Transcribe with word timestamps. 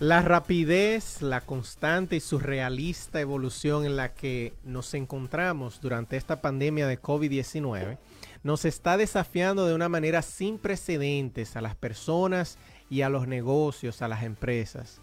La 0.00 0.22
rapidez, 0.22 1.22
la 1.22 1.40
constante 1.40 2.16
y 2.16 2.20
surrealista 2.20 3.20
evolución 3.20 3.86
en 3.86 3.94
la 3.94 4.12
que 4.12 4.52
nos 4.64 4.92
encontramos 4.92 5.80
durante 5.80 6.16
esta 6.16 6.40
pandemia 6.40 6.88
de 6.88 7.00
COVID-19 7.00 7.98
nos 8.42 8.64
está 8.64 8.96
desafiando 8.96 9.66
de 9.66 9.74
una 9.74 9.88
manera 9.88 10.22
sin 10.22 10.58
precedentes 10.58 11.54
a 11.54 11.60
las 11.60 11.76
personas 11.76 12.58
y 12.90 13.02
a 13.02 13.08
los 13.08 13.28
negocios, 13.28 14.02
a 14.02 14.08
las 14.08 14.24
empresas. 14.24 15.00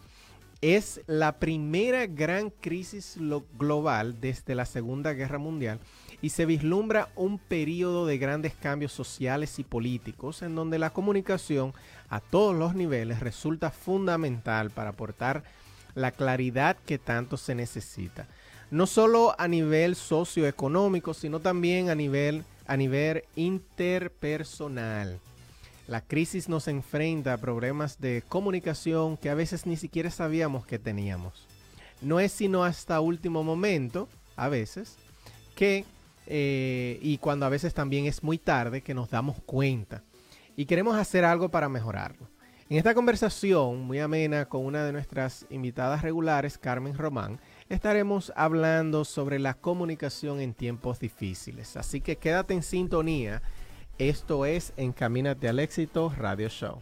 Es 0.60 1.00
la 1.08 1.40
primera 1.40 2.06
gran 2.06 2.50
crisis 2.50 3.18
global 3.58 4.20
desde 4.20 4.56
la 4.56 4.66
Segunda 4.66 5.14
Guerra 5.14 5.38
Mundial 5.38 5.80
y 6.22 6.30
se 6.30 6.46
vislumbra 6.46 7.10
un 7.16 7.40
periodo 7.40 8.06
de 8.06 8.18
grandes 8.18 8.54
cambios 8.54 8.92
sociales 8.92 9.58
y 9.60 9.64
políticos 9.64 10.42
en 10.42 10.56
donde 10.56 10.80
la 10.80 10.92
comunicación 10.92 11.74
a 12.10 12.20
todos 12.20 12.56
los 12.56 12.76
niveles 12.76 13.20
resulta 13.20 13.72
fundamental 13.72 14.70
para 14.70 14.92
aportar 14.92 15.44
la 15.96 16.12
claridad 16.12 16.78
que 16.86 16.98
tanto 16.98 17.38
se 17.38 17.56
necesita. 17.56 18.28
No 18.70 18.88
solo 18.88 19.36
a 19.38 19.48
nivel 19.48 19.96
socioeconómico, 19.96 21.14
sino 21.14 21.40
también 21.40 21.90
a 21.90 21.96
nivel, 21.96 22.46
a 22.68 22.78
nivel 22.78 23.24
interpersonal. 23.36 25.20
La 25.88 26.00
crisis 26.00 26.48
nos 26.48 26.70
enfrenta 26.70 27.34
a 27.34 27.38
problemas 27.38 28.00
de 28.00 28.24
comunicación 28.30 29.18
que 29.18 29.30
a 29.30 29.36
veces 29.36 29.66
ni 29.66 29.76
siquiera 29.76 30.10
sabíamos 30.10 30.66
que 30.66 30.80
teníamos. 30.80 31.48
No 32.02 32.20
es 32.20 32.32
sino 32.32 32.64
hasta 32.64 33.02
último 33.02 33.44
momento, 33.44 34.08
a 34.38 34.48
veces, 34.48 34.96
que 35.56 35.84
eh, 36.34 36.98
y 37.02 37.18
cuando 37.18 37.46
a 37.46 37.50
veces 37.50 37.74
también 37.74 38.06
es 38.06 38.24
muy 38.24 38.38
tarde 38.38 38.82
que 38.82 38.94
nos 38.94 39.10
damos 39.10 39.36
cuenta 39.46 40.02
y 40.56 40.66
queremos 40.66 40.96
hacer 40.96 41.26
algo 41.26 41.50
para 41.50 41.68
mejorarlo. 41.68 42.30
En 42.70 42.78
esta 42.78 42.94
conversación 42.94 43.82
muy 43.82 44.00
amena 44.00 44.46
con 44.46 44.66
una 44.66 44.86
de 44.86 44.94
nuestras 44.94 45.46
invitadas 45.50 46.04
regulares, 46.04 46.58
Carmen 46.58 46.98
Román, 46.98 47.42
estaremos 47.68 48.32
hablando 48.38 49.04
sobre 49.04 49.40
la 49.40 49.56
comunicación 49.56 50.40
en 50.40 50.54
tiempos 50.54 51.02
difíciles. 51.02 51.76
Así 51.76 52.00
que 52.00 52.16
quédate 52.16 52.54
en 52.54 52.64
sintonía. 52.64 53.42
Esto 53.98 54.46
es 54.46 54.72
Encamínate 54.78 55.50
al 55.50 55.60
éxito 55.60 56.14
Radio 56.18 56.48
Show. 56.48 56.82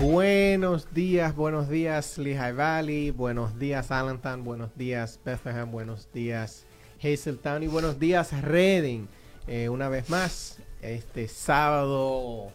Buenos 0.00 0.94
días, 0.94 1.36
buenos 1.36 1.68
días 1.68 2.16
Lehigh 2.16 2.54
Valley, 2.54 3.10
buenos 3.10 3.58
días 3.58 3.90
Allentown, 3.90 4.44
buenos 4.44 4.74
días 4.74 5.20
Bethlehem, 5.22 5.70
buenos 5.70 6.10
días 6.10 6.64
Hazeltown 7.02 7.64
y 7.64 7.66
buenos 7.66 8.00
días 8.00 8.32
Reading. 8.40 9.08
Eh, 9.46 9.68
una 9.68 9.90
vez 9.90 10.08
más, 10.08 10.58
este 10.80 11.28
sábado 11.28 12.50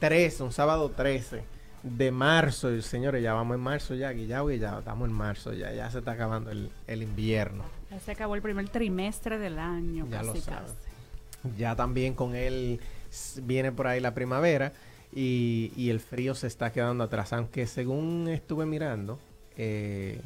13, 0.00 0.42
un 0.42 0.50
sábado 0.50 0.90
13 0.90 1.44
de 1.84 2.10
marzo, 2.10 2.82
señores, 2.82 3.22
ya 3.22 3.34
vamos 3.34 3.54
en 3.54 3.60
marzo 3.60 3.94
ya, 3.94 4.10
ya, 4.10 4.42
ya 4.52 4.78
estamos 4.80 5.08
en 5.08 5.14
marzo 5.14 5.52
ya, 5.52 5.72
ya 5.72 5.88
se 5.92 5.98
está 5.98 6.10
acabando 6.10 6.50
el, 6.50 7.02
invierno. 7.02 7.62
Ya 7.88 8.00
se 8.00 8.10
acabó 8.10 8.34
el 8.34 8.42
primer 8.42 8.68
trimestre 8.68 9.38
del 9.38 9.60
año. 9.60 10.08
Ya 10.10 10.24
lo 10.24 10.34
sabes. 10.34 10.74
Ya 11.56 11.76
también 11.76 12.14
con 12.14 12.34
él 12.34 12.80
viene 13.44 13.70
por 13.70 13.86
ahí 13.86 14.00
la 14.00 14.12
primavera 14.12 14.72
y, 15.12 15.90
el 15.90 16.00
frío 16.00 16.34
se 16.34 16.46
está 16.46 16.72
quedando 16.72 17.04
atrás. 17.04 17.32
Aunque 17.32 17.66
según 17.66 18.28
estuve 18.28 18.66
mirando, 18.66 19.18
eh, 19.56 20.20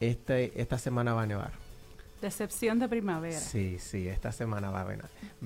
este, 0.00 0.60
esta 0.60 0.78
semana 0.78 1.14
va 1.14 1.22
a 1.22 1.26
nevar. 1.26 1.52
Decepción 2.20 2.78
de 2.78 2.88
primavera. 2.88 3.38
Sí, 3.38 3.78
sí, 3.78 4.08
esta 4.08 4.32
semana 4.32 4.70
va 4.70 4.82
a, 4.82 4.96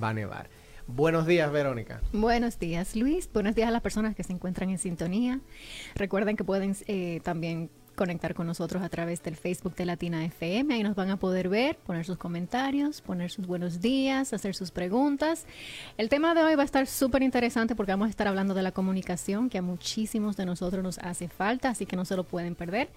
va 0.00 0.08
a 0.08 0.14
nevar. 0.14 0.48
Buenos 0.86 1.26
días, 1.26 1.50
Verónica. 1.50 2.02
Buenos 2.12 2.58
días, 2.58 2.94
Luis. 2.94 3.30
Buenos 3.32 3.54
días 3.54 3.68
a 3.68 3.70
las 3.70 3.80
personas 3.80 4.14
que 4.14 4.22
se 4.22 4.32
encuentran 4.32 4.68
en 4.68 4.78
sintonía. 4.78 5.40
Recuerden 5.94 6.36
que 6.36 6.44
pueden 6.44 6.76
eh, 6.86 7.20
también 7.22 7.70
conectar 7.94 8.34
con 8.34 8.46
nosotros 8.46 8.82
a 8.82 8.88
través 8.88 9.22
del 9.22 9.36
Facebook 9.36 9.74
de 9.74 9.86
Latina 9.86 10.24
FM. 10.24 10.74
Ahí 10.74 10.82
nos 10.82 10.94
van 10.94 11.10
a 11.10 11.16
poder 11.16 11.48
ver, 11.48 11.76
poner 11.76 12.04
sus 12.04 12.18
comentarios, 12.18 13.00
poner 13.00 13.30
sus 13.30 13.46
buenos 13.46 13.80
días, 13.80 14.32
hacer 14.32 14.54
sus 14.54 14.70
preguntas. 14.70 15.46
El 15.96 16.08
tema 16.08 16.34
de 16.34 16.42
hoy 16.42 16.54
va 16.54 16.62
a 16.62 16.64
estar 16.64 16.86
súper 16.86 17.22
interesante 17.22 17.74
porque 17.74 17.92
vamos 17.92 18.06
a 18.06 18.10
estar 18.10 18.28
hablando 18.28 18.54
de 18.54 18.62
la 18.62 18.72
comunicación 18.72 19.48
que 19.48 19.58
a 19.58 19.62
muchísimos 19.62 20.36
de 20.36 20.46
nosotros 20.46 20.82
nos 20.82 20.98
hace 20.98 21.28
falta, 21.28 21.70
así 21.70 21.86
que 21.86 21.96
no 21.96 22.04
se 22.04 22.16
lo 22.16 22.24
pueden 22.24 22.54
perder. 22.54 22.88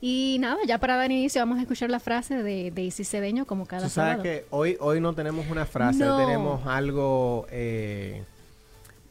Y 0.00 0.36
nada, 0.40 0.58
ya 0.66 0.78
para 0.78 0.96
dar 0.96 1.10
inicio 1.10 1.40
vamos 1.40 1.58
a 1.58 1.62
escuchar 1.62 1.88
la 1.90 2.00
frase 2.00 2.42
de 2.42 2.70
Daisy 2.70 3.04
Cedeño 3.04 3.46
como 3.46 3.66
cada 3.66 3.84
¿Tú 3.84 3.90
sabes 3.90 4.18
que 4.22 4.46
hoy, 4.50 4.76
hoy 4.80 5.00
no 5.00 5.14
tenemos 5.14 5.46
una 5.50 5.66
frase, 5.66 5.98
tenemos 5.98 6.66
algo... 6.66 7.46
Eh, 7.50 8.22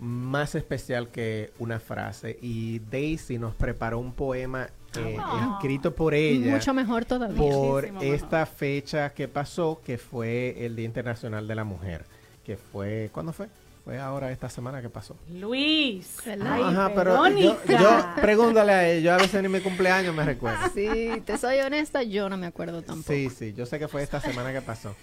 más 0.03 0.53
especial 0.55 1.07
que 1.07 1.53
una 1.59 1.79
frase 1.79 2.37
y 2.41 2.79
Daisy 2.79 3.37
nos 3.37 3.55
preparó 3.55 3.99
un 3.99 4.11
poema 4.11 4.67
eh, 4.95 5.17
escrito 5.53 5.93
por 5.93 6.13
ella. 6.13 6.51
Mucho 6.51 6.73
mejor 6.73 7.05
todavía. 7.05 7.37
Por 7.37 7.85
esta 8.01 8.45
fecha 8.45 9.13
que 9.13 9.27
pasó, 9.27 9.81
que 9.83 9.97
fue 9.97 10.65
el 10.65 10.75
Día 10.75 10.85
Internacional 10.85 11.47
de 11.47 11.55
la 11.55 11.63
Mujer. 11.63 12.05
Que 12.45 12.57
fue, 12.57 13.09
¿cuándo 13.13 13.33
fue? 13.33 13.47
Fue 13.83 13.99
ahora 13.99 14.31
esta 14.31 14.49
semana 14.49 14.81
que 14.81 14.89
pasó. 14.89 15.17
Luis. 15.29 16.17
Ajá, 16.25 16.91
pero 16.95 17.27
yo, 17.27 17.57
yo, 17.67 18.05
pregúntale 18.21 18.71
a 18.71 18.89
él, 18.89 19.03
yo 19.03 19.13
a 19.13 19.17
veces 19.17 19.41
ni 19.41 19.49
mi 19.49 19.59
cumpleaños 19.59 20.15
me 20.15 20.23
recuerdo. 20.23 20.69
Sí, 20.73 21.21
te 21.25 21.37
soy 21.37 21.59
honesta, 21.59 22.01
yo 22.01 22.29
no 22.29 22.37
me 22.37 22.47
acuerdo 22.47 22.81
tampoco. 22.81 23.11
Sí, 23.11 23.29
sí, 23.29 23.53
yo 23.53 23.65
sé 23.65 23.79
que 23.79 23.89
fue 23.89 24.01
esta 24.01 24.21
semana 24.21 24.53
que 24.53 24.61
pasó. 24.61 24.95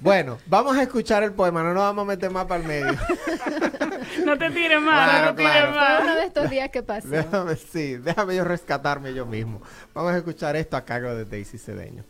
Bueno, 0.00 0.38
vamos 0.46 0.78
a 0.78 0.82
escuchar 0.82 1.22
el 1.22 1.32
poema, 1.32 1.62
no 1.62 1.74
nos 1.74 1.82
vamos 1.82 2.04
a 2.04 2.06
meter 2.06 2.30
más 2.30 2.46
para 2.46 2.62
el 2.62 2.66
medio. 2.66 2.92
no 4.24 4.38
te 4.38 4.50
tires 4.50 4.80
más, 4.80 5.22
no 5.22 5.34
te 5.34 5.42
tires 5.42 5.70
más. 5.74 6.02
uno 6.02 6.14
de 6.14 6.24
estos 6.24 6.48
días 6.48 6.70
que 6.70 6.82
pasó. 6.82 7.08
Déjame, 7.08 7.56
sí, 7.56 7.96
déjame 7.96 8.36
yo 8.36 8.44
rescatarme 8.44 9.12
yo 9.12 9.26
mismo. 9.26 9.60
Vamos 9.92 10.12
a 10.12 10.16
escuchar 10.16 10.56
esto 10.56 10.78
a 10.78 10.86
cargo 10.86 11.14
de 11.14 11.26
Daisy 11.26 11.58
Cedeño. 11.58 12.04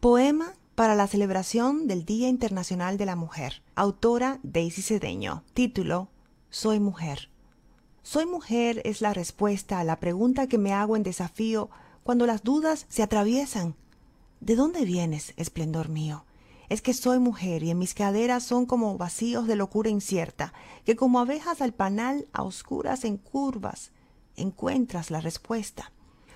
Poema 0.00 0.54
para 0.74 0.94
la 0.94 1.06
celebración 1.06 1.86
del 1.86 2.06
Día 2.06 2.28
Internacional 2.28 2.96
de 2.96 3.04
la 3.04 3.14
Mujer. 3.14 3.62
Autora 3.74 4.38
Daisy 4.42 4.80
Cedeño. 4.80 5.44
Título 5.52 6.08
Soy 6.48 6.80
mujer. 6.80 7.28
Soy 8.02 8.24
mujer 8.24 8.80
es 8.84 9.02
la 9.02 9.12
respuesta 9.12 9.80
a 9.80 9.84
la 9.84 10.00
pregunta 10.00 10.46
que 10.46 10.56
me 10.56 10.72
hago 10.72 10.96
en 10.96 11.02
desafío 11.02 11.68
cuando 12.02 12.26
las 12.26 12.42
dudas 12.42 12.86
se 12.88 13.02
atraviesan 13.02 13.76
¿De 14.44 14.56
dónde 14.56 14.84
vienes, 14.84 15.32
esplendor 15.38 15.88
mío? 15.88 16.26
Es 16.68 16.82
que 16.82 16.92
soy 16.92 17.18
mujer 17.18 17.62
y 17.62 17.70
en 17.70 17.78
mis 17.78 17.94
caderas 17.94 18.42
son 18.42 18.66
como 18.66 18.98
vacíos 18.98 19.46
de 19.46 19.56
locura 19.56 19.88
incierta, 19.88 20.52
que 20.84 20.96
como 20.96 21.18
abejas 21.18 21.62
al 21.62 21.72
panal 21.72 22.28
a 22.34 22.42
oscuras 22.42 23.06
en 23.06 23.16
curvas 23.16 23.90
encuentras 24.36 25.10
la 25.10 25.22
respuesta. 25.22 25.92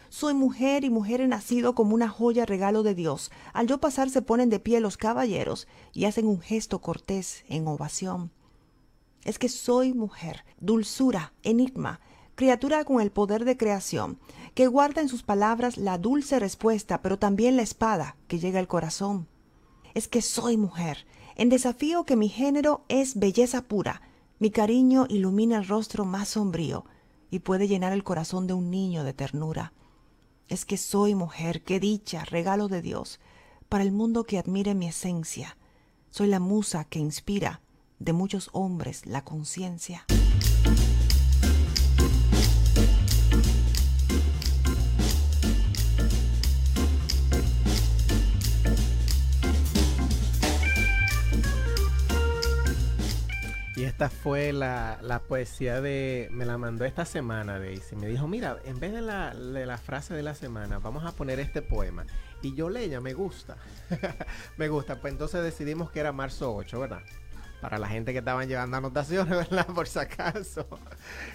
Soy 0.09 0.33
mujer 0.33 0.85
y 0.85 0.91
mujer 0.91 1.21
he 1.21 1.29
nacido 1.29 1.75
como 1.75 1.95
una 1.95 2.09
joya 2.09 2.47
regalo 2.47 2.83
de 2.83 2.95
Dios. 2.95 3.31
Al 3.53 3.67
yo 3.67 3.77
pasar 3.77 4.09
se 4.09 4.23
ponen 4.23 4.49
de 4.49 4.59
pie 4.59 4.81
los 4.81 4.97
caballeros 4.97 5.69
y 5.93 6.07
hacen 6.07 6.27
un 6.27 6.41
gesto 6.41 6.81
cortés 6.81 7.45
en 7.47 7.69
ovación. 7.69 8.31
Es 9.23 9.39
que 9.39 9.51
soy 9.51 9.93
mujer, 9.93 10.47
dulzura, 10.61 11.35
enigma, 11.43 12.01
criatura 12.39 12.85
con 12.85 13.01
el 13.01 13.11
poder 13.11 13.45
de 13.45 13.57
creación, 13.57 14.21
que 14.55 14.69
guarda 14.69 15.01
en 15.01 15.09
sus 15.09 15.25
palabras 15.25 15.77
la 15.77 15.99
dulce 15.99 16.39
respuesta, 16.39 17.03
pero 17.03 17.19
también 17.19 17.57
la 17.57 17.63
espada 17.63 18.17
que 18.29 18.39
llega 18.39 18.61
al 18.61 18.69
corazón. 18.69 19.27
Es 19.93 20.07
que 20.07 20.23
soy 20.23 20.57
mujer, 20.57 21.05
en 21.35 21.49
desafío 21.49 22.05
que 22.05 22.15
mi 22.15 22.29
género 22.29 22.85
es 22.87 23.19
belleza 23.19 23.63
pura, 23.63 24.03
mi 24.39 24.53
cariño 24.53 25.07
ilumina 25.09 25.59
el 25.59 25.67
rostro 25.67 26.05
más 26.05 26.29
sombrío 26.29 26.85
y 27.29 27.41
puede 27.41 27.67
llenar 27.67 27.93
el 27.93 28.05
corazón 28.05 28.47
de 28.47 28.55
un 28.55 28.71
niño 28.71 29.03
de 29.03 29.15
ternura. 29.15 29.73
Es 30.47 30.65
que 30.65 30.77
soy 30.77 31.17
mujer, 31.17 31.65
qué 31.65 31.81
dicha, 31.81 32.25
regalo 32.25 32.69
de 32.69 32.83
Dios, 32.83 33.19
para 33.69 33.83
el 33.83 33.91
mundo 33.91 34.23
que 34.23 34.39
admire 34.39 34.77
mi 34.77 34.87
esencia. 34.87 35.59
Soy 36.11 36.29
la 36.29 36.39
musa 36.39 36.85
que 36.85 37.01
inspira 37.01 37.63
de 37.99 38.13
muchos 38.13 38.49
hombres 38.53 39.07
la 39.07 39.25
conciencia. 39.25 40.07
Esta 53.85 54.11
fue 54.11 54.53
la, 54.53 54.99
la, 55.03 55.21
poesía 55.21 55.81
de... 55.81 56.29
Me 56.33 56.45
la 56.45 56.59
mandó 56.59 56.85
esta 56.85 57.05
semana, 57.05 57.59
Daisy. 57.59 57.97
Me 57.97 58.09
dijo, 58.09 58.27
mira, 58.27 58.59
en 58.65 58.81
vez 58.81 58.93
de 58.93 59.03
la, 59.03 59.35
de 59.35 59.67
la 59.67 59.79
frase 59.79 60.15
de 60.15 60.23
la 60.23 60.35
semana, 60.35 60.79
vamos 60.79 61.05
a 61.05 61.13
poner 61.13 61.39
este 61.39 61.63
poema. 61.63 62.05
Y 62.43 62.55
yo 62.55 62.71
leía, 62.71 63.01
me 63.01 63.15
gusta. 63.15 63.57
me 64.57 64.69
gusta. 64.69 65.01
Pues 65.01 65.13
entonces 65.13 65.43
decidimos 65.43 65.91
que 65.91 66.01
era 66.01 66.13
marzo 66.13 66.55
8, 66.55 66.81
¿verdad? 66.81 67.03
Para 67.61 67.79
la 67.79 67.89
gente 67.89 68.13
que 68.13 68.19
estaban 68.19 68.49
llevando 68.49 68.77
anotaciones, 68.77 69.31
¿verdad? 69.51 69.67
Por 69.67 69.87
si 69.87 69.99
acaso. 69.99 70.67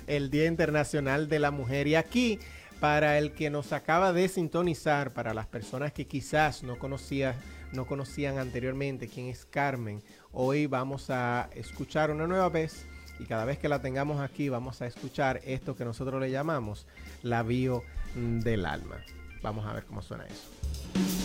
El 0.08 0.30
Día 0.30 0.46
Internacional 0.46 1.28
de 1.28 1.40
la 1.40 1.52
Mujer. 1.52 1.88
Y 1.88 1.96
aquí, 1.96 2.40
para 2.80 3.18
el 3.18 3.34
que 3.34 3.50
nos 3.50 3.74
acaba 3.74 4.14
de 4.14 4.28
sintonizar, 4.28 5.14
para 5.14 5.34
las 5.34 5.48
personas 5.48 5.94
que 5.94 6.08
quizás 6.08 6.64
no, 6.64 6.80
conocía, 6.80 7.36
no 7.74 7.86
conocían 7.86 8.38
anteriormente 8.38 9.08
quién 9.08 9.28
es 9.28 9.46
Carmen, 9.46 10.02
hoy 10.34 10.68
vamos 10.68 11.10
a 11.10 11.50
escuchar 11.56 12.12
una 12.12 12.28
nueva 12.28 12.50
vez. 12.50 12.86
Y 13.20 13.26
cada 13.26 13.46
vez 13.46 13.60
que 13.60 13.70
la 13.70 13.82
tengamos 13.82 14.20
aquí, 14.20 14.50
vamos 14.50 14.82
a 14.82 14.88
escuchar 14.88 15.40
esto 15.46 15.76
que 15.76 15.86
nosotros 15.86 16.20
le 16.20 16.32
llamamos 16.32 16.88
la 17.22 17.44
bio 17.44 17.84
del 18.16 18.66
alma. 18.66 18.98
Vamos 19.42 19.66
a 19.66 19.74
ver 19.74 19.86
cómo 19.86 20.02
suena 20.02 20.26
eso. 20.26 21.23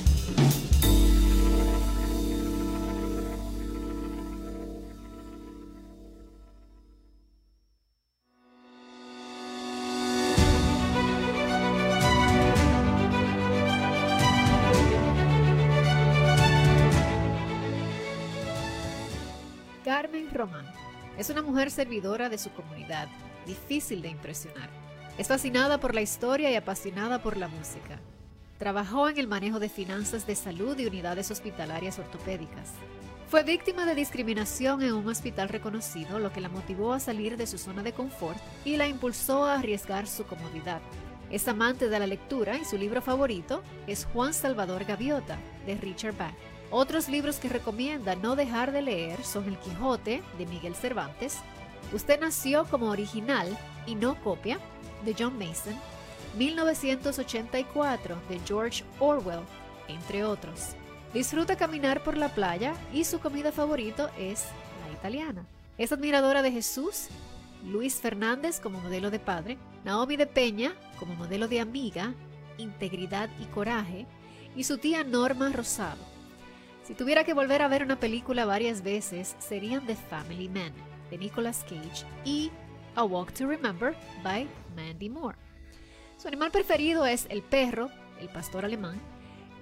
Es 21.17 21.31
una 21.31 21.43
mujer 21.43 21.71
servidora 21.71 22.29
de 22.29 22.39
su 22.39 22.51
comunidad, 22.51 23.09
difícil 23.47 24.03
de 24.03 24.09
impresionar. 24.09 24.71
Es 25.17 25.27
fascinada 25.27 25.81
por 25.81 25.95
la 25.95 26.01
historia 26.01 26.51
y 26.51 26.55
apasionada 26.55 27.21
por 27.21 27.37
la 27.37 27.49
música. 27.49 27.99
Trabajó 28.59 29.09
en 29.09 29.19
el 29.19 29.27
manejo 29.27 29.59
de 29.59 29.69
finanzas 29.69 30.27
de 30.27 30.37
salud 30.37 30.79
y 30.79 30.87
unidades 30.87 31.31
hospitalarias 31.31 31.99
ortopédicas. 31.99 32.73
Fue 33.29 33.43
víctima 33.43 33.85
de 33.85 33.95
discriminación 33.95 34.83
en 34.83 34.95
un 34.95 35.09
hospital 35.09 35.49
reconocido, 35.49 36.19
lo 36.19 36.33
que 36.33 36.41
la 36.41 36.49
motivó 36.49 36.93
a 36.93 37.01
salir 37.01 37.37
de 37.37 37.47
su 37.47 37.59
zona 37.59 37.83
de 37.83 37.93
confort 37.93 38.39
y 38.65 38.77
la 38.77 38.87
impulsó 38.87 39.45
a 39.45 39.55
arriesgar 39.55 40.07
su 40.07 40.25
comodidad. 40.25 40.81
Es 41.31 41.47
amante 41.47 41.89
de 41.89 41.99
la 41.99 42.07
lectura 42.07 42.57
y 42.57 42.65
su 42.65 42.79
libro 42.79 43.03
favorito 43.03 43.63
es 43.87 44.07
Juan 44.07 44.33
Salvador 44.33 44.85
Gaviota, 44.85 45.37
de 45.67 45.75
Richard 45.77 46.17
Bach. 46.17 46.33
Otros 46.71 47.09
libros 47.09 47.37
que 47.37 47.49
recomienda 47.49 48.15
no 48.15 48.37
dejar 48.37 48.73
de 48.73 48.83
leer 48.83 49.25
son 49.25 49.49
El 49.49 49.59
Quijote, 49.59 50.23
de 50.37 50.47
Miguel 50.47 50.75
Cervantes, 50.75 51.39
Usted 51.93 52.21
nació 52.21 52.67
como 52.67 52.91
original 52.91 53.57
y 53.87 53.95
no 53.95 54.21
copia, 54.23 54.59
de 55.05 55.15
John 55.19 55.39
Mason, 55.39 55.75
1984 56.37 58.19
de 58.29 58.41
George 58.41 58.85
Orwell, 58.99 59.41
entre 59.87 60.25
otros. 60.25 60.75
Disfruta 61.15 61.57
caminar 61.57 62.03
por 62.03 62.17
la 62.17 62.29
playa 62.29 62.75
y 62.93 63.05
su 63.05 63.21
comida 63.21 63.53
favorito 63.53 64.11
es 64.19 64.45
la 64.85 64.93
italiana. 64.93 65.47
Es 65.79 65.93
admiradora 65.93 66.43
de 66.43 66.53
Jesús, 66.53 67.07
Luis 67.65 67.95
Fernández 67.95 68.61
como 68.61 68.81
modelo 68.81 69.11
de 69.11 69.19
padre, 69.19 69.57
Naomi 69.85 70.17
de 70.17 70.27
Peña 70.27 70.75
como 70.99 71.15
modelo 71.15 71.49
de 71.49 71.61
amiga, 71.61 72.13
integridad 72.59 73.31
y 73.41 73.45
coraje, 73.47 74.07
y 74.57 74.65
su 74.65 74.77
tía 74.77 75.05
Norma 75.05 75.51
Rosado. 75.51 76.18
Si 76.89 76.95
tuviera 76.95 77.23
que 77.23 77.35
volver 77.35 77.61
a 77.61 77.69
ver 77.69 77.83
una 77.83 78.01
película 78.01 78.47
varias 78.47 78.83
veces, 78.83 79.37
serían 79.39 79.85
The 79.85 79.95
Family 79.95 80.49
Man, 80.49 80.73
de 81.11 81.19
Nicolas 81.19 81.63
Cage, 81.65 82.07
y 82.25 82.51
A 82.95 83.05
Walk 83.05 83.35
to 83.35 83.47
Remember 83.47 83.95
by 84.23 84.49
Mandy 84.75 85.11
Moore. 85.11 85.37
Su 86.17 86.29
animal 86.29 86.51
preferido 86.51 87.05
es 87.05 87.27
el 87.29 87.43
perro, 87.43 87.91
el 88.19 88.31
pastor 88.31 88.65
alemán. 88.65 88.99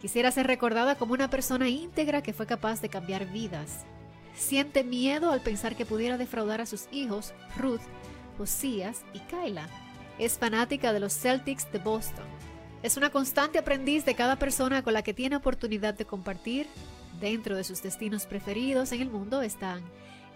Quisiera 0.00 0.31
ser 0.31 0.46
recordada 0.46 0.94
como 0.94 1.14
una 1.14 1.28
persona 1.28 1.69
íntegra 1.69 2.23
que 2.23 2.32
fue 2.32 2.46
capaz 2.46 2.81
de 2.81 2.90
cambiar 2.90 3.26
vidas. 3.26 3.84
Siente 4.37 4.84
miedo 4.84 5.32
al 5.32 5.40
pensar 5.40 5.75
que 5.75 5.84
pudiera 5.84 6.19
defraudar 6.19 6.61
a 6.61 6.67
sus 6.67 6.87
hijos, 6.93 7.34
Ruth, 7.56 7.82
Josías 8.38 9.02
y 9.12 9.19
Kyla. 9.19 9.69
Es 10.20 10.38
fanática 10.38 10.93
de 10.93 11.00
los 11.00 11.12
Celtics 11.12 11.72
de 11.72 11.81
Boston. 11.81 12.25
Es 12.84 12.96
una 12.96 13.11
constante 13.11 13.58
aprendiz 13.58 14.05
de 14.05 14.14
cada 14.14 14.37
persona 14.37 14.84
con 14.84 14.93
la 14.93 15.02
que 15.02 15.12
tiene 15.12 15.34
oportunidad 15.34 15.94
de 15.94 16.05
compartir. 16.05 16.69
Dentro 17.20 17.56
de 17.56 17.64
sus 17.64 17.82
destinos 17.82 18.26
preferidos 18.26 18.92
en 18.92 19.00
el 19.00 19.10
mundo 19.10 19.40
están 19.40 19.82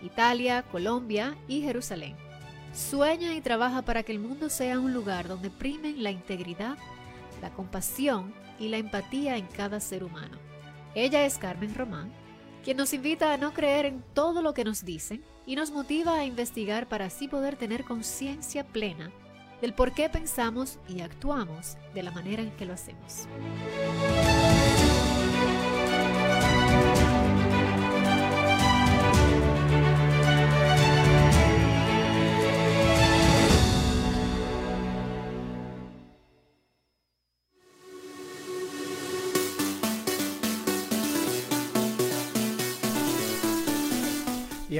Italia, 0.02 0.62
Colombia 0.62 1.36
y 1.46 1.60
Jerusalén. 1.60 2.16
Sueña 2.72 3.34
y 3.34 3.40
trabaja 3.40 3.82
para 3.82 4.02
que 4.02 4.12
el 4.12 4.18
mundo 4.18 4.48
sea 4.48 4.80
un 4.80 4.94
lugar 4.94 5.28
donde 5.28 5.50
primen 5.50 6.02
la 6.02 6.10
integridad, 6.10 6.78
la 7.42 7.50
compasión 7.50 8.32
y 8.58 8.68
la 8.68 8.78
empatía 8.78 9.36
en 9.36 9.46
cada 9.46 9.80
ser 9.80 10.04
humano. 10.04 10.38
Ella 10.94 11.24
es 11.26 11.36
Carmen 11.36 11.74
Román, 11.74 12.12
quien 12.64 12.76
nos 12.76 12.94
invita 12.94 13.32
a 13.32 13.36
no 13.36 13.52
creer 13.52 13.86
en 13.86 14.02
todo 14.14 14.40
lo 14.40 14.54
que 14.54 14.64
nos 14.64 14.84
dicen 14.84 15.22
y 15.46 15.56
nos 15.56 15.70
motiva 15.70 16.14
a 16.14 16.24
investigar 16.24 16.88
para 16.88 17.06
así 17.06 17.28
poder 17.28 17.56
tener 17.56 17.84
conciencia 17.84 18.64
plena 18.64 19.10
del 19.60 19.74
por 19.74 19.92
qué 19.92 20.08
pensamos 20.08 20.78
y 20.88 21.00
actuamos 21.00 21.76
de 21.94 22.02
la 22.02 22.10
manera 22.10 22.42
en 22.42 22.50
que 22.52 22.64
lo 22.64 22.72
hacemos. 22.72 23.26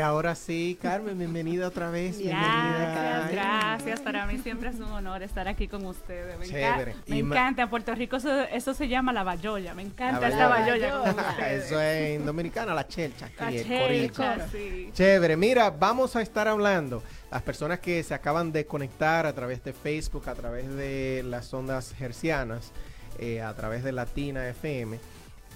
Ahora 0.00 0.35
sí, 0.35 0.79
Carmen, 0.81 1.19
bienvenida 1.19 1.69
otra 1.69 1.91
vez. 1.91 2.19
Bienvenida. 2.19 3.29
Gracias, 3.31 4.00
Para 4.00 4.26
mí 4.26 4.38
siempre 4.38 4.70
es 4.70 4.76
un 4.76 4.85
honor 4.85 5.23
estar 5.23 5.49
aquí 5.49 5.69
con 5.69 5.85
ustedes. 5.87 6.38
Me, 6.38 6.47
Chévere. 6.47 6.94
me 7.06 7.19
encanta. 7.19 7.62
En 7.62 7.70
Puerto 7.70 7.94
Rico 7.94 8.17
eso, 8.17 8.75
se 8.75 8.88
llama 8.88 9.12
la 9.12 9.23
bayolla. 9.23 9.75
Me 9.75 9.82
encanta 9.82 10.29
esta 10.29 10.49
bayolla. 10.49 11.14
eso 11.50 11.81
es 11.81 12.17
en 12.17 12.26
Dominicana, 12.26 12.75
la 12.75 12.87
chelcha. 12.87 13.31
La 13.39 13.51
chelcha, 13.51 14.48
sí. 14.51 14.91
Chévere. 14.93 15.36
Mira, 15.36 15.70
vamos 15.70 16.17
a 16.17 16.22
estar 16.22 16.48
hablando. 16.48 17.03
Las 17.31 17.43
personas 17.43 17.81
que 17.81 18.03
se 18.03 18.15
acaban 18.15 18.53
de 18.53 18.67
conectar 18.67 19.27
a 19.27 19.32
través 19.32 19.63
de 19.65 19.72
Facebook, 19.72 20.29
a 20.29 20.34
través 20.34 20.69
de 20.75 21.22
las 21.25 21.53
ondas 21.55 21.94
hercianas, 22.01 22.72
eh, 23.19 23.43
a 23.43 23.55
través 23.55 23.84
de 23.84 23.93
Latina 23.93 24.48
FM 24.48 24.98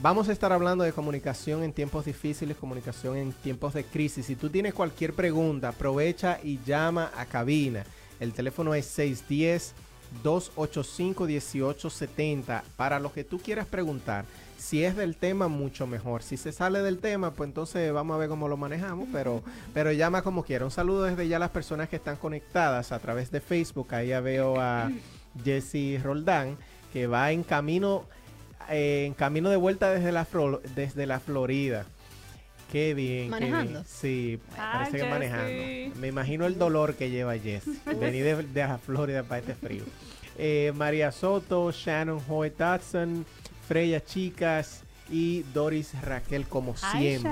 Vamos 0.02 0.28
a 0.28 0.32
estar 0.32 0.52
hablando 0.52 0.84
de 0.84 0.92
comunicación 0.92 1.62
en 1.62 1.72
tiempos 1.72 2.04
difíciles, 2.04 2.56
comunicación 2.56 3.16
en 3.16 3.32
tiempos 3.32 3.74
de 3.74 3.84
crisis. 3.84 4.26
Si 4.26 4.34
tú 4.34 4.50
tienes 4.50 4.74
cualquier 4.74 5.14
pregunta, 5.14 5.68
aprovecha 5.68 6.40
y 6.42 6.58
llama 6.64 7.12
a 7.16 7.26
cabina. 7.26 7.84
El 8.18 8.32
teléfono 8.32 8.74
es 8.74 8.98
610-285-1870 10.22 12.62
para 12.76 12.98
lo 12.98 13.12
que 13.12 13.24
tú 13.24 13.38
quieras 13.38 13.66
preguntar. 13.66 14.24
Si 14.58 14.84
es 14.84 14.96
del 14.96 15.16
tema, 15.16 15.48
mucho 15.48 15.86
mejor. 15.86 16.22
Si 16.22 16.36
se 16.36 16.50
sale 16.50 16.82
del 16.82 16.98
tema, 16.98 17.30
pues 17.30 17.48
entonces 17.48 17.92
vamos 17.92 18.16
a 18.16 18.18
ver 18.18 18.28
cómo 18.28 18.48
lo 18.48 18.56
manejamos, 18.56 19.08
pero, 19.12 19.42
pero 19.72 19.92
llama 19.92 20.22
como 20.22 20.42
quiera. 20.42 20.64
Un 20.64 20.70
saludo 20.70 21.04
desde 21.04 21.28
ya 21.28 21.36
a 21.36 21.40
las 21.40 21.50
personas 21.50 21.88
que 21.88 21.96
están 21.96 22.16
conectadas 22.16 22.90
a 22.90 22.98
través 22.98 23.30
de 23.30 23.40
Facebook. 23.40 23.94
Ahí 23.94 24.08
ya 24.08 24.20
veo 24.20 24.60
a 24.60 24.90
Jesse 25.44 26.02
Roldán, 26.02 26.56
que 26.92 27.06
va 27.06 27.30
en 27.30 27.44
camino 27.44 28.04
en 28.68 29.14
camino 29.14 29.50
de 29.50 29.56
vuelta 29.56 29.90
desde 29.90 30.12
la, 30.12 30.26
desde 30.74 31.06
la 31.06 31.20
Florida. 31.20 31.86
Qué 32.70 32.94
bien. 32.94 33.30
¿Manejando? 33.30 33.84
Sí, 33.86 34.40
parece 34.56 34.98
que 34.98 35.04
manejando. 35.04 36.00
Me 36.00 36.08
imagino 36.08 36.46
el 36.46 36.58
dolor 36.58 36.94
que 36.94 37.10
lleva 37.10 37.38
Jess. 37.38 37.64
Venir 38.00 38.48
de, 38.48 38.60
la 38.66 38.78
Florida 38.78 39.22
para 39.22 39.40
este 39.40 39.54
frío. 39.54 39.84
Eh, 40.36 40.72
María 40.74 41.12
Soto, 41.12 41.70
Shannon 41.70 42.20
Hoy 42.28 42.50
Dodson, 42.50 43.24
Freya 43.68 44.04
Chicas 44.04 44.82
y 45.08 45.42
Doris 45.54 46.00
Raquel, 46.02 46.46
como 46.48 46.76
siempre. 46.76 47.30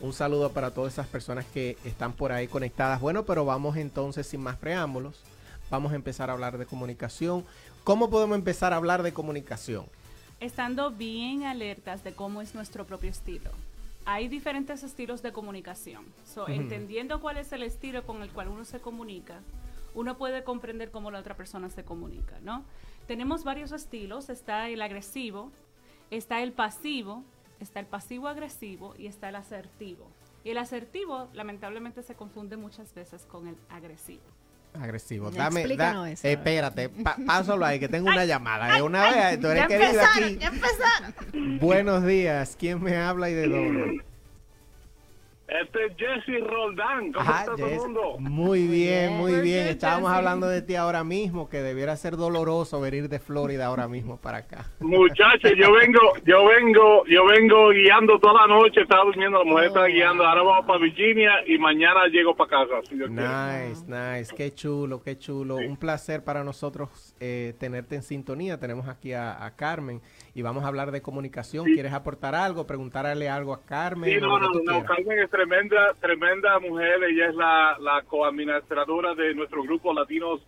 Un 0.00 0.12
saludo 0.12 0.52
para 0.52 0.72
todas 0.72 0.92
esas 0.92 1.06
personas 1.06 1.44
que 1.46 1.76
están 1.84 2.12
por 2.12 2.30
ahí 2.30 2.46
conectadas. 2.46 3.00
Bueno, 3.00 3.24
pero 3.24 3.44
vamos 3.44 3.76
entonces 3.76 4.26
sin 4.26 4.42
más 4.42 4.56
preámbulos. 4.56 5.22
Vamos 5.70 5.92
a 5.92 5.96
empezar 5.96 6.30
a 6.30 6.34
hablar 6.34 6.58
de 6.58 6.66
comunicación. 6.66 7.44
¿Cómo 7.82 8.10
podemos 8.10 8.36
empezar 8.36 8.72
a 8.72 8.76
hablar 8.76 9.02
de 9.02 9.12
comunicación? 9.12 9.86
Estando 10.40 10.90
bien 10.90 11.44
alertas 11.44 12.04
de 12.04 12.12
cómo 12.12 12.40
es 12.40 12.54
nuestro 12.54 12.86
propio 12.86 13.10
estilo. 13.10 13.50
Hay 14.04 14.28
diferentes 14.28 14.82
estilos 14.82 15.20
de 15.22 15.32
comunicación. 15.32 16.04
Entendiendo 16.46 17.20
cuál 17.20 17.36
es 17.36 17.52
el 17.52 17.62
estilo 17.62 18.06
con 18.06 18.22
el 18.22 18.30
cual 18.30 18.48
uno 18.48 18.64
se 18.64 18.80
comunica, 18.80 19.40
uno 19.94 20.16
puede 20.16 20.44
comprender 20.44 20.90
cómo 20.90 21.10
la 21.10 21.18
otra 21.18 21.36
persona 21.36 21.68
se 21.68 21.84
comunica, 21.84 22.38
¿no? 22.42 22.64
Tenemos 23.06 23.44
varios 23.44 23.72
estilos. 23.72 24.28
Está 24.30 24.68
el 24.68 24.80
agresivo, 24.80 25.50
está 26.10 26.42
el 26.42 26.52
pasivo, 26.52 27.22
está 27.60 27.80
el 27.80 27.86
pasivo 27.86 28.28
agresivo 28.28 28.94
y 28.96 29.08
está 29.08 29.28
el 29.28 29.36
asertivo. 29.36 30.06
Y 30.44 30.50
el 30.50 30.58
asertivo, 30.58 31.28
lamentablemente, 31.34 32.02
se 32.02 32.14
confunde 32.14 32.56
muchas 32.56 32.94
veces 32.94 33.26
con 33.26 33.48
el 33.48 33.56
agresivo. 33.68 34.22
Agresivo. 34.80 35.30
Dame, 35.30 35.60
explícanos 35.60 36.04
da- 36.04 36.10
eso. 36.12 36.26
eh, 36.28 36.32
espérate, 36.32 36.88
pa- 36.88 37.16
pásalo 37.26 37.64
ahí, 37.64 37.78
que 37.80 37.88
tengo 37.88 38.08
una 38.08 38.24
llamada. 38.24 38.74
De 38.74 38.82
una 38.82 39.10
vez, 39.10 39.40
tú 39.40 39.48
eres 39.48 39.62
Ya 39.62 39.66
que 39.68 39.76
vive 39.78 39.90
empezaron, 39.90 40.24
aquí. 40.24 40.38
ya. 40.38 40.52
Buenos 41.60 42.04
días, 42.06 42.56
¿quién 42.58 42.82
me 42.82 42.96
habla 42.96 43.30
y 43.30 43.34
de 43.34 43.48
dónde? 43.48 44.04
Este 45.48 45.86
es 45.86 45.92
Jesse 45.96 46.44
Roldán. 46.46 47.10
¿Cómo 47.12 47.20
Ajá, 47.20 47.40
está 47.40 47.56
todo 47.56 47.66
el 47.66 47.72
Jess. 47.72 47.82
mundo? 47.84 48.16
Muy 48.18 48.66
bien, 48.66 49.14
muy 49.16 49.32
bien. 49.32 49.42
bien, 49.42 49.66
Estábamos 49.68 50.10
hablando 50.10 50.46
de 50.46 50.60
ti 50.60 50.74
ahora 50.74 51.04
mismo, 51.04 51.48
que 51.48 51.62
debiera 51.62 51.96
ser 51.96 52.16
doloroso 52.18 52.80
venir 52.82 53.08
de 53.08 53.18
Florida 53.18 53.64
ahora 53.66 53.88
mismo 53.88 54.18
para 54.20 54.38
acá. 54.38 54.66
Muchachos, 54.80 55.52
yo 55.56 55.72
vengo, 55.72 56.00
yo 56.26 56.44
vengo, 56.46 57.02
yo 57.06 57.24
vengo 57.24 57.70
guiando 57.70 58.18
toda 58.18 58.46
la 58.46 58.46
noche, 58.46 58.82
estaba 58.82 59.04
durmiendo, 59.04 59.38
la 59.38 59.44
mujer 59.44 59.64
Oh, 59.64 59.68
está 59.68 59.86
guiando, 59.86 60.26
ahora 60.26 60.42
vamos 60.42 60.66
para 60.66 60.80
Virginia 60.80 61.32
y 61.46 61.56
mañana 61.56 62.06
llego 62.12 62.36
para 62.36 62.50
casa. 62.50 62.82
si 62.86 62.96
Dios 62.96 63.08
quiere. 63.08 63.68
Nice, 63.68 63.84
nice, 63.86 64.34
qué 64.36 64.52
chulo, 64.54 65.00
qué 65.02 65.16
chulo. 65.18 65.56
Un 65.56 65.78
placer 65.78 66.24
para 66.24 66.44
nosotros 66.44 67.14
eh, 67.20 67.54
tenerte 67.58 67.94
en 67.94 68.02
sintonía. 68.02 68.58
Tenemos 68.60 68.86
aquí 68.86 69.14
a, 69.14 69.42
a 69.42 69.56
Carmen 69.56 70.02
y 70.34 70.42
vamos 70.42 70.64
a 70.64 70.68
hablar 70.68 70.90
de 70.90 71.00
comunicación. 71.00 71.64
¿Quieres 71.64 71.94
aportar 71.94 72.34
algo, 72.34 72.66
preguntarle 72.66 73.30
algo 73.30 73.54
a 73.54 73.64
Carmen? 73.64 74.10
Sí, 74.12 74.20
no, 74.20 74.38
no? 74.38 74.84
Carmen 74.84 75.18
es 75.20 75.30
tremenda, 75.38 75.94
tremenda 76.00 76.58
mujer, 76.58 77.00
ella 77.04 77.28
es 77.28 77.34
la, 77.36 77.76
la 77.78 78.02
coadministradora 78.02 79.14
de 79.14 79.34
nuestro 79.34 79.62
grupo 79.62 79.94
Latinos 79.94 80.40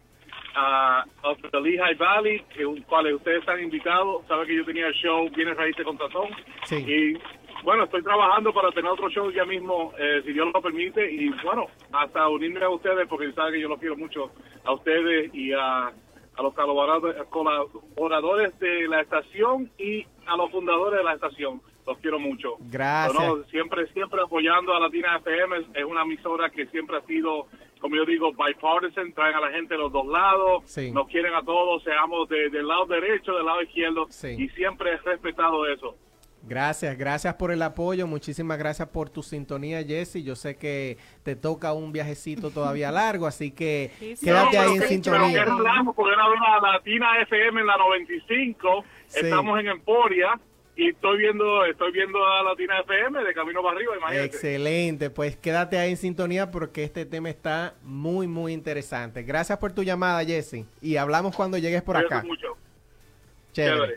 ah, 0.56 1.04
of 1.23 1.38
the 1.52 1.61
Lehigh 1.61 1.94
Valley, 1.94 2.42
que 2.52 2.66
un- 2.66 2.82
cuales 2.82 3.14
ustedes 3.14 3.38
están 3.38 3.62
invitados, 3.62 4.26
sabe 4.26 4.47
que 4.47 4.56
yo 4.56 4.64
tenía 4.64 4.88
el 4.88 4.94
show 4.94 5.30
Bienes 5.30 5.56
Raíces 5.56 5.85
con 5.85 5.97
Tazón, 5.97 6.28
Sí. 6.64 6.76
y 6.76 7.62
bueno, 7.62 7.85
estoy 7.85 8.02
trabajando 8.02 8.52
para 8.52 8.73
tener 8.73 8.90
otro 8.90 9.09
show 9.11 9.30
ya 9.30 9.44
mismo, 9.44 9.92
eh, 9.97 10.23
si 10.25 10.32
Dios 10.32 10.49
lo 10.52 10.61
permite, 10.61 11.09
y 11.09 11.28
bueno, 11.44 11.66
hasta 11.92 12.28
unirme 12.28 12.64
a 12.64 12.70
ustedes, 12.70 13.06
porque 13.09 13.30
sabe 13.32 13.52
que 13.52 13.61
yo 13.61 13.68
los 13.68 13.78
quiero 13.78 13.97
mucho 13.97 14.32
a 14.64 14.73
ustedes 14.73 15.32
y 15.32 15.52
a, 15.52 15.87
a 15.87 16.42
los 16.42 16.52
colaboradores 17.28 18.59
de 18.59 18.88
la 18.88 19.02
estación 19.02 19.70
y 19.78 20.04
a 20.26 20.37
los 20.37 20.50
fundadores 20.50 20.99
de 20.99 21.04
la 21.04 21.14
estación. 21.14 21.62
Los 21.87 21.99
quiero 21.99 22.18
mucho. 22.18 22.56
Gracias. 22.60 23.16
Pero 23.18 23.37
no, 23.38 23.44
siempre, 23.44 23.87
siempre 23.92 24.20
apoyando 24.22 24.75
a 24.75 24.80
Latina 24.80 25.16
FM. 25.16 25.56
Es- 25.58 25.66
Es 25.75 25.84
una 25.84 26.02
emisora 26.02 26.50
que 26.50 26.66
siempre 26.66 26.96
ha 26.99 27.00
sido, 27.06 27.46
como 27.80 27.96
yo 27.96 28.04
digo, 28.04 28.30
bipartisan. 28.32 29.12
Traen 29.12 29.34
a 29.37 29.40
la 29.40 29.50
gente 29.50 29.75
de 29.75 29.80
los 29.80 29.90
dos 29.92 30.06
lados. 30.06 30.62
Sí. 30.66 30.90
Nos 30.92 31.08
quieren 31.08 31.34
a 31.34 31.42
todos, 31.42 31.82
seamos 31.82 32.28
de- 32.28 32.50
del 32.50 32.68
lado 32.68 32.87
derecho, 32.87 33.32
del 33.34 33.46
lado 33.46 33.62
izquierdo. 33.62 34.06
Sí. 34.10 34.37
Y 34.38 34.49
siempre 34.50 34.92
he 34.92 34.96
respetado 34.99 35.66
eso. 35.66 35.96
Gracias, 36.42 36.96
gracias 36.96 37.34
por 37.34 37.52
el 37.52 37.60
apoyo, 37.60 38.06
muchísimas 38.06 38.56
gracias 38.56 38.88
por 38.88 39.10
tu 39.10 39.22
sintonía, 39.22 39.82
Jesse. 39.84 40.25
Yo 40.25 40.34
sé 40.37 40.56
que 40.56 40.96
te 41.22 41.37
toca 41.37 41.75
un 41.75 41.92
viajecito 41.92 42.50
todavía 42.50 42.90
largo, 42.92 43.26
así 43.26 43.50
que 43.50 43.90
Sí, 43.99 44.16
sí. 44.16 44.25
quédate 44.25 44.56
No, 44.56 44.62
ahí 44.62 44.75
en 44.76 44.80
que- 44.80 44.87
sintonía. 44.88 45.44
Pero 45.44 45.56
que 45.56 45.62
relajo, 45.62 45.92
porque 45.92 46.12
era 46.14 46.26
una 46.30 46.72
Latina 46.72 47.20
FM 47.20 47.60
en 47.60 47.66
la 47.66 47.76
95. 47.76 48.84
Sí. 49.06 49.20
Estamos 49.22 49.60
en 49.60 49.66
Emporia. 49.68 50.40
Y 50.82 50.88
estoy 50.88 51.18
viendo 51.18 51.62
estoy 51.66 51.92
viendo 51.92 52.25
a 52.26 52.42
Latina 52.42 52.80
FM 52.80 53.22
de 53.22 53.34
camino 53.34 53.62
para 53.62 53.76
arriba, 53.76 53.96
imagínate. 53.99 54.25
Excelente, 54.25 55.10
pues 55.10 55.37
quédate 55.37 55.76
ahí 55.78 55.90
en 55.90 55.96
sintonía 55.99 56.50
porque 56.50 56.84
este 56.84 57.04
tema 57.04 57.28
está 57.28 57.75
muy, 57.82 58.26
muy 58.26 58.54
interesante. 58.54 59.22
Gracias 59.22 59.58
por 59.58 59.72
tu 59.72 59.82
llamada, 59.82 60.25
Jesse. 60.25 60.64
Y 60.80 60.96
hablamos 60.96 61.37
cuando 61.37 61.58
llegues 61.58 61.82
por 61.82 61.96
Cuídate 61.96 62.14
acá. 62.14 62.26
mucho. 62.26 62.56
Chévere. 63.52 63.75
Chévere. 63.76 63.96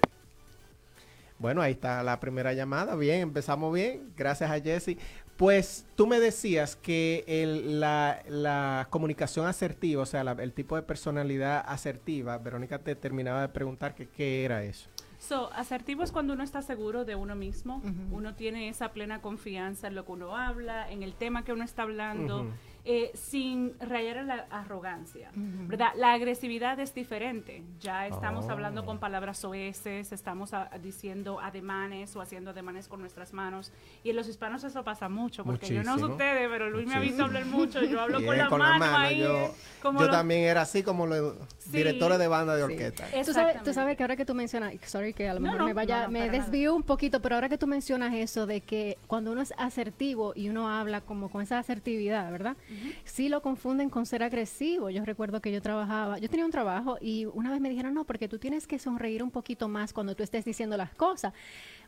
Bueno, 1.39 1.61
ahí 1.61 1.71
está 1.71 2.03
la 2.03 2.19
primera 2.19 2.51
llamada. 2.51 2.95
Bien, 2.97 3.21
empezamos 3.21 3.73
bien. 3.73 4.11
Gracias 4.17 4.51
a 4.51 4.59
Jesse. 4.59 4.97
Pues 5.37 5.85
tú 5.95 6.05
me 6.05 6.19
decías 6.19 6.75
que 6.75 7.23
el- 7.27 7.79
la, 7.79 8.21
la 8.27 8.87
comunicación 8.89 9.45
asertiva, 9.47 10.01
o 10.01 10.05
sea, 10.05 10.23
la- 10.25 10.33
el 10.33 10.51
tipo 10.51 10.75
de 10.75 10.81
personalidad 10.81 11.63
asertiva, 11.65 12.37
Verónica 12.39 12.79
te 12.79 12.93
terminaba 12.95 13.41
de 13.41 13.49
preguntar 13.49 13.95
que 13.95 14.07
qué 14.07 14.43
era 14.43 14.63
eso. 14.63 14.89
So, 15.25 15.53
asertivo 15.53 16.03
es 16.03 16.11
cuando 16.11 16.33
uno 16.33 16.43
está 16.43 16.61
seguro 16.61 17.05
de 17.05 17.15
uno 17.15 17.33
mismo, 17.33 17.81
uno 18.11 18.35
tiene 18.35 18.67
esa 18.67 18.89
plena 18.89 19.21
confianza 19.21 19.87
en 19.87 19.95
lo 19.95 20.03
que 20.03 20.11
uno 20.11 20.35
habla, 20.35 20.91
en 20.91 21.01
el 21.01 21.13
tema 21.13 21.45
que 21.45 21.53
uno 21.53 21.63
está 21.63 21.83
hablando. 21.83 22.45
Eh, 22.85 23.11
sin 23.13 23.73
rayar 23.79 24.17
en 24.17 24.27
la 24.27 24.45
arrogancia, 24.49 25.31
¿verdad? 25.35 25.89
La 25.95 26.11
agresividad 26.13 26.77
es 26.81 26.93
diferente, 26.93 27.63
ya 27.79 28.07
estamos 28.07 28.45
Oh. 28.47 28.51
hablando 28.51 28.83
con 28.85 28.99
palabras 28.99 29.45
oeces, 29.45 30.11
estamos 30.11 30.53
a- 30.53 30.69
diciendo 30.81 31.39
ademanes 31.39 32.13
o 32.17 32.21
haciendo 32.21 32.49
ademanes 32.51 32.89
con 32.89 32.99
nuestras 32.99 33.31
manos, 33.31 33.71
y 34.03 34.09
en 34.09 34.17
los 34.17 34.27
hispanos 34.27 34.65
eso 34.65 34.83
pasa 34.83 35.07
mucho, 35.07 35.45
porque 35.45 35.67
yo 35.73 35.81
no 35.83 35.97
sé 35.97 36.03
ustedes, 36.05 36.49
pero 36.49 36.69
Luis 36.69 36.85
me 36.87 36.95
ha 36.95 36.99
visto 36.99 37.23
hablar 37.23 37.45
mucho, 37.45 37.81
yo 37.85 38.01
hablo 38.01 38.21
con 38.25 38.37
la 38.37 38.49
con 38.49 38.59
la 38.59 38.65
mano 38.77 38.79
mano, 38.85 38.97
ahí, 38.97 39.19
Yo, 39.19 39.55
como 39.81 39.99
yo 40.01 40.07
lo- 40.07 40.11
también 40.11 40.41
era 40.41 40.61
así 40.63 40.83
como 40.83 41.07
los 41.07 41.35
Sí. 41.59 41.77
directores 41.77 42.19
de 42.19 42.27
banda 42.27 42.53
de 42.55 42.65
Sí. 42.65 42.71
orquesta. 42.73 43.03
Tú 43.05 43.09
sabes, 43.11 43.23
tú 43.25 43.29
Exactamente. 43.31 43.73
sabes 43.73 43.97
que 43.97 44.03
ahora 44.03 44.15
que 44.17 44.25
tú 44.25 44.35
mencionas, 44.35 44.73
sorry 44.85 45.13
que 45.13 45.29
a 45.29 45.33
lo 45.35 45.39
No, 45.39 45.43
mejor 45.45 45.59
no, 45.61 45.65
me 45.67 45.73
vaya, 45.73 45.97
no, 45.99 46.03
no, 46.07 46.11
me 46.11 46.19
nada. 46.27 46.31
desvío 46.33 46.75
un 46.75 46.83
poquito, 46.83 47.21
pero 47.21 47.35
ahora 47.35 47.47
que 47.47 47.57
tú 47.57 47.65
mencionas 47.65 48.13
eso 48.13 48.45
de 48.45 48.59
que 48.59 48.97
cuando 49.07 49.31
uno 49.31 49.41
es 49.41 49.53
asertivo 49.57 50.33
y 50.35 50.49
uno 50.49 50.67
habla 50.69 50.99
como 50.99 51.29
con 51.29 51.41
esa 51.41 51.59
asertividad, 51.59 52.29
¿verdad? 52.29 52.57
Sí 53.03 53.29
lo 53.29 53.41
confunden 53.41 53.89
con 53.89 54.05
ser 54.05 54.23
agresivo. 54.23 54.89
Yo 54.89 55.03
recuerdo 55.05 55.41
que 55.41 55.51
yo 55.51 55.61
trabajaba, 55.61 56.19
yo 56.19 56.29
tenía 56.29 56.45
un 56.45 56.51
trabajo 56.51 56.97
y 57.01 57.25
una 57.25 57.51
vez 57.51 57.61
me 57.61 57.69
dijeron, 57.69 57.93
no, 57.93 58.05
porque 58.05 58.27
tú 58.27 58.39
tienes 58.39 58.67
que 58.67 58.79
sonreír 58.79 59.23
un 59.23 59.31
poquito 59.31 59.67
más 59.67 59.93
cuando 59.93 60.15
tú 60.15 60.23
estés 60.23 60.45
diciendo 60.45 60.77
las 60.77 60.93
cosas. 60.93 61.33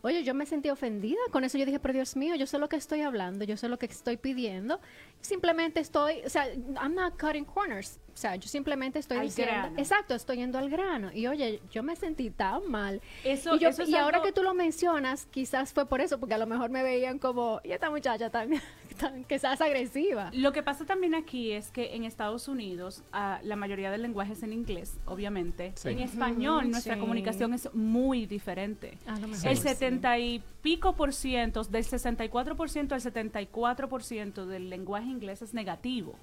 Oye, 0.02 0.24
yo 0.24 0.34
me 0.34 0.46
sentí 0.46 0.70
ofendida 0.70 1.20
con 1.32 1.44
eso. 1.44 1.58
Yo 1.58 1.66
dije, 1.66 1.80
pero 1.80 1.94
Dios 1.94 2.16
mío, 2.16 2.36
yo 2.36 2.46
sé 2.48 2.60
lo 2.60 2.70
que 2.70 2.76
estoy 2.76 3.02
hablando, 3.02 3.46
yo 3.46 3.58
sé 3.58 3.70
lo 3.70 3.80
que 3.80 3.86
estoy 3.86 4.18
pidiendo. 4.18 4.80
Simplemente 5.22 5.80
estoy, 5.80 6.22
o 6.26 6.30
sea, 6.30 6.48
I'm 6.82 6.94
not 6.96 7.20
cutting 7.20 7.46
corners. 7.46 8.00
O 8.16 8.18
sea, 8.18 8.38
yo 8.38 8.48
simplemente 8.48 8.98
estoy 8.98 9.18
Al 9.18 9.26
diciendo, 9.26 9.54
grano. 9.54 9.78
exacto, 9.78 10.16
estoy 10.16 10.38
yendo 10.38 10.58
al 10.58 10.70
grano. 10.70 11.12
Y 11.14 11.28
oye, 11.28 11.60
yo 11.70 11.84
me 11.84 11.98
sentí 11.98 12.30
tan 12.30 12.72
mal. 12.72 13.02
Eso- 13.26 13.58
y 13.58 13.60
yo- 13.60 13.68
eso 13.68 13.84
es 13.84 13.90
y 13.90 13.96
ahora 13.96 14.18
algo- 14.20 14.26
que 14.28 14.32
tú 14.32 14.42
lo 14.42 14.54
mencionas, 14.54 15.26
quizás 15.32 15.74
fue 15.74 15.86
por 15.86 16.00
eso, 16.00 16.18
porque 16.18 16.34
a 16.34 16.38
lo 16.38 16.48
mejor 16.48 16.70
me 16.70 16.82
veían 16.82 17.20
como, 17.20 17.60
y 17.66 17.74
esta 17.74 17.90
muchacha 17.90 18.30
tan, 18.30 18.52
tan 18.98 19.26
quizás 19.26 19.60
agresiva. 19.60 20.30
Lo 20.34 20.54
que 20.54 20.64
pasa 20.64 20.86
también 20.86 21.14
aquí 21.14 21.52
es 21.52 21.72
que 21.72 21.94
en 21.94 22.06
Estados 22.06 22.48
Unidos 22.48 23.04
ah, 23.12 23.40
la 23.44 23.58
mayoría 23.58 23.92
del 23.92 24.02
lenguaje 24.04 24.32
es 24.32 24.44
en 24.44 24.54
inglés, 24.54 24.98
obviamente. 25.06 25.74
Sí. 25.76 25.90
En 25.90 26.00
español 26.00 26.72
nuestra 26.72 26.94
sí. 26.94 27.00
comunicación 27.02 27.54
es 27.54 27.70
muy 27.74 28.26
diferente. 28.28 28.98
A 29.08 29.20
lo 29.20 29.28
mejor 29.28 29.46
El 29.50 29.58
sí. 29.58 29.64
70 29.64 30.20
y 30.20 30.42
pico 30.62 30.96
por 30.96 31.12
ciento, 31.14 31.64
del 31.66 31.84
64 31.84 32.56
por 32.56 32.70
ciento 32.70 32.96
al 32.96 33.02
74 33.02 33.90
por 33.90 34.04
ciento 34.04 34.46
del 34.48 34.70
lenguaje 34.70 35.08
inglés 35.10 35.42
es 35.42 35.54
negativo. 35.54 36.16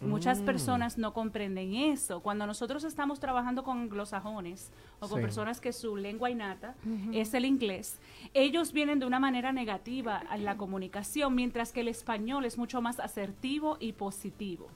Muchas 0.00 0.40
Mm. 0.42 0.44
personas 0.44 0.98
no 0.98 1.12
comprenden 1.14 1.74
eso. 1.74 2.20
Cuando 2.20 2.46
nosotros 2.46 2.84
estamos 2.84 3.20
trabajando 3.20 3.62
con 3.64 3.78
anglosajones 3.78 4.70
o 5.00 5.08
con 5.08 5.18
Sí. 5.20 5.22
personas 5.22 5.60
que 5.60 5.72
su 5.72 5.96
lengua 5.96 6.30
innata 6.30 6.74
es 7.12 7.32
el 7.32 7.44
inglés, 7.44 7.98
ellos 8.34 8.72
vienen 8.72 8.98
de 8.98 9.06
una 9.06 9.18
manera 9.20 9.52
negativa 9.52 10.16
a 10.28 10.36
la 10.36 10.56
comunicación, 10.56 11.34
mientras 11.34 11.72
que 11.72 11.80
el 11.80 11.88
español 11.88 12.44
es 12.44 12.58
mucho 12.58 12.82
más 12.82 13.00
asertivo 13.00 13.76
y 13.80 13.92
positivo. 13.92 14.68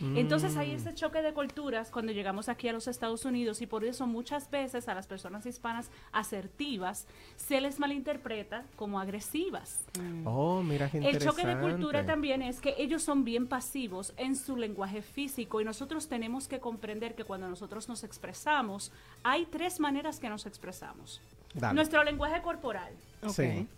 Entonces 0.00 0.56
hay 0.56 0.72
Mm. 0.72 0.76
ese 0.76 0.94
choque 0.94 1.22
de 1.22 1.32
culturas 1.32 1.90
cuando 1.90 2.12
llegamos 2.12 2.48
aquí 2.48 2.68
a 2.68 2.72
los 2.72 2.88
Estados 2.88 3.24
Unidos 3.24 3.62
y 3.62 3.66
por 3.66 3.84
eso 3.84 4.06
muchas 4.06 4.50
veces 4.50 4.88
a 4.88 4.94
las 4.94 5.06
personas 5.06 5.46
hispanas 5.46 5.88
asertivas 6.12 7.06
se 7.36 7.60
les 7.60 7.78
malinterpreta 7.78 8.64
como 8.76 8.98
agresivas. 9.00 9.82
Oh, 10.24 10.62
mira 10.62 10.90
qué 10.90 10.98
El 10.98 11.18
choque 11.20 11.46
de 11.46 11.58
cultura 11.58 12.04
también 12.04 12.42
es 12.42 12.60
que 12.60 12.74
ellos 12.78 13.02
son 13.02 13.24
bien 13.24 13.46
pasivos 13.46 14.12
en 14.16 14.34
su 14.36 14.56
lenguaje 14.56 15.00
físico 15.00 15.60
y 15.60 15.64
nosotros 15.64 16.08
tenemos 16.08 16.48
que 16.48 16.58
comprender 16.58 17.14
que 17.14 17.24
cuando 17.24 17.48
nosotros 17.48 17.88
nos 17.88 18.02
expresamos, 18.04 18.90
hay 19.22 19.46
tres 19.46 19.78
maneras 19.80 20.18
que 20.18 20.28
nos 20.28 20.44
expresamos. 20.46 21.20
Dale. 21.54 21.74
Nuestro 21.74 22.02
lenguaje 22.02 22.42
corporal, 22.42 22.92
Sí. 23.28 23.68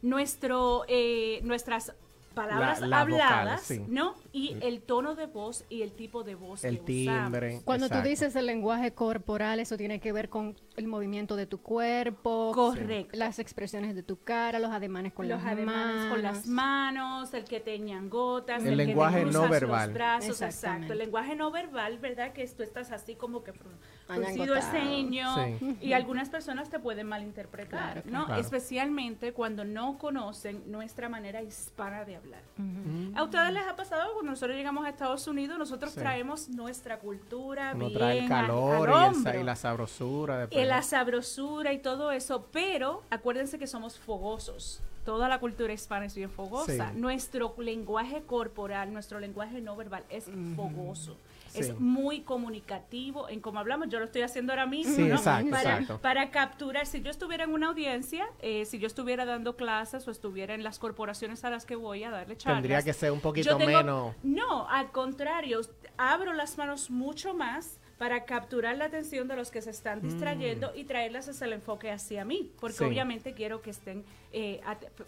nuestro, 0.00 0.84
eh, 0.88 1.40
nuestras 1.42 1.92
palabras 2.34 2.80
La- 2.80 3.00
habladas, 3.00 3.62
sí. 3.62 3.84
¿no? 3.88 4.14
Y 4.38 4.56
el 4.60 4.82
tono 4.82 5.14
de 5.14 5.26
voz 5.26 5.64
y 5.68 5.82
el 5.82 5.92
tipo 5.92 6.22
de 6.22 6.34
voz 6.36 6.62
El 6.64 6.80
que 6.84 7.02
usamos. 7.02 7.62
Cuando 7.64 7.86
exacto. 7.86 8.04
tú 8.04 8.08
dices 8.08 8.36
el 8.36 8.46
lenguaje 8.46 8.92
corporal, 8.92 9.58
eso 9.58 9.76
tiene 9.76 9.98
que 9.98 10.12
ver 10.12 10.28
con 10.28 10.54
el 10.76 10.86
movimiento 10.86 11.34
de 11.34 11.46
tu 11.46 11.58
cuerpo, 11.60 12.52
Correcto. 12.54 13.16
las 13.16 13.38
expresiones 13.40 13.94
de 13.96 14.02
tu 14.02 14.18
cara, 14.22 14.58
los 14.60 14.70
ademanes 14.70 15.12
con 15.12 15.28
los 15.28 15.42
las 15.42 15.52
ademanes 15.52 15.96
manos. 15.96 16.12
con 16.12 16.22
las 16.22 16.46
manos, 16.46 17.34
el 17.34 17.44
que 17.44 17.58
te 17.60 17.78
gotas, 18.08 18.62
El 18.62 18.72
el, 18.72 18.76
lenguaje 18.76 19.20
que 19.20 19.26
te 19.26 19.32
no 19.32 19.48
verbal. 19.48 19.86
los 19.88 19.94
brazos, 19.94 20.28
Exactamente. 20.42 20.56
exacto. 20.66 20.92
El 20.92 20.98
lenguaje 20.98 21.36
no 21.36 21.50
verbal, 21.50 21.98
¿verdad? 21.98 22.32
Que 22.32 22.46
tú 22.48 22.62
estás 22.62 22.90
así 22.92 23.14
como 23.14 23.42
que 23.42 23.52
fru- 23.52 23.76
fruncido 24.06 24.54
el 24.54 24.62
ceño 24.62 25.34
Sí. 25.58 25.76
y 25.80 25.92
algunas 25.92 26.28
personas 26.28 26.68
te 26.70 26.78
pueden 26.78 27.06
malinterpretar, 27.06 28.02
Claro, 28.02 28.10
¿no? 28.10 28.26
claro. 28.26 28.40
Especialmente 28.40 29.32
cuando 29.32 29.64
no 29.64 29.98
conocen 29.98 30.62
nuestra 30.70 31.08
manera 31.08 31.42
hispana 31.42 32.04
de 32.04 32.16
hablar. 32.16 32.42
Mm. 32.56 33.16
¿A 33.16 33.22
ustedes 33.24 33.52
les 33.52 33.66
ha 33.66 33.76
pasado 33.76 34.14
cuando 34.28 34.36
nosotros 34.40 34.56
llegamos 34.58 34.84
a 34.84 34.90
Estados 34.90 35.26
Unidos, 35.26 35.58
nosotros 35.58 35.92
Sí. 35.92 36.00
traemos 36.00 36.48
nuestra 36.50 36.98
cultura 36.98 37.72
Uno 37.74 37.86
bien 37.86 37.98
trae 37.98 38.18
el 38.18 38.24
al- 38.24 38.28
calor 38.28 38.74
al 38.74 38.78
y, 38.78 39.08
el 39.08 39.14
sa- 39.14 39.18
hombro? 39.30 39.40
y 39.40 39.44
la 39.44 39.56
sabrosura. 39.56 40.34
Eh, 40.34 40.38
después. 40.40 40.66
la 40.68 40.82
sabrosura 40.82 41.72
y 41.72 41.78
todo 41.78 42.12
eso, 42.12 42.46
pero 42.52 43.02
acuérdense 43.10 43.58
que 43.58 43.66
somos 43.66 43.98
fogosos. 43.98 44.82
toda 45.04 45.26
la 45.26 45.40
cultura 45.40 45.72
hispana 45.72 46.04
es 46.04 46.14
bien 46.14 46.28
fogosa. 46.28 46.90
Sí. 46.92 46.98
Nuestro 47.00 47.54
lenguaje 47.56 48.20
corporal, 48.26 48.92
nuestro 48.92 49.18
lenguaje 49.20 49.62
no 49.62 49.74
verbal 49.74 50.04
es 50.10 50.26
fogoso. 50.54 51.16
Sí. 51.64 51.70
Es 51.72 51.78
muy 51.80 52.20
comunicativo 52.22 53.28
en 53.28 53.40
cómo 53.40 53.58
hablamos. 53.58 53.88
Yo 53.88 53.98
lo 53.98 54.04
estoy 54.04 54.22
haciendo 54.22 54.52
ahora 54.52 54.66
mismo, 54.66 54.94
Sí, 54.94 55.02
¿no? 55.04 55.14
exacto, 55.16 55.50
para, 55.50 55.72
exacto. 55.72 55.98
para 56.00 56.30
capturar, 56.30 56.86
si 56.86 57.00
yo 57.02 57.10
estuviera 57.10 57.44
en 57.44 57.52
una 57.52 57.68
audiencia, 57.68 58.26
eh, 58.40 58.64
si 58.64 58.78
yo 58.78 58.86
estuviera 58.86 59.24
dando 59.24 59.56
clases 59.56 60.06
o 60.08 60.10
estuviera 60.10 60.54
en 60.54 60.62
las 60.64 60.78
corporaciones 60.78 61.44
a 61.44 61.50
las 61.50 61.64
que 61.66 61.76
voy 61.76 62.04
a 62.04 62.10
darle 62.10 62.36
charlas. 62.36 62.62
Tendría 62.62 62.82
que 62.82 62.92
ser 62.92 63.12
un 63.12 63.20
poquito 63.20 63.56
tengo- 63.56 63.66
menos. 63.78 64.14
No, 64.22 64.68
al 64.68 64.90
contrario, 64.92 65.60
abro 65.96 66.32
las 66.32 66.58
manos 66.58 66.90
mucho 66.90 67.34
más 67.34 67.78
para 67.98 68.24
capturar 68.24 68.76
la 68.78 68.84
atención 68.86 69.26
de 69.28 69.34
los 69.36 69.50
que 69.50 69.60
se 69.60 69.70
están 69.70 70.00
distrayendo 70.00 70.72
y 70.74 70.84
traerlas 70.84 71.28
hacia 71.28 71.46
el 71.46 71.52
enfoque 71.54 71.90
hacia 71.90 72.24
mí, 72.24 72.50
porque 72.60 72.76
Mm. 72.76 72.78
Sí. 72.78 72.84
obviamente 72.84 73.34
quiero 73.34 73.60
que 73.60 73.70
estén 73.70 74.04
eh, 74.32 74.60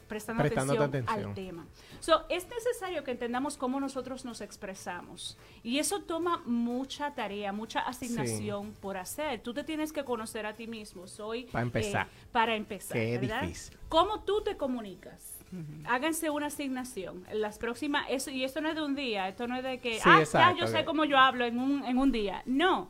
prestando 0.09 0.43
atención, 0.43 0.83
atención. 0.83 1.29
al 1.29 1.35
tema. 1.35 1.67
So, 2.01 2.25
es 2.29 2.49
necesario 2.49 3.05
que 3.05 3.11
entendamos 3.11 3.57
cómo 3.57 3.79
nosotros 3.79 4.25
nos 4.25 4.41
expresamos 4.41 5.37
y 5.63 5.79
eso 5.79 6.01
toma 6.03 6.43
mucha 6.47 7.15
tarea, 7.15 7.53
mucha 7.53 7.81
asignación 7.81 8.73
por 8.81 8.97
hacer. 8.97 9.41
Tú 9.41 9.53
te 9.55 9.63
tienes 9.63 9.93
que 9.93 10.05
conocer 10.05 10.47
a 10.47 10.55
ti 10.57 10.67
mismo. 10.67 11.07
Soy 11.07 11.45
Pa' 11.45 11.61
empezar. 11.63 12.07
eh, 12.07 12.27
para 12.33 12.57
empezar, 12.57 12.97
Qué 12.97 13.19
¿verdad? 13.19 13.43
difícil. 13.43 13.77
¿Cómo 13.89 14.21
tú 14.25 14.41
te 14.43 14.57
comunicas? 14.57 15.37
Háganse 15.85 16.30
una 16.30 16.47
asignación. 16.47 17.25
Las 17.33 17.59
próximas, 17.59 18.07
eso, 18.09 18.30
y 18.30 18.45
esto 18.45 18.61
no 18.61 18.69
es 18.69 18.76
de 18.76 18.83
un 18.83 18.95
día, 18.95 19.28
esto 19.28 19.47
no 19.49 19.57
es 19.57 19.64
de 19.64 19.78
que, 19.78 19.95
Sí, 19.95 20.00
ah, 20.04 20.21
exacto, 20.21 20.57
ya 20.59 20.61
yo 20.61 20.66
sé 20.71 20.85
cómo 20.85 21.04
yo 21.04 21.19
hablo 21.19 21.45
en 21.45 21.59
un, 21.59 21.85
en 21.85 21.99
un 21.99 22.12
día. 22.12 22.42
No. 22.47 22.88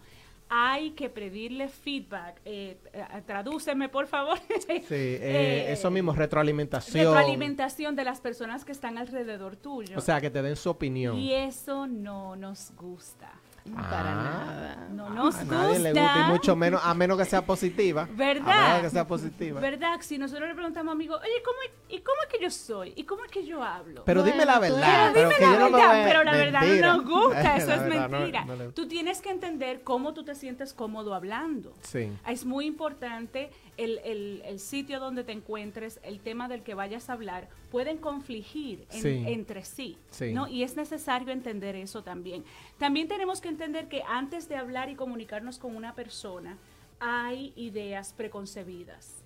Hay 0.53 0.91
que 0.91 1.09
pedirle 1.09 1.69
feedback. 1.69 2.41
Eh, 2.45 2.77
eh, 2.93 3.05
tradúceme, 3.25 3.89
por 3.89 4.09
favor. 4.09 4.37
Sí, 4.69 4.85
eh, 4.91 5.67
eso 5.71 5.91
mismo, 5.93 6.13
retroalimentación. 6.13 7.05
Retroalimentación 7.05 7.95
de 7.95 8.05
las 8.05 8.21
personas 8.21 8.65
que 8.65 8.73
están 8.73 8.99
alrededor 8.99 9.55
tuyo. 9.57 9.97
O 9.97 10.01
sea, 10.01 10.21
que 10.21 10.29
te 10.29 10.43
den 10.43 10.57
su 10.57 10.69
opinión. 10.69 11.17
y 11.17 11.33
eso 11.33 11.87
no 11.87 12.35
nos 12.35 12.73
gusta. 12.75 13.31
Para 13.75 14.13
Ah. 14.13 14.15
nada. 14.15 14.77
No 14.91 15.09
nos 15.09 15.35
a 15.37 15.39
gusta. 15.41 15.55
nadie 15.55 15.79
le 15.79 15.93
gusta 15.93 16.25
y 16.27 16.31
mucho 16.31 16.57
menos, 16.57 16.81
a 16.85 16.93
menos 16.95 17.17
que 17.19 17.25
sea 17.25 17.45
positiva. 17.45 18.07
¿Verdad? 18.15 18.49
A 18.49 18.69
menos 18.69 18.83
que 18.83 18.91
sea 18.91 19.07
positiva. 19.07 19.61
¿Verdad? 19.61 19.97
Si 20.01 20.19
nosotros 20.19 20.49
le 20.49 20.55
preguntamos 20.55 20.91
a 20.91 20.93
amigos, 20.93 21.21
oye, 21.23 21.43
¿cómo 21.45 21.57
es, 21.63 21.71
¿y 21.97 22.01
cómo 22.01 22.17
es 22.23 22.29
que 22.37 22.43
yo 22.45 22.51
soy? 22.51 22.93
¿Y 22.97 23.05
cómo 23.05 23.25
es 23.25 23.31
que 23.31 23.45
yo 23.47 23.63
hablo? 23.63 24.03
Pero 24.05 24.23
dime 24.23 24.45
la 24.45 24.59
verdad. 24.59 25.11
Pero 25.15 25.29
dime 25.31 25.41
la 25.41 25.69
verdad, 25.69 26.05
pero 26.07 26.25
la 26.25 26.33
verdad 26.33 26.63
no 26.63 26.97
nos 26.99 27.07
gusta, 27.07 27.57
eso 27.57 27.73
es 27.73 27.83
mentira. 27.83 28.45
no 28.45 28.57
le- 28.57 28.69
Tú 28.73 28.87
tienes 28.89 29.21
que 29.23 29.31
entender 29.31 29.83
cómo 29.83 30.13
tú 30.13 30.23
te 30.25 30.35
sientes 30.35 30.75
cómodo 30.75 31.15
hablando. 31.15 31.73
Sí. 31.81 32.13
Es 32.27 32.45
muy 32.45 32.67
importante 32.67 33.51
el, 33.77 33.99
el- 34.05 34.43
el 34.45 34.59
sitio 34.61 35.01
donde 35.01 35.25
te 35.25 35.33
encuentres, 35.33 36.01
el 36.03 36.21
tema 36.21 36.49
del 36.49 36.63
que 36.63 36.75
vayas 36.75 37.09
a 37.09 37.15
hablar, 37.15 37.49
pueden 37.71 37.99
confligir 37.99 38.87
en- 38.91 39.03
Sí. 39.03 39.25
entre 39.27 39.65
sí, 39.65 39.97
Sí. 40.11 40.33
¿no? 40.33 40.49
Y 40.49 40.63
es 40.63 40.77
necesario 40.77 41.33
entender 41.33 41.77
eso 41.77 42.03
también. 42.03 42.45
También 42.79 43.09
tenemos 43.09 43.41
que 43.41 43.49
entender 43.49 43.89
que 43.89 44.03
antes 44.07 44.49
de 44.49 44.57
hablar 44.57 44.91
y 44.91 44.95
comunicarnos 44.97 45.59
con 45.59 45.75
una 45.77 45.95
persona, 45.95 46.59
hay 46.99 47.53
ideas 47.57 48.13
preconcebidas. 48.13 49.25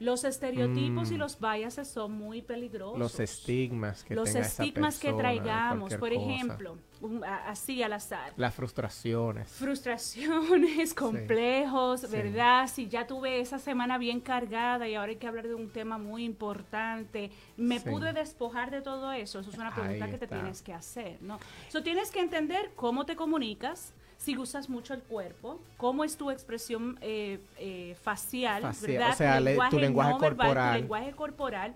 Los 0.00 0.24
estereotipos 0.24 1.10
Mm. 1.10 1.14
y 1.14 1.16
los 1.16 1.40
biases 1.40 1.88
son 1.88 2.12
muy 2.12 2.42
peligrosos 2.42 2.98
Los 2.98 3.18
estigmas 3.20 4.04
que 4.04 4.14
los 4.14 4.30
tenga 4.32 4.46
estigmas 4.46 4.98
que 4.98 5.08
persona 5.08 5.22
traigamos, 5.22 5.94
por 5.94 6.10
cosa. 6.10 6.20
ejemplo, 6.22 6.78
un- 7.00 7.24
a- 7.24 7.48
así 7.48 7.82
al 7.82 7.92
azar. 7.94 8.32
Las 8.36 8.54
frustraciones. 8.54 9.50
Frustraciones, 9.50 10.94
complejos, 10.94 12.00
Sí. 12.02 12.06
¿verdad? 12.10 12.68
Si 12.68 12.88
ya 12.88 13.06
tuve 13.06 13.40
esa 13.40 13.58
semana 13.58 13.98
bien 13.98 14.20
cargada 14.20 14.86
y 14.88 14.94
ahora 14.94 15.10
hay 15.10 15.16
que 15.16 15.26
hablar 15.26 15.46
de 15.48 15.54
un 15.54 15.70
tema 15.70 15.98
muy 15.98 16.24
importante, 16.24 17.30
¿me 17.56 17.78
Sí. 17.78 17.88
pude 17.88 18.12
despojar 18.12 18.70
de 18.70 18.82
todo 18.82 19.12
eso? 19.12 19.40
Eso 19.40 19.50
es 19.50 19.56
una 19.58 19.74
pregunta 19.74 20.04
Ahí 20.04 20.10
que 20.10 20.18
te 20.18 20.26
tienes 20.26 20.62
que 20.62 20.72
hacer, 20.74 21.20
¿no? 21.22 21.38
So, 21.68 21.82
tienes 21.82 22.10
que 22.10 22.20
entender 22.20 22.72
cómo 22.76 23.06
te 23.06 23.16
comunicas, 23.16 23.92
si 24.26 24.36
usas 24.36 24.68
mucho 24.68 24.92
el 24.92 25.02
cuerpo, 25.02 25.60
cómo 25.76 26.02
es 26.02 26.16
tu 26.16 26.32
expresión 26.32 26.98
eh, 27.00 27.38
eh, 27.58 27.96
facial, 28.02 28.62
Facial, 28.62 28.90
¿verdad? 28.92 29.10
o 29.12 29.16
sea, 29.16 29.40
le- 29.40 29.56
tu 29.70 29.78
lenguaje 29.78 30.10
no 30.10 30.18
verbal, 30.18 30.46
corporal. 30.48 30.74
tu 30.74 30.80
lenguaje 30.80 31.12
corporal, 31.12 31.74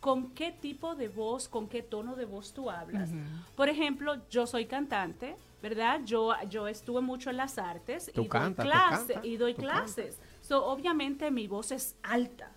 con 0.00 0.30
qué 0.30 0.50
tipo 0.50 0.94
de 0.94 1.08
voz, 1.08 1.46
con 1.46 1.68
qué 1.68 1.82
tono 1.82 2.16
de 2.16 2.24
voz 2.24 2.54
tú 2.54 2.70
hablas. 2.70 3.10
Por 3.54 3.68
ejemplo, 3.68 4.16
yo 4.30 4.46
soy 4.46 4.64
cantante, 4.64 5.36
¿verdad? 5.60 6.00
Yo, 6.06 6.32
yo 6.48 6.68
estuve 6.68 7.02
mucho 7.02 7.28
en 7.28 7.36
las 7.36 7.58
artes 7.58 8.10
Tú 8.14 8.22
y 8.22 8.28
cantas, 8.28 8.64
doy 8.64 8.72
clases. 8.72 9.18
Y 9.22 9.36
doy 9.36 9.54
clases. 9.54 10.18
So, 10.40 10.64
obviamente 10.64 11.30
mi 11.30 11.46
voz 11.48 11.70
es 11.70 11.96
alta. 12.02 12.50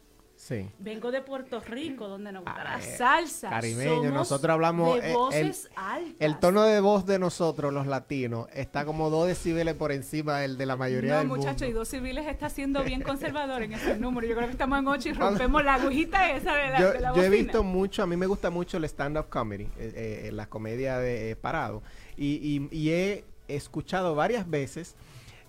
Sí. 0.46 0.70
Vengo 0.78 1.10
de 1.10 1.22
Puerto 1.22 1.62
Rico, 1.62 2.10
donde 2.10 2.34
nos 2.34 2.44
gusta 2.44 2.66
la 2.66 2.76
Ah, 2.76 2.80
eh, 2.82 2.98
salsa. 2.98 3.50
caribeño, 3.50 3.96
Somos 3.96 4.12
nosotros 4.14 4.52
hablamos, 4.54 5.00
de 5.02 5.12
eh, 5.12 5.14
voces 5.14 5.70
el- 5.72 5.72
altas. 5.78 6.16
El 6.20 6.40
tono 6.40 6.64
de 6.64 6.82
voz 6.82 7.06
de 7.06 7.18
nosotros, 7.18 7.72
los 7.74 7.88
latinos, 7.88 8.50
está 8.54 8.84
como 8.84 9.10
dos 9.10 9.26
decibeles 9.28 9.74
por 9.76 9.94
encima 9.94 10.40
del 10.40 10.58
de 10.58 10.66
la 10.66 10.76
mayoría 10.76 11.14
No, 11.14 11.20
del 11.20 11.28
muchacho, 11.30 11.64
y 11.64 11.68
mundo. 11.70 11.80
dos 11.80 11.88
civiles 11.88 12.28
está 12.28 12.50
siendo 12.50 12.84
bien 12.84 13.02
conservador 13.04 13.64
en 13.64 13.72
ese 13.72 13.98
número. 13.98 14.28
Yo 14.28 14.36
creo 14.36 14.48
que 14.48 14.52
estamos 14.52 14.80
en 14.80 14.88
ocho 14.90 15.08
y 15.08 15.14
rompemos 15.14 15.64
la 15.64 15.76
agujita 15.76 16.30
esa 16.32 16.54
de 16.56 16.70
la, 16.72 16.80
Yo, 16.82 16.92
de 16.92 17.00
la 17.00 17.14
yo 17.16 17.24
he 17.24 17.30
visto 17.30 17.64
mucho, 17.64 18.04
a 18.04 18.08
mí 18.08 18.18
me 18.18 18.26
gusta 18.28 18.50
mucho 18.50 18.76
el 18.76 18.84
stand-up 18.84 19.30
comedy, 19.30 19.70
eh, 19.78 20.26
eh, 20.26 20.32
la 20.34 20.48
comedia 20.48 20.98
de 20.98 21.32
eh, 21.32 21.36
parado, 21.38 21.84
y, 22.18 22.34
y- 22.36 22.68
y 22.70 22.90
he 22.90 23.24
escuchado 23.48 24.14
varias 24.14 24.50
veces 24.50 24.98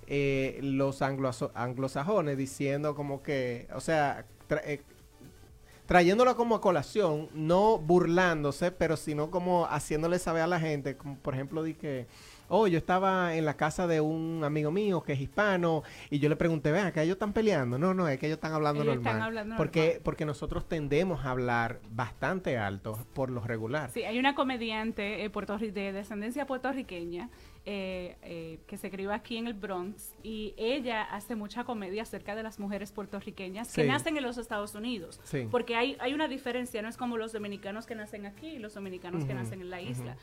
eh, 0.07 0.61
los 0.63 1.01
anglosajones 1.03 2.37
diciendo 2.37 2.95
como 2.95 3.23
que, 3.23 3.67
o 3.75 3.81
sea, 3.81 4.27
tra- 4.49 4.63
eh, 4.65 4.81
trayéndolo 5.87 6.35
como 6.37 6.55
a 6.55 6.61
colación, 6.61 7.29
no 7.35 7.79
burlándose, 7.79 8.71
pero 8.73 8.97
sino 8.97 9.31
como 9.31 9.67
haciéndole 9.67 10.19
saber 10.19 10.43
a 10.43 10.47
la 10.47 10.61
gente, 10.61 10.97
como 10.97 11.17
por 11.19 11.35
ejemplo, 11.35 11.63
di 11.63 11.75
que, 11.75 12.07
oh, 12.49 12.67
yo 12.67 12.79
estaba 12.79 13.35
en 13.37 13.45
la 13.45 13.57
casa 13.57 13.87
de 13.87 14.01
un 14.01 14.43
amigo 14.45 14.71
mío 14.71 15.03
que 15.03 15.13
es 15.15 15.21
hispano 15.21 15.83
y 16.11 16.19
yo 16.19 16.29
le 16.29 16.37
pregunté, 16.37 16.73
vean, 16.73 16.93
que 16.93 17.03
ellos 17.03 17.15
están 17.15 17.33
peleando. 17.33 17.79
No, 17.79 17.95
no, 17.95 18.09
es 18.09 18.19
que 18.19 18.27
ellos 18.27 18.37
están 18.37 18.53
hablando 18.53 18.83
Ellos 18.83 18.97
normal. 18.97 19.13
están 19.13 19.23
hablando 19.23 19.57
porque, 19.57 19.81
normal. 19.81 20.01
porque 20.05 20.27
nosotros 20.27 20.69
tendemos 20.69 21.25
a 21.25 21.31
hablar 21.31 21.81
bastante 21.91 22.59
alto 22.59 22.99
por 23.15 23.31
lo 23.31 23.41
regular. 23.41 23.91
Sí, 23.91 24.05
hay 24.05 24.19
una 24.19 24.35
comediante 24.35 25.25
eh, 25.25 25.31
de 25.73 25.93
descendencia 25.93 26.47
puertorriqueña 26.47 27.29
eh, 27.67 28.17
eh, 28.23 28.59
que 28.67 28.77
se 28.77 28.91
crió 28.91 29.13
aquí 29.13 29.39
en 29.39 29.47
el 29.47 29.55
Bronx 29.55 30.13
y 30.23 30.55
ella 30.59 31.03
hace 31.03 31.35
mucha 31.35 31.65
comedia 31.65 32.03
acerca 32.03 32.35
de 32.35 32.43
las 32.43 32.59
mujeres 32.59 32.93
puertorriqueñas 32.93 33.73
que 33.73 33.83
Sí. 33.83 33.89
nacen 33.89 34.17
en 34.17 34.23
los 34.23 34.37
Estados 34.37 34.75
Unidos. 34.75 35.21
Sí. 35.25 35.49
Porque 35.51 35.75
hay, 35.77 35.97
hay 36.01 36.13
una 36.13 36.29
diferencia, 36.29 36.83
no 36.83 36.89
es 36.89 36.97
como 36.97 37.17
los 37.17 37.33
dominicanos 37.33 37.87
que 37.87 37.95
nacen 37.95 38.27
aquí 38.27 38.49
y 38.49 38.59
los 38.59 38.75
dominicanos 38.75 39.25
que 39.25 39.33
nacen 39.35 39.61
en 39.61 39.71
la 39.71 39.81
isla. 39.81 40.17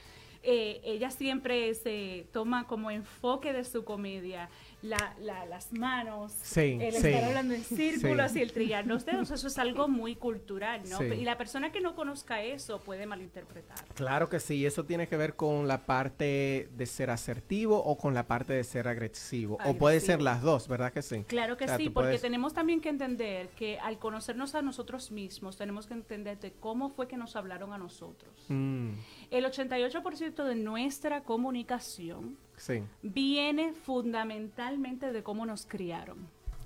Eh, 0.43 0.82
ella 0.84 1.12
siempre 1.12 1.73
se 1.75 2.25
toma 2.34 2.65
como 2.67 2.89
enfoque 2.89 3.54
de 3.54 3.63
su 3.63 3.84
comedia 3.84 4.49
la, 4.82 5.15
la- 5.20 5.46
las 5.46 5.72
manos, 5.74 6.32
Sí, 6.41 6.78
el 6.82 6.94
sí. 6.94 7.08
estar 7.08 7.24
hablando 7.26 7.54
en 7.54 7.63
círculos 7.63 8.32
Sí. 8.32 8.39
y 8.39 8.41
el 8.41 8.52
trillar 8.52 8.88
los 8.88 9.06
dedos, 9.06 9.30
eso 9.32 9.48
es 9.48 9.58
algo 9.60 9.88
muy 9.88 10.15
cultural, 10.15 10.82
¿no? 10.89 10.98
Sí. 10.98 11.06
Y 11.06 11.24
la 11.24 11.38
persona 11.38 11.72
que 11.72 11.82
no 11.82 11.94
conozca 11.96 12.41
eso 12.41 12.80
puede 12.82 13.06
malinterpretar. 13.06 13.78
Claro 13.94 14.28
que 14.30 14.39
sí, 14.39 14.65
eso 14.65 14.84
tiene 14.86 15.08
que 15.08 15.17
ver 15.17 15.36
con 15.36 15.67
la 15.67 15.86
parte 15.86 16.70
de 16.76 16.86
ser 16.88 17.10
asertivo 17.12 17.78
o 17.84 17.98
con 17.98 18.13
la 18.13 18.26
parte 18.28 18.54
de 18.54 18.63
ser 18.63 18.88
agresivo. 18.88 19.58
O 19.65 19.76
puede 19.76 20.00
ser 20.00 20.22
las 20.22 20.41
dos, 20.41 20.67
¿verdad 20.67 20.91
que 20.91 21.02
sí? 21.02 21.24
Claro 21.28 21.58
que 21.58 21.65
O 21.65 21.67
sea, 21.67 21.78
sí, 21.78 21.89
porque 21.89 22.08
puedes- 22.10 22.22
tenemos 22.22 22.54
también 22.54 22.82
que 22.82 22.89
entender 22.89 23.50
que 23.50 23.78
al 23.80 24.00
conocernos 24.00 24.56
a 24.56 24.62
nosotros 24.62 25.12
mismos, 25.12 25.58
tenemos 25.58 25.86
que 25.86 25.94
entender 25.94 26.39
de 26.39 26.54
cómo 26.54 26.89
fue 26.89 27.08
que 27.08 27.17
nos 27.17 27.36
hablaron 27.36 27.72
a 27.74 27.78
nosotros. 27.78 28.34
Mm, 28.50 28.89
El 29.30 29.46
88% 29.46 30.44
de 30.44 30.56
nuestra 30.56 31.22
comunicación 31.24 32.38
sí, 32.62 32.84
viene 33.02 33.74
fundamentalmente 33.74 35.12
de 35.12 35.24
cómo 35.24 35.45
nos 35.45 35.65
criaron. 35.65 36.17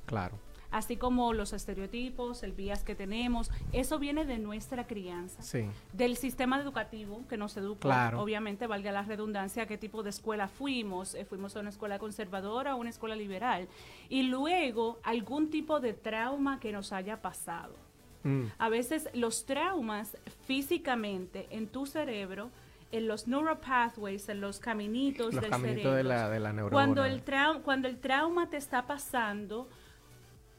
claro. 0.05 0.37
Así 0.71 0.97
como 0.97 1.31
los 1.31 1.53
estereotipos, 1.53 2.43
el 2.43 2.51
vías 2.51 2.83
que 2.83 2.95
tenemos, 2.95 3.49
eso 3.71 3.97
viene 3.97 4.25
de 4.25 4.39
nuestra 4.39 4.85
crianza. 4.87 5.41
Sí, 5.41 5.63
Del 5.93 6.17
sistema 6.17 6.59
educativo 6.59 7.21
que 7.29 7.37
nos 7.37 7.55
educó, 7.55 7.79
Claro. 7.81 8.19
obviamente, 8.21 8.67
valga 8.67 8.91
la 8.91 9.03
redundancia, 9.03 9.67
qué 9.67 9.77
tipo 9.77 10.03
de 10.03 10.09
escuela 10.09 10.49
fuimos. 10.49 11.15
Eh, 11.15 11.23
fuimos 11.23 11.55
a 11.55 11.61
una 11.61 11.69
escuela 11.69 11.97
conservadora, 11.97 12.71
a 12.71 12.75
una 12.75 12.89
escuela 12.89 13.15
liberal. 13.15 13.69
Y 14.09 14.23
luego 14.23 14.99
algún 15.03 15.49
tipo 15.49 15.79
de 15.79 15.93
trauma 15.93 16.59
que 16.59 16.73
nos 16.73 16.91
haya 16.91 17.21
pasado. 17.21 17.75
Mm, 18.23 18.45
A 18.57 18.67
veces 18.67 19.07
los 19.13 19.45
traumas 19.45 20.17
físicamente 20.45 21.47
en 21.51 21.67
tu 21.67 21.85
cerebro, 21.85 22.49
en 22.95 23.07
los 23.07 23.27
neuropathways, 23.27 24.29
en 24.29 24.41
los 24.41 24.59
caminitos 24.59 25.33
los 25.33 25.41
del 25.41 25.51
caminitos 25.51 25.83
cerebro. 25.83 25.97
de 25.97 26.03
la, 26.03 26.29
de 26.29 26.39
la 26.39 26.53
neurona. 26.53 26.73
cuando 26.73 27.05
el 27.05 27.23
cuando 27.63 27.87
el 27.87 27.97
trauma 27.99 28.49
te 28.49 28.57
está 28.57 28.87
pasando, 28.87 29.67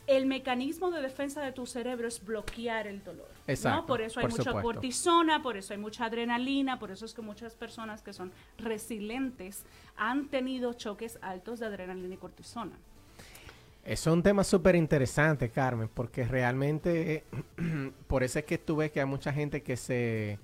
el 0.07 0.27
mecanismo 0.27 0.91
de 0.91 1.03
defensa 1.03 1.43
de 1.43 1.53
tu 1.53 1.67
cerebro 1.67 2.07
es 2.07 2.25
bloquear 2.25 2.87
el 2.87 3.03
dolor. 3.03 3.29
¿no? 3.29 3.53
Exacto, 3.53 3.87
Por 3.87 4.01
eso 4.03 4.21
hay 4.21 4.25
por 4.27 4.31
mucha 4.33 4.51
supuesto. 4.51 4.63
cortisona, 4.73 5.43
por 5.43 5.57
eso 5.57 5.73
hay 5.73 5.79
mucha 5.79 6.05
adrenalina, 6.05 6.79
por 6.79 6.91
eso 6.91 7.05
es 7.05 7.15
que 7.15 7.23
muchas 7.23 7.55
personas 7.55 8.03
que 8.03 8.13
son 8.13 8.33
resilientes 8.59 9.65
han 9.97 10.29
tenido 10.29 10.75
choques 10.75 11.19
altos 11.23 11.59
de 11.61 11.67
adrenalina 11.67 12.15
y 12.15 12.19
cortisona. 12.19 12.77
Es 13.85 14.07
un 14.07 14.23
tema 14.23 14.43
súper 14.43 14.75
interesante, 14.75 15.49
Carmen, 15.49 15.89
porque 15.93 16.25
realmente 16.25 17.25
por 18.09 18.25
eso 18.25 18.41
es 18.41 18.45
que 18.45 18.59
tú 18.59 18.77
ves 18.77 18.91
que 18.91 19.01
hay 19.01 19.07
mucha 19.07 19.33
gente 19.33 19.63
que 19.63 19.77
se 19.77 20.39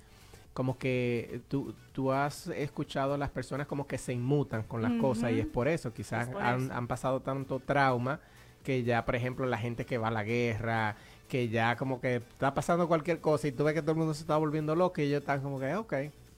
como 0.53 0.77
que 0.77 1.41
tú, 1.47 1.73
tú 1.93 2.11
has 2.11 2.47
escuchado 2.47 3.15
a 3.15 3.17
las 3.17 3.31
personas 3.31 3.67
como 3.67 3.87
que 3.87 3.97
se 3.97 4.13
inmutan 4.13 4.63
con 4.63 4.81
las 4.81 4.93
cosas 5.01 5.31
y 5.31 5.39
es 5.39 5.47
por 5.47 5.67
eso, 5.67 5.93
quizás 5.93 6.29
han, 6.39 6.71
han, 6.71 6.87
pasado 6.87 7.21
tanto 7.21 7.59
trauma 7.59 8.19
que 8.63 8.83
ya, 8.83 9.03
por 9.03 9.15
ejemplo, 9.15 9.45
la 9.45 9.57
gente 9.57 9.85
que 9.85 9.97
va 9.97 10.07
a 10.07 10.11
la 10.11 10.23
guerra, 10.23 10.95
que 11.27 11.49
ya 11.49 11.75
como 11.75 11.99
que 11.99 12.17
está 12.17 12.53
pasando 12.53 12.87
cualquier 12.87 13.19
cosa 13.19 13.47
y 13.47 13.51
tú 13.51 13.63
ves 13.63 13.73
que 13.73 13.81
todo 13.81 13.91
el 13.91 13.97
mundo 13.97 14.13
se 14.13 14.21
está 14.21 14.37
volviendo 14.37 14.75
loco 14.75 15.01
y 15.01 15.05
ellos 15.05 15.21
están 15.21 15.41
como 15.41 15.59
que, 15.59 15.75
ok, 15.75 15.93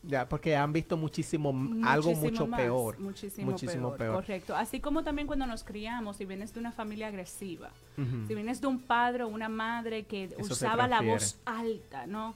ya, 0.08 0.30
porque 0.30 0.56
han 0.56 0.72
visto 0.72 0.98
muchísimo, 0.98 1.50
algo 1.84 2.14
mucho 2.14 2.48
peor. 2.50 3.00
Muchísimo, 3.00 3.96
peor, 3.96 4.16
Correcto. 4.16 4.56
Así 4.56 4.80
como 4.80 5.04
también 5.04 5.28
cuando 5.28 5.48
nos 5.48 5.64
criamos, 5.64 6.18
si 6.18 6.26
vienes 6.26 6.54
de 6.54 6.60
una 6.60 6.72
familia 6.72 7.08
agresiva, 7.08 7.72
si 7.96 8.36
vienes 8.36 8.62
de 8.62 8.68
un 8.68 8.80
padre 8.80 9.24
o 9.24 9.28
una 9.28 9.50
madre 9.50 10.04
que 10.04 10.30
usaba 10.38 10.88
la 10.88 11.02
voz 11.02 11.38
alta, 11.46 12.06
¿no? 12.06 12.36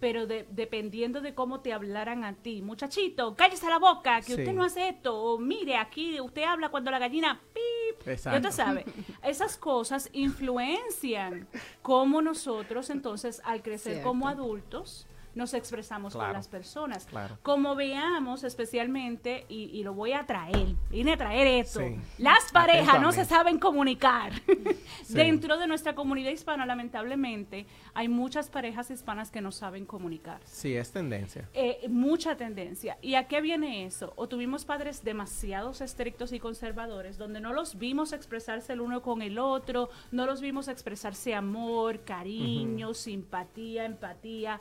Pero 0.00 0.26
dependiendo 0.26 1.20
de 1.20 1.34
cómo 1.34 1.60
te 1.60 1.72
hablaran 1.72 2.24
a 2.24 2.34
ti, 2.34 2.62
muchachito, 2.62 3.34
cállese 3.36 3.68
la 3.68 3.78
boca, 3.78 4.20
que 4.20 4.32
usted 4.34 4.52
no 4.52 4.64
hace 4.64 4.88
esto, 4.88 5.16
o 5.16 5.38
mire, 5.38 5.76
aquí 5.76 6.20
usted 6.20 6.42
habla 6.44 6.68
cuando 6.70 6.90
la 6.90 6.98
gallina 6.98 7.40
pip, 7.52 8.06
ya 8.06 8.40
te 8.40 8.52
sabe, 8.52 8.84
esas 9.22 9.56
cosas 9.56 10.08
influencian 10.12 11.48
cómo 11.82 12.22
nosotros 12.22 12.90
entonces 12.90 13.40
al 13.44 13.62
crecer 13.62 14.02
como 14.02 14.28
adultos 14.28 15.06
nos 15.36 15.54
expresamos 15.54 16.14
con 16.14 16.32
las 16.32 16.48
personas. 16.48 17.06
Como 17.42 17.76
veamos 17.76 18.42
especialmente, 18.42 19.44
y, 19.48 19.84
lo 19.84 19.94
voy 19.94 20.12
a 20.12 20.26
traer, 20.26 20.74
vine 20.90 21.12
a 21.12 21.16
traer 21.16 21.46
esto, 21.46 21.80
las 22.18 22.50
parejas 22.50 23.00
no 23.00 23.12
se 23.12 23.24
saben 23.24 23.58
comunicar. 23.58 24.32
Dentro 25.08 25.58
de 25.58 25.66
nuestra 25.66 25.94
comunidad 25.94 26.30
hispana, 26.30 26.66
lamentablemente, 26.66 27.66
hay 27.94 28.08
muchas 28.08 28.48
parejas 28.48 28.90
hispanas 28.90 29.30
que 29.30 29.40
no 29.40 29.52
saben 29.52 29.84
comunicar. 29.84 30.40
Sí, 30.44 30.74
es 30.74 30.90
tendencia. 30.90 31.48
Eh, 31.52 31.86
mucha 31.88 32.36
tendencia. 32.36 32.96
¿Y 33.02 33.14
a 33.14 33.28
qué 33.28 33.40
viene 33.40 33.84
eso? 33.84 34.14
O 34.16 34.28
tuvimos 34.28 34.64
padres 34.64 35.04
demasiado 35.04 35.70
estrictos 35.72 36.32
y 36.32 36.40
conservadores, 36.40 37.18
donde 37.18 37.40
no 37.40 37.52
los 37.52 37.78
vimos 37.78 38.12
expresarse 38.12 38.72
el 38.72 38.80
uno 38.80 39.02
con 39.02 39.20
el 39.20 39.38
otro, 39.38 39.90
no 40.10 40.24
los 40.24 40.40
vimos 40.40 40.68
expresarse 40.68 41.34
amor, 41.34 42.04
cariño, 42.04 42.94
simpatía, 42.94 43.84
empatía 43.84 44.60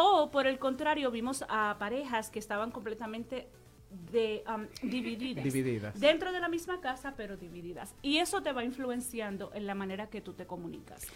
o 0.00 0.30
por 0.30 0.46
el 0.46 0.58
contrario, 0.58 1.10
vimos 1.10 1.44
a 1.48 1.76
parejas 1.78 2.30
que 2.30 2.38
estaban 2.38 2.70
completamente 2.70 3.48
de, 4.12 4.44
divididas, 4.82 5.44
divididas. 5.44 5.98
Dentro 5.98 6.32
de 6.32 6.40
la 6.40 6.48
misma 6.48 6.80
casa, 6.80 7.14
pero 7.16 7.36
divididas. 7.36 7.94
Y 8.02 8.18
eso 8.18 8.42
te 8.42 8.52
va 8.52 8.64
influenciando 8.64 9.50
en 9.54 9.66
la 9.66 9.74
manera 9.74 10.08
que 10.08 10.20
tú 10.20 10.32
te 10.32 10.46
comunicas. 10.46 11.06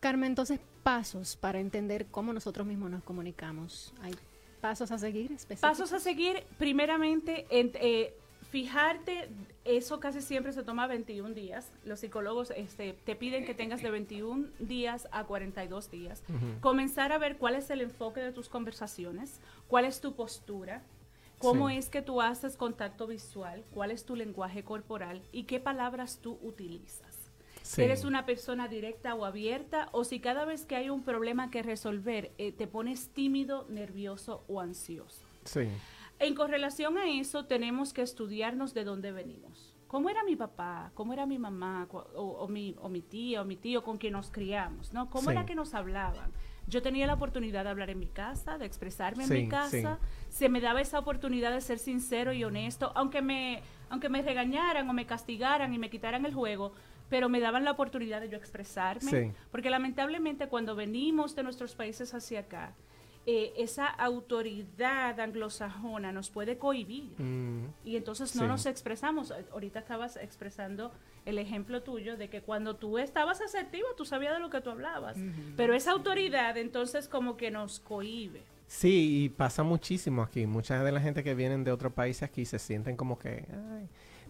Carmen, 0.00 0.32
entonces, 0.32 0.60
pasos 0.82 1.36
para 1.36 1.60
entender 1.60 2.06
cómo 2.06 2.32
nosotros 2.32 2.66
mismos 2.66 2.90
nos 2.90 3.02
comunicamos. 3.04 3.94
¿Hay 4.02 4.14
pasos 4.60 4.90
a 4.90 4.98
seguir? 4.98 5.36
Pasos 5.60 5.92
a 5.92 6.00
seguir, 6.00 6.44
primeramente, 6.58 7.46
en, 7.50 7.70
eh, 7.74 8.14
fijarte, 8.54 9.28
eso 9.64 9.98
casi 9.98 10.20
siempre 10.20 10.52
se 10.52 10.62
toma 10.62 10.86
21 10.86 11.34
días. 11.34 11.72
Los 11.84 11.98
psicólogos 11.98 12.52
este, 12.56 12.92
te 12.92 13.16
piden 13.16 13.44
que 13.44 13.52
tengas 13.52 13.82
de 13.82 13.90
21 13.90 14.46
días 14.60 15.08
a 15.10 15.24
42 15.24 15.90
días. 15.90 16.22
Comenzar 16.60 17.10
a 17.10 17.18
ver 17.18 17.36
cuál 17.36 17.56
es 17.56 17.68
el 17.70 17.80
enfoque 17.80 18.20
de 18.20 18.30
tus 18.30 18.48
conversaciones, 18.48 19.40
cuál 19.66 19.86
es 19.86 20.00
tu 20.00 20.14
postura, 20.14 20.84
cómo 21.40 21.68
es 21.68 21.88
que 21.88 22.00
tú 22.00 22.22
haces 22.22 22.56
contacto 22.56 23.08
visual, 23.08 23.64
cuál 23.72 23.90
es 23.90 24.04
tu 24.04 24.14
lenguaje 24.14 24.62
corporal 24.62 25.20
y 25.32 25.44
qué 25.44 25.58
palabras 25.58 26.20
tú 26.22 26.38
utilizas. 26.40 27.32
Si 27.62 27.82
¿Eres 27.82 28.04
una 28.04 28.24
persona 28.24 28.68
directa 28.68 29.16
o 29.16 29.24
abierta? 29.24 29.88
O 29.90 30.04
si 30.04 30.20
cada 30.20 30.44
vez 30.44 30.64
que 30.64 30.76
hay 30.76 30.90
un 30.90 31.02
problema 31.02 31.50
que 31.50 31.64
resolver 31.64 32.30
eh, 32.38 32.52
te 32.52 32.68
pones 32.68 33.08
tímido, 33.08 33.66
nervioso 33.68 34.44
o 34.46 34.60
ansioso. 34.60 35.26
Sí. 35.44 35.66
En 36.24 36.34
correlación 36.34 36.96
a 36.96 37.06
eso, 37.06 37.44
tenemos 37.44 37.92
que 37.92 38.00
estudiarnos 38.00 38.72
de 38.72 38.84
dónde 38.84 39.12
venimos. 39.12 39.74
¿Cómo 39.86 40.08
era 40.08 40.24
mi 40.24 40.36
papá? 40.36 40.90
¿Cómo 40.94 41.12
era 41.12 41.26
mi 41.26 41.38
mamá? 41.38 41.86
O, 41.92 42.48
mi, 42.48 42.74
o 42.80 42.88
mi 42.88 43.02
tía 43.02 43.42
o 43.42 43.44
mi 43.44 43.56
tío 43.56 43.84
con 43.84 43.98
quien 43.98 44.14
nos 44.14 44.30
criamos? 44.30 44.94
¿no? 44.94 45.10
¿Cómo 45.10 45.30
era 45.30 45.44
que 45.44 45.54
nos 45.54 45.74
hablaban? 45.74 46.32
Yo 46.66 46.80
tenía 46.80 47.06
la 47.06 47.12
oportunidad 47.12 47.64
de 47.64 47.70
hablar 47.70 47.90
en 47.90 47.98
mi 47.98 48.06
casa, 48.06 48.56
de 48.56 48.64
expresarme 48.64 49.24
en 49.24 49.32
mi 49.34 49.48
casa. 49.48 49.98
Se 50.30 50.48
me 50.48 50.62
daba 50.62 50.80
esa 50.80 50.98
oportunidad 50.98 51.52
de 51.52 51.60
ser 51.60 51.78
sincero 51.78 52.32
y 52.32 52.42
honesto, 52.42 52.90
aunque 52.94 53.20
me, 53.20 53.62
aunque 53.90 54.08
me 54.08 54.22
regañaran 54.22 54.88
o 54.88 54.94
me 54.94 55.04
castigaran 55.04 55.74
y 55.74 55.78
me 55.78 55.90
quitaran 55.90 56.24
el 56.24 56.32
juego, 56.32 56.72
pero 57.10 57.28
me 57.28 57.38
daban 57.38 57.64
la 57.64 57.72
oportunidad 57.72 58.22
de 58.22 58.30
yo 58.30 58.38
expresarme. 58.38 59.34
Porque 59.50 59.68
lamentablemente 59.68 60.48
cuando 60.48 60.74
venimos 60.74 61.36
de 61.36 61.42
nuestros 61.42 61.74
países 61.74 62.14
hacia 62.14 62.40
acá, 62.40 62.74
eh, 63.26 63.54
esa 63.56 63.86
autoridad 63.86 65.18
anglosajona 65.18 66.12
nos 66.12 66.28
puede 66.28 66.58
cohibir 66.58 67.14
mm. 67.18 67.66
y 67.84 67.96
entonces 67.96 68.36
no 68.36 68.46
nos 68.46 68.66
expresamos. 68.66 69.32
Ahorita 69.50 69.78
estabas 69.78 70.16
expresando 70.16 70.92
el 71.24 71.38
ejemplo 71.38 71.82
tuyo 71.82 72.18
de 72.18 72.28
que 72.28 72.42
cuando 72.42 72.76
tú 72.76 72.98
estabas 72.98 73.40
asertivo 73.40 73.86
tú 73.96 74.04
sabías 74.04 74.34
de 74.34 74.40
lo 74.40 74.50
que 74.50 74.60
tú 74.60 74.68
hablabas, 74.68 75.16
pero 75.56 75.74
esa 75.74 75.92
autoridad 75.92 76.58
entonces 76.58 77.08
como 77.08 77.38
que 77.38 77.50
nos 77.50 77.80
cohíbe. 77.80 78.42
Sí, 78.66 79.24
y 79.24 79.28
pasa 79.30 79.62
muchísimo 79.62 80.22
aquí. 80.22 80.46
Mucha 80.46 80.82
de 80.82 80.92
la 80.92 81.00
gente 81.00 81.24
que 81.24 81.34
vienen 81.34 81.64
de 81.64 81.72
otro 81.72 81.94
país 81.94 82.22
aquí 82.22 82.44
se 82.44 82.58
sienten 82.58 82.96
como 82.96 83.18
que... 83.18 83.46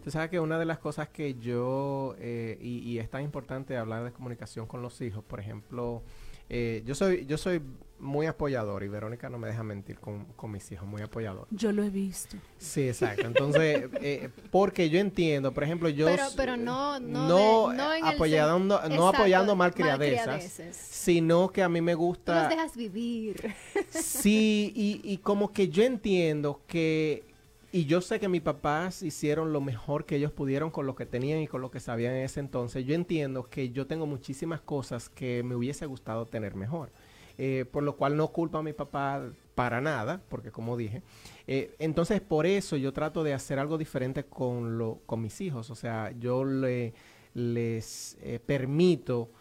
Tú 0.03 0.11
sabes 0.11 0.29
que 0.29 0.39
una 0.39 0.59
de 0.59 0.65
las 0.65 0.77
cosas 0.77 1.09
que 1.09 1.33
yo, 1.33 2.15
eh, 2.19 2.59
y, 2.61 2.77
y 2.77 2.99
es 2.99 3.09
tan 3.09 3.23
importante 3.23 3.75
hablar 3.75 4.03
de 4.03 4.11
comunicación 4.11 4.67
con 4.67 4.83
los 4.83 5.01
hijos, 5.01 5.23
por 5.23 5.39
ejemplo, 5.39 6.03
eh, 6.49 6.83
yo 6.85 6.95
soy 6.95 7.25
yo 7.25 7.37
soy 7.37 7.61
muy 7.99 8.27
apoyador 8.27 8.83
y 8.83 8.87
Verónica 8.87 9.29
no 9.29 9.37
me 9.37 9.47
deja 9.47 9.63
mentir 9.63 9.99
con, 9.99 10.27
mis 10.51 10.71
hijos, 10.71 10.87
muy 10.87 11.01
apoyador. 11.01 11.47
Yo 11.49 11.71
lo 11.71 11.83
he 11.83 11.89
visto. 11.89 12.37
Sí, 12.57 12.87
exacto. 12.89 13.25
Entonces, 13.25 13.89
eh, 14.01 14.29
porque 14.51 14.89
yo 14.89 14.99
entiendo, 14.99 15.53
por 15.53 15.63
ejemplo, 15.63 15.89
yo... 15.89 16.05
Pero, 16.07 16.23
pero 16.35 16.57
no... 16.57 16.99
No, 16.99 17.73
no, 17.73 17.91
apoyando, 18.03 18.81
no 18.89 19.07
apoyando 19.07 19.55
malcriadezas, 19.55 20.61
sino 20.71 21.49
que 21.49 21.63
a 21.63 21.69
mí 21.69 21.81
me 21.81 21.95
gusta... 21.95 22.33
Tú 22.33 22.39
los 22.41 22.49
dejas 22.49 22.77
vivir. 22.77 23.53
Sí, 23.89 24.71
y, 24.75 25.01
y 25.03 25.17
como 25.17 25.51
que 25.51 25.69
yo 25.69 25.83
entiendo 25.83 26.61
que 26.67 27.34
y 27.75 27.87
yo 27.87 27.99
sé 27.99 28.21
que 28.21 28.29
mis 28.29 28.41
papás 28.41 29.03
hicieron 29.03 29.51
lo 29.51 29.59
mejor 29.59 30.05
que 30.05 30.15
ellos 30.15 30.31
pudieron 30.31 30.71
con 30.71 30.85
lo 30.85 30.95
que 30.95 31.05
tenían 31.05 31.41
y 31.41 31.47
con 31.47 31.59
lo 31.61 31.71
que 31.71 31.81
sabían 31.81 32.13
en 32.13 32.23
ese 32.23 32.39
entonces. 32.39 32.85
Yo 32.85 32.95
entiendo 32.95 33.49
que 33.49 33.71
yo 33.71 33.85
tengo 33.85 34.05
muchísimas 34.05 34.61
cosas 34.61 35.09
que 35.09 35.43
me 35.43 35.57
hubiese 35.57 35.85
gustado 35.85 36.25
tener 36.25 36.55
mejor. 36.55 36.89
Eh, 37.37 37.65
por 37.69 37.83
lo 37.83 37.97
cual 37.97 38.15
no 38.15 38.29
culpo 38.29 38.59
a 38.59 38.63
mi 38.63 38.71
papá 38.71 39.29
para 39.55 39.81
nada, 39.81 40.21
porque 40.29 40.51
como 40.51 40.77
dije, 40.77 41.01
eh, 41.47 41.75
entonces 41.77 42.21
por 42.21 42.45
eso 42.45 42.77
yo 42.77 42.93
trato 42.93 43.25
de 43.25 43.33
hacer 43.33 43.59
algo 43.59 43.77
diferente 43.77 44.23
con, 44.23 44.77
lo, 44.77 45.01
con 45.05 45.21
mis 45.21 45.41
hijos. 45.41 45.69
O 45.69 45.75
sea, 45.75 46.13
yo 46.17 46.45
le, 46.45 46.93
les 47.33 48.17
eh, 48.21 48.39
permito 48.39 49.31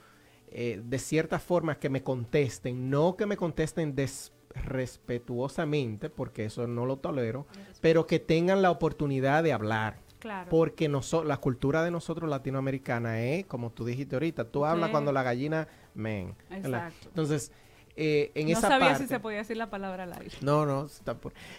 de 0.51 0.99
cierta 0.99 1.41
forma 1.41 1.79
que 1.81 1.89
me 1.89 2.03
contesten, 2.03 2.89
no 2.89 3.17
que 3.17 3.27
me 3.27 3.37
contesten 3.37 3.95
después 3.95 4.34
respetuosamente, 4.55 6.11
porque 6.11 6.47
eso 6.47 6.67
no 6.67 6.87
lo 6.87 6.99
tolero, 6.99 7.47
pero 7.81 8.07
que 8.07 8.19
tengan 8.19 8.63
la 8.63 8.71
oportunidad 8.71 9.43
de 9.43 9.53
hablar. 9.53 9.99
Claro. 10.19 10.49
Porque 10.49 10.89
la 10.89 11.37
cultura 11.37 11.85
de 11.85 11.91
nosotros 11.91 12.31
latinoamericana 12.31 13.21
es, 13.21 13.45
como 13.45 13.71
tú 13.71 13.85
dijiste 13.85 14.17
ahorita, 14.17 14.45
tú 14.45 14.65
hablas 14.65 14.89
cuando 14.91 15.13
la 15.13 15.23
gallina 15.23 15.69
men. 15.95 16.35
Exacto. 16.51 17.09
Entonces, 17.09 17.53
eh, 17.97 18.33
en 18.35 18.47
no 18.47 18.53
esa 18.59 18.69
sabía 18.69 18.97
si 18.97 19.07
se 19.07 19.21
podía 19.21 19.39
decir 19.39 19.57
la 19.57 19.71
palabra 19.71 20.05
al 20.05 20.13
aire. 20.15 20.35
No, 20.41 20.67
no. 20.67 20.89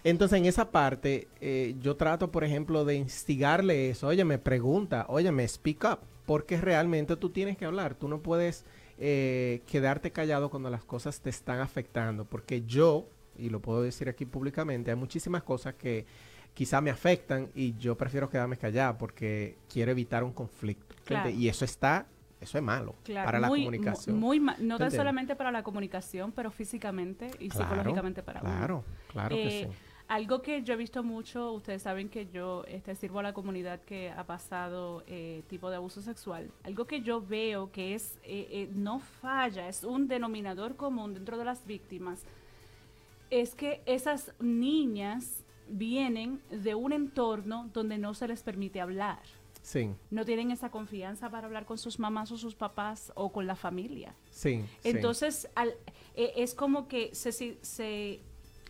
Entonces, 0.04 0.38
en 0.38 0.46
esa 0.46 0.72
parte, 0.72 1.28
eh, 1.40 1.76
yo 1.80 1.96
trato, 1.96 2.32
por 2.32 2.44
ejemplo, 2.44 2.86
de 2.86 2.96
instigarle 2.96 3.90
eso. 3.90 4.08
Oye, 4.08 4.26
me 4.26 4.38
pregunta, 4.40 5.06
oye, 5.10 5.32
me 5.32 5.48
speak 5.48 5.84
up. 5.84 6.00
Porque 6.26 6.60
realmente 6.60 7.16
tú 7.18 7.30
tienes 7.30 7.56
que 7.56 7.66
hablar. 7.66 7.94
Tú 7.94 8.08
no 8.08 8.20
puedes 8.20 8.66
eh, 8.98 9.62
quedarte 9.68 10.12
callado 10.12 10.50
cuando 10.50 10.70
las 10.70 10.84
cosas 10.84 11.20
te 11.22 11.30
están 11.30 11.60
afectando, 11.60 12.26
porque 12.26 12.64
yo, 12.66 13.08
y 13.38 13.50
lo 13.50 13.62
puedo 13.62 13.82
decir 13.82 14.10
aquí 14.10 14.26
públicamente, 14.26 14.92
hay 14.92 14.98
muchísimas 14.98 15.44
cosas 15.44 15.76
que 15.76 16.06
quizá 16.54 16.82
me 16.82 16.90
afectan 16.90 17.50
y 17.54 17.76
yo 17.78 17.96
prefiero 17.96 18.30
quedarme 18.30 18.58
callado 18.58 18.98
porque 18.98 19.58
quiero 19.72 19.92
evitar 19.92 20.24
un 20.24 20.32
conflicto. 20.32 20.96
Y 21.30 21.50
eso 21.50 21.66
está 21.66 22.08
eso 22.42 22.58
es 22.58 22.64
malo 22.64 22.96
para 23.08 23.40
la 23.40 23.48
comunicación. 23.48 24.20
Muy, 24.20 24.40
no 24.40 24.78
tan 24.78 24.92
solamente 24.92 25.36
para 25.36 25.52
la 25.52 25.64
comunicación, 25.64 26.32
pero 26.32 26.52
físicamente 26.52 27.32
y 27.40 27.50
psicológicamente 27.50 28.22
para 28.22 28.42
Claro, 28.42 28.84
claro 29.12 29.36
que 29.36 29.62
eh, 29.62 29.68
sí. 29.70 29.78
Algo 30.08 30.42
que 30.44 30.62
yo 30.62 30.76
he 30.76 30.78
visto 30.78 31.02
mucho, 31.04 31.52
ustedes 31.54 31.82
saben 31.82 32.10
que 32.10 32.28
yo 32.28 32.64
este, 32.68 32.96
sirvo 32.96 33.20
a 33.20 33.24
la 33.24 33.34
comunidad 33.34 33.82
que 33.82 34.12
ha 34.12 34.24
pasado 34.26 35.04
eh, 35.08 35.42
tipo 35.50 35.70
de 35.72 35.78
abuso 35.78 36.02
sexual. 36.02 36.52
Algo 36.64 36.86
que 36.86 37.02
yo 37.02 37.22
veo 37.22 37.72
que 37.72 37.96
es 37.96 38.18
eh, 38.24 38.48
eh, 38.52 38.70
no 38.76 39.00
falla, 39.00 39.68
es 39.68 39.84
un 39.84 40.08
denominador 40.08 40.76
común 40.76 41.16
dentro 41.16 41.40
de 41.40 41.46
las 41.46 41.66
víctimas, 41.66 42.22
es 43.32 43.56
que 43.56 43.82
esas 43.88 44.32
niñas 44.40 45.44
vienen 45.68 46.40
de 46.52 46.76
un 46.76 46.94
entorno 46.94 47.70
donde 47.74 47.98
no 47.98 48.14
se 48.14 48.28
les 48.28 48.44
permite 48.44 48.80
hablar. 48.82 49.20
Sí, 49.64 49.90
no 50.12 50.24
tienen 50.26 50.52
esa 50.52 50.70
confianza 50.70 51.32
para 51.32 51.48
hablar 51.48 51.66
con 51.66 51.80
sus 51.80 51.98
mamás 51.98 52.32
o 52.32 52.38
sus 52.38 52.54
papás 52.54 53.12
o 53.16 53.32
con 53.32 53.48
la 53.48 53.56
familia. 53.56 54.14
sí. 54.30 54.64
sí. 54.84 54.90
Entonces, 54.90 55.50
al- 55.56 55.74
eh, 56.16 56.34
es 56.38 56.54
como 56.54 56.88
que 56.88 57.16
se, 57.16 57.32
se, 57.32 57.58
se- 57.64 58.20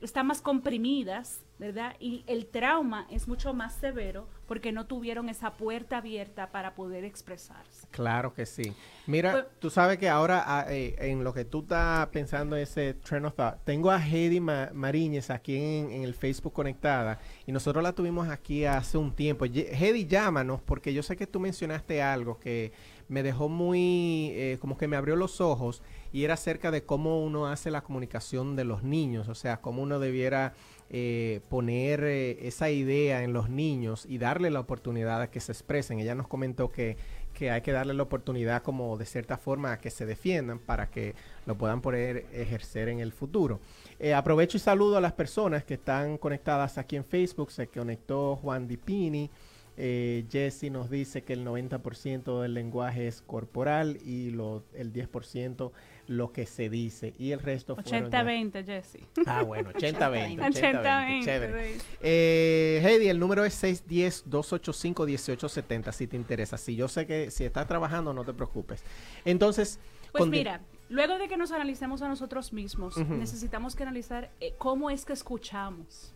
están 0.02 0.28
más 0.28 0.42
comprimidas, 0.42 1.42
¿verdad? 1.58 1.96
Y 2.00 2.24
el 2.28 2.48
trauma 2.48 3.08
es 3.10 3.28
mucho 3.28 3.54
más 3.54 3.74
severo 3.76 4.28
porque 4.46 4.72
no 4.74 4.86
tuvieron 4.88 5.30
esa 5.30 5.54
puerta 5.54 5.98
abierta 5.98 6.52
para 6.52 6.76
poder 6.76 7.06
expresarse. 7.06 7.88
Claro 7.92 8.34
que 8.34 8.46
sí. 8.46 8.74
Mira, 9.08 9.32
Pues- 9.32 9.46
tú 9.60 9.70
sabes 9.70 9.98
que 9.98 10.10
ahora 10.10 10.44
ah, 10.46 10.66
eh, 10.70 10.96
en 11.00 11.24
lo 11.24 11.34
que 11.34 11.46
tú 11.46 11.62
estás 11.62 12.08
pensando 12.08 12.56
ese 12.58 12.94
train 12.96 13.26
of 13.26 13.36
thought, 13.36 13.56
tengo 13.64 13.90
a 13.90 13.98
Heidi 14.06 14.40
Ma- 14.42 14.70
Mariñez 14.74 15.30
aquí 15.30 15.56
en, 15.56 15.90
en 15.92 16.04
el 16.04 16.14
Facebook 16.14 16.54
conectada 16.54 17.20
y 17.48 17.52
nosotros 17.54 17.82
la 17.84 17.94
tuvimos 17.94 18.28
aquí 18.28 18.66
hace 18.66 18.98
un 18.98 19.14
tiempo. 19.16 19.46
Ye- 19.46 19.70
Heidi, 19.74 20.06
llámanos 20.06 20.62
porque 20.62 20.94
yo 20.94 21.02
sé 21.04 21.16
que 21.16 21.26
tú 21.26 21.40
mencionaste 21.40 22.02
algo 22.04 22.38
que 22.38 22.74
me 23.08 23.24
dejó 23.24 23.48
muy, 23.50 24.32
eh, 24.34 24.58
como 24.60 24.78
que 24.78 24.88
me 24.88 24.98
abrió 24.98 25.16
los 25.16 25.40
ojos 25.40 25.82
y 26.16 26.24
era 26.24 26.36
acerca 26.36 26.72
de 26.72 26.86
cómo 26.86 27.22
uno 27.22 27.48
hace 27.48 27.70
la 27.70 27.82
comunicación 27.82 28.56
de 28.56 28.64
los 28.64 28.84
niños, 28.84 29.28
o 29.28 29.36
sea, 29.36 29.60
cómo 29.60 29.82
uno 29.84 30.00
debiera 30.00 30.54
eh, 30.90 31.42
poner 31.50 32.06
eh, 32.06 32.48
esa 32.48 32.70
idea 32.70 33.22
en 33.22 33.34
los 33.34 33.50
niños 33.50 34.06
y 34.08 34.18
darle 34.18 34.50
la 34.50 34.62
oportunidad 34.62 35.22
a 35.22 35.30
que 35.30 35.42
se 35.42 35.52
expresen. 35.52 36.00
Ella 36.00 36.16
nos 36.16 36.30
comentó 36.30 36.72
que, 36.72 36.96
que 37.34 37.52
hay 37.52 37.60
que 37.60 37.74
darle 37.74 37.94
la 37.94 38.04
oportunidad 38.04 38.64
como 38.64 38.96
de 38.96 39.06
cierta 39.06 39.36
forma 39.38 39.74
a 39.74 39.80
que 39.82 39.90
se 39.90 40.06
defiendan 40.06 40.60
para 40.60 40.90
que 40.90 41.16
lo 41.46 41.58
puedan 41.58 41.82
poder 41.82 42.28
ejercer 42.32 42.88
en 42.88 43.02
el 43.02 43.12
futuro. 43.12 43.60
Eh, 44.00 44.14
aprovecho 44.14 44.56
y 44.56 44.62
saludo 44.62 44.96
a 44.96 45.02
las 45.02 45.12
personas 45.12 45.66
que 45.66 45.74
están 45.74 46.18
conectadas 46.18 46.78
aquí 46.78 46.96
en 46.96 47.04
Facebook. 47.04 47.52
Se 47.52 47.68
conectó 47.68 48.38
Juan 48.38 48.70
Dipini. 48.70 49.30
Eh, 49.78 50.26
Jesse 50.32 50.72
nos 50.72 50.90
dice 50.90 51.24
que 51.24 51.34
el 51.34 51.46
90% 51.46 52.42
del 52.42 52.54
lenguaje 52.54 53.08
es 53.08 53.22
corporal 53.22 53.98
y 54.06 54.30
el 54.30 54.94
10% 54.94 55.72
lo 56.08 56.32
que 56.32 56.46
se 56.46 56.70
dice. 56.70 57.14
Y 57.18 57.32
el 57.32 57.40
resto 57.40 57.76
fueron 57.76 58.12
ya- 58.12 58.24
80-20, 58.24 58.64
Jesse. 58.66 59.00
Ah, 59.26 59.42
bueno, 59.44 59.72
80-20. 59.72 60.38
80-20. 60.38 60.40
80-20, 60.40 61.26
chévere. 61.26 61.74
sí. 61.80 61.86
Eh, 62.02 62.82
Heidi, 62.84 63.08
el 63.10 63.20
número 63.20 63.44
es 63.46 63.62
610-285-1870 63.64 65.92
si 65.92 66.08
te 66.08 66.16
interesa. 66.16 66.58
Si 66.58 66.76
yo 66.76 66.88
sé 66.88 67.06
que 67.06 67.30
si 67.32 67.44
estás 67.44 67.68
trabajando, 67.68 68.14
no 68.14 68.24
te 68.24 68.34
preocupes. 68.34 68.84
Entonces, 69.26 69.80
Pues 70.12 70.28
mira, 70.28 70.62
luego 70.90 71.18
de 71.18 71.28
que 71.28 71.38
nos 71.38 71.52
analicemos 71.52 72.02
a 72.02 72.08
nosotros 72.08 72.54
mismos, 72.54 72.98
Ujú. 72.98 73.14
necesitamos 73.16 73.76
que 73.76 73.84
analizar 73.84 74.32
eh, 74.40 74.54
cómo 74.58 74.90
es 74.90 75.06
que 75.06 75.14
escuchamos. 75.14 76.12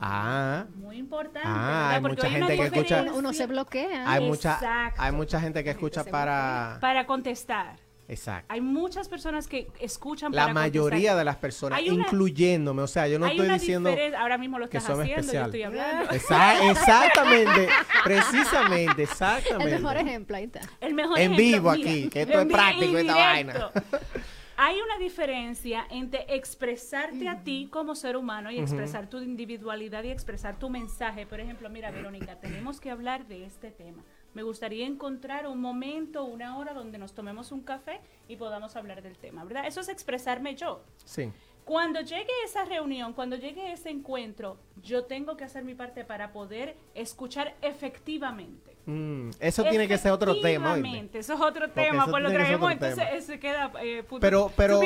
Ah, 0.00 0.66
Muy 0.74 0.96
importante. 0.98 1.40
Ah, 1.48 1.92
hay. 1.94 2.00
Porque 2.02 2.16
mucha 2.22 2.30
gente 2.30 2.56
que 2.56 2.64
escucha- 2.64 3.04
Uno 3.14 3.32
se 3.32 3.46
bloquea. 3.46 4.10
hay 4.10 4.24
mucha, 4.26 4.58
hay 4.98 5.12
mucha 5.12 5.40
gente 5.40 5.62
que 5.62 5.70
gente 5.70 5.86
escucha 5.86 6.02
se 6.04 6.10
para... 6.10 6.78
para 6.80 7.06
contestar. 7.06 7.76
Exacto. 8.06 8.52
Hay 8.52 8.60
muchas 8.60 9.08
personas 9.08 9.48
que 9.48 9.68
escuchan 9.80 10.30
La 10.32 10.42
para 10.42 10.54
mayoría 10.54 10.90
contestar. 10.90 11.16
de 11.18 11.24
las 11.24 11.36
personas, 11.36 11.80
una- 11.82 11.90
incluyéndome, 12.04 12.82
o 12.82 12.86
sea, 12.86 13.08
yo 13.08 13.18
no 13.18 13.24
Hay 13.26 13.32
estoy 13.32 13.46
una 13.46 13.54
diciendo... 13.58 13.96
ahora 14.18 14.36
mismo 14.38 14.58
lo 14.58 14.68
que 14.68 14.76
estás 14.76 14.92
son 14.92 15.02
haciendo, 15.02 15.22
yo 15.32 15.40
especial. 15.40 15.46
estoy 15.46 15.62
hablando. 15.62 16.10
Exa- 16.12 16.70
exactamente, 16.70 17.68
precisamente, 18.04 19.02
El 19.02 19.08
exactamente. 19.08 19.78
mejor 19.78 19.96
ejemplo, 19.96 20.36
ahí 20.36 20.44
está. 20.44 20.60
El 20.80 20.94
mejor 20.94 21.18
En 21.18 21.32
ejemplo, 21.32 21.44
vivo 21.44 21.70
mira, 21.72 21.90
aquí, 21.90 22.08
que 22.10 22.22
esto 22.22 22.40
es 22.40 22.46
práctico, 22.46 22.98
esta 22.98 23.32
directo. 23.34 23.72
Hay 24.56 24.76
una 24.80 24.98
diferencia 24.98 25.84
entre 25.90 26.26
expresarte 26.28 27.28
a 27.28 27.42
ti 27.42 27.68
como 27.72 27.96
ser 27.96 28.16
humano 28.16 28.52
y 28.52 28.58
expresar 28.60 29.08
tu 29.10 29.18
individualidad 29.20 30.04
y 30.04 30.10
expresar 30.10 30.60
tu 30.60 30.70
mensaje. 30.70 31.26
Por 31.26 31.40
ejemplo, 31.40 31.68
mira, 31.70 31.90
Verónica, 31.90 32.38
tenemos 32.38 32.80
que 32.80 32.90
hablar 32.92 33.26
de 33.26 33.46
este 33.46 33.72
tema. 33.72 34.04
Me 34.34 34.42
gustaría 34.42 34.86
encontrar 34.86 35.46
un 35.46 35.60
momento, 35.60 36.24
una 36.24 36.58
hora 36.58 36.74
donde 36.74 36.98
nos 36.98 37.14
tomemos 37.14 37.52
un 37.52 37.62
café 37.62 38.00
y 38.28 38.36
podamos 38.36 38.76
hablar 38.76 39.00
del 39.02 39.16
tema, 39.16 39.44
¿verdad? 39.44 39.66
Eso 39.66 39.80
es 39.80 39.88
expresarme 39.88 40.54
yo. 40.56 40.82
Sí, 41.04 41.30
Cuando 41.64 42.00
llegue 42.02 42.32
esa 42.44 42.64
reunión, 42.64 43.14
cuando 43.14 43.36
llegue 43.36 43.72
ese 43.72 43.88
encuentro, 43.90 44.58
yo 44.82 45.04
tengo 45.04 45.36
que 45.36 45.44
hacer 45.44 45.64
mi 45.64 45.74
parte 45.74 46.04
para 46.04 46.32
poder 46.32 46.76
escuchar 46.94 47.54
efectivamente. 47.62 48.76
Mm, 48.86 49.30
eso 49.40 49.64
tiene 49.64 49.88
que 49.88 49.96
ser 49.96 50.12
otro 50.12 50.40
tema. 50.40 50.72
Efectivamente, 50.72 51.18
Eso 51.20 51.34
es 51.34 51.40
otro 51.40 51.70
tema, 51.70 52.06
pues 52.06 52.22
lo 52.22 52.28
que 52.28 52.34
traemos, 52.34 52.70
entonces 52.72 52.98
tema. 52.98 53.10
ese 53.16 53.40
queda 53.40 53.72
eh, 53.82 54.04
Pero, 54.20 54.52
pero. 54.54 54.80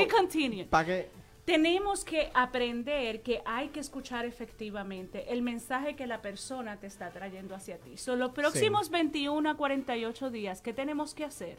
¿para 0.71 0.87
qué? 0.87 1.11
Tenemos 1.49 2.05
que 2.05 2.31
aprender 2.35 3.23
que 3.23 3.41
hay 3.47 3.69
que 3.69 3.81
escuchar 3.81 4.27
efectivamente 4.27 5.33
el 5.33 5.41
mensaje 5.41 5.97
que 5.97 6.07
la 6.07 6.21
persona 6.21 6.79
te 6.79 6.87
está 6.87 7.11
trayendo 7.11 7.55
hacia 7.55 7.79
ti. 7.79 7.97
Son 7.97 8.19
los 8.19 8.33
próximos 8.33 8.91
21 8.91 9.49
a 9.49 9.55
48 9.57 10.31
días, 10.31 10.61
¿qué 10.61 10.75
tenemos 10.75 11.15
que 11.15 11.25
hacer? 11.25 11.57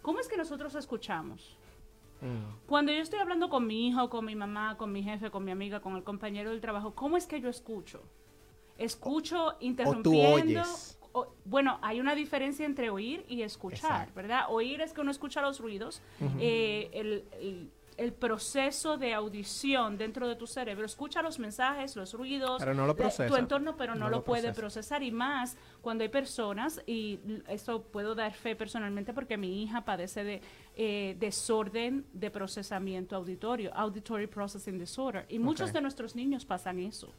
¿Cómo 0.00 0.20
es 0.20 0.28
que 0.28 0.36
nosotros 0.36 0.76
escuchamos? 0.76 1.56
Mm, 2.20 2.66
Cuando 2.68 2.92
yo 2.92 3.00
estoy 3.02 3.18
hablando 3.18 3.48
con 3.48 3.66
mi 3.66 3.88
hijo, 3.88 4.08
con 4.08 4.24
mi 4.24 4.36
mamá, 4.36 4.76
con 4.76 4.92
mi 4.92 5.02
jefe, 5.02 5.28
con 5.32 5.44
mi 5.44 5.50
amiga, 5.50 5.80
con 5.80 5.96
el 5.96 6.04
compañero 6.04 6.50
del 6.50 6.60
trabajo, 6.60 6.94
¿cómo 6.94 7.16
es 7.16 7.26
que 7.26 7.40
yo 7.40 7.48
escucho? 7.48 8.00
Escucho 8.78 9.56
interrumpiendo. 9.58 10.60
oyes. 10.60 10.98
o- 11.14 11.34
bueno, 11.44 11.80
hay 11.82 11.98
una 12.00 12.14
diferencia 12.14 12.64
entre 12.64 12.90
oír 12.90 13.24
y 13.28 13.42
escuchar, 13.42 13.90
Exacto. 13.90 14.12
¿verdad? 14.14 14.44
Oír 14.50 14.80
es 14.82 14.92
que 14.92 15.00
uno 15.00 15.10
escucha 15.10 15.42
los 15.42 15.58
ruidos, 15.58 16.00
eh, 16.38 16.88
el, 16.92 17.24
el- 17.40 17.70
el 17.96 18.12
proceso 18.12 18.96
de 18.96 19.14
audición 19.14 19.98
dentro 19.98 20.28
de 20.28 20.36
tu 20.36 20.46
cerebro, 20.46 20.84
escucha 20.86 21.22
los 21.22 21.38
mensajes, 21.38 21.94
los 21.96 22.12
ruidos, 22.14 22.56
Pero 22.58 22.74
no 22.74 22.86
lo 22.86 22.96
procesa. 22.96 23.26
tu 23.26 23.36
entorno, 23.36 23.76
pero 23.76 23.94
no, 23.94 24.00
No 24.00 24.10
lo, 24.10 24.16
lo 24.18 24.24
puede 24.24 24.52
procesa. 24.52 24.60
procesar 24.60 25.02
y 25.02 25.10
más 25.10 25.56
cuando 25.80 26.02
hay 26.02 26.08
personas, 26.08 26.80
y 26.86 27.20
esto 27.48 27.82
puedo 27.82 28.14
dar 28.14 28.32
fe 28.34 28.56
personalmente 28.56 29.12
porque 29.12 29.36
mi 29.36 29.62
hija 29.62 29.84
padece 29.84 30.24
de 30.24 30.42
eh, 30.76 31.16
desorden 31.18 32.06
de 32.12 32.30
procesamiento 32.30 33.16
auditorio, 33.16 33.72
auditory 33.74 34.26
processing 34.26 34.78
disorder, 34.78 35.26
y 35.28 35.38
muchos 35.38 35.72
de 35.72 35.80
nuestros 35.80 36.14
niños 36.16 36.44
pasan 36.44 36.78
eso. 36.78 37.12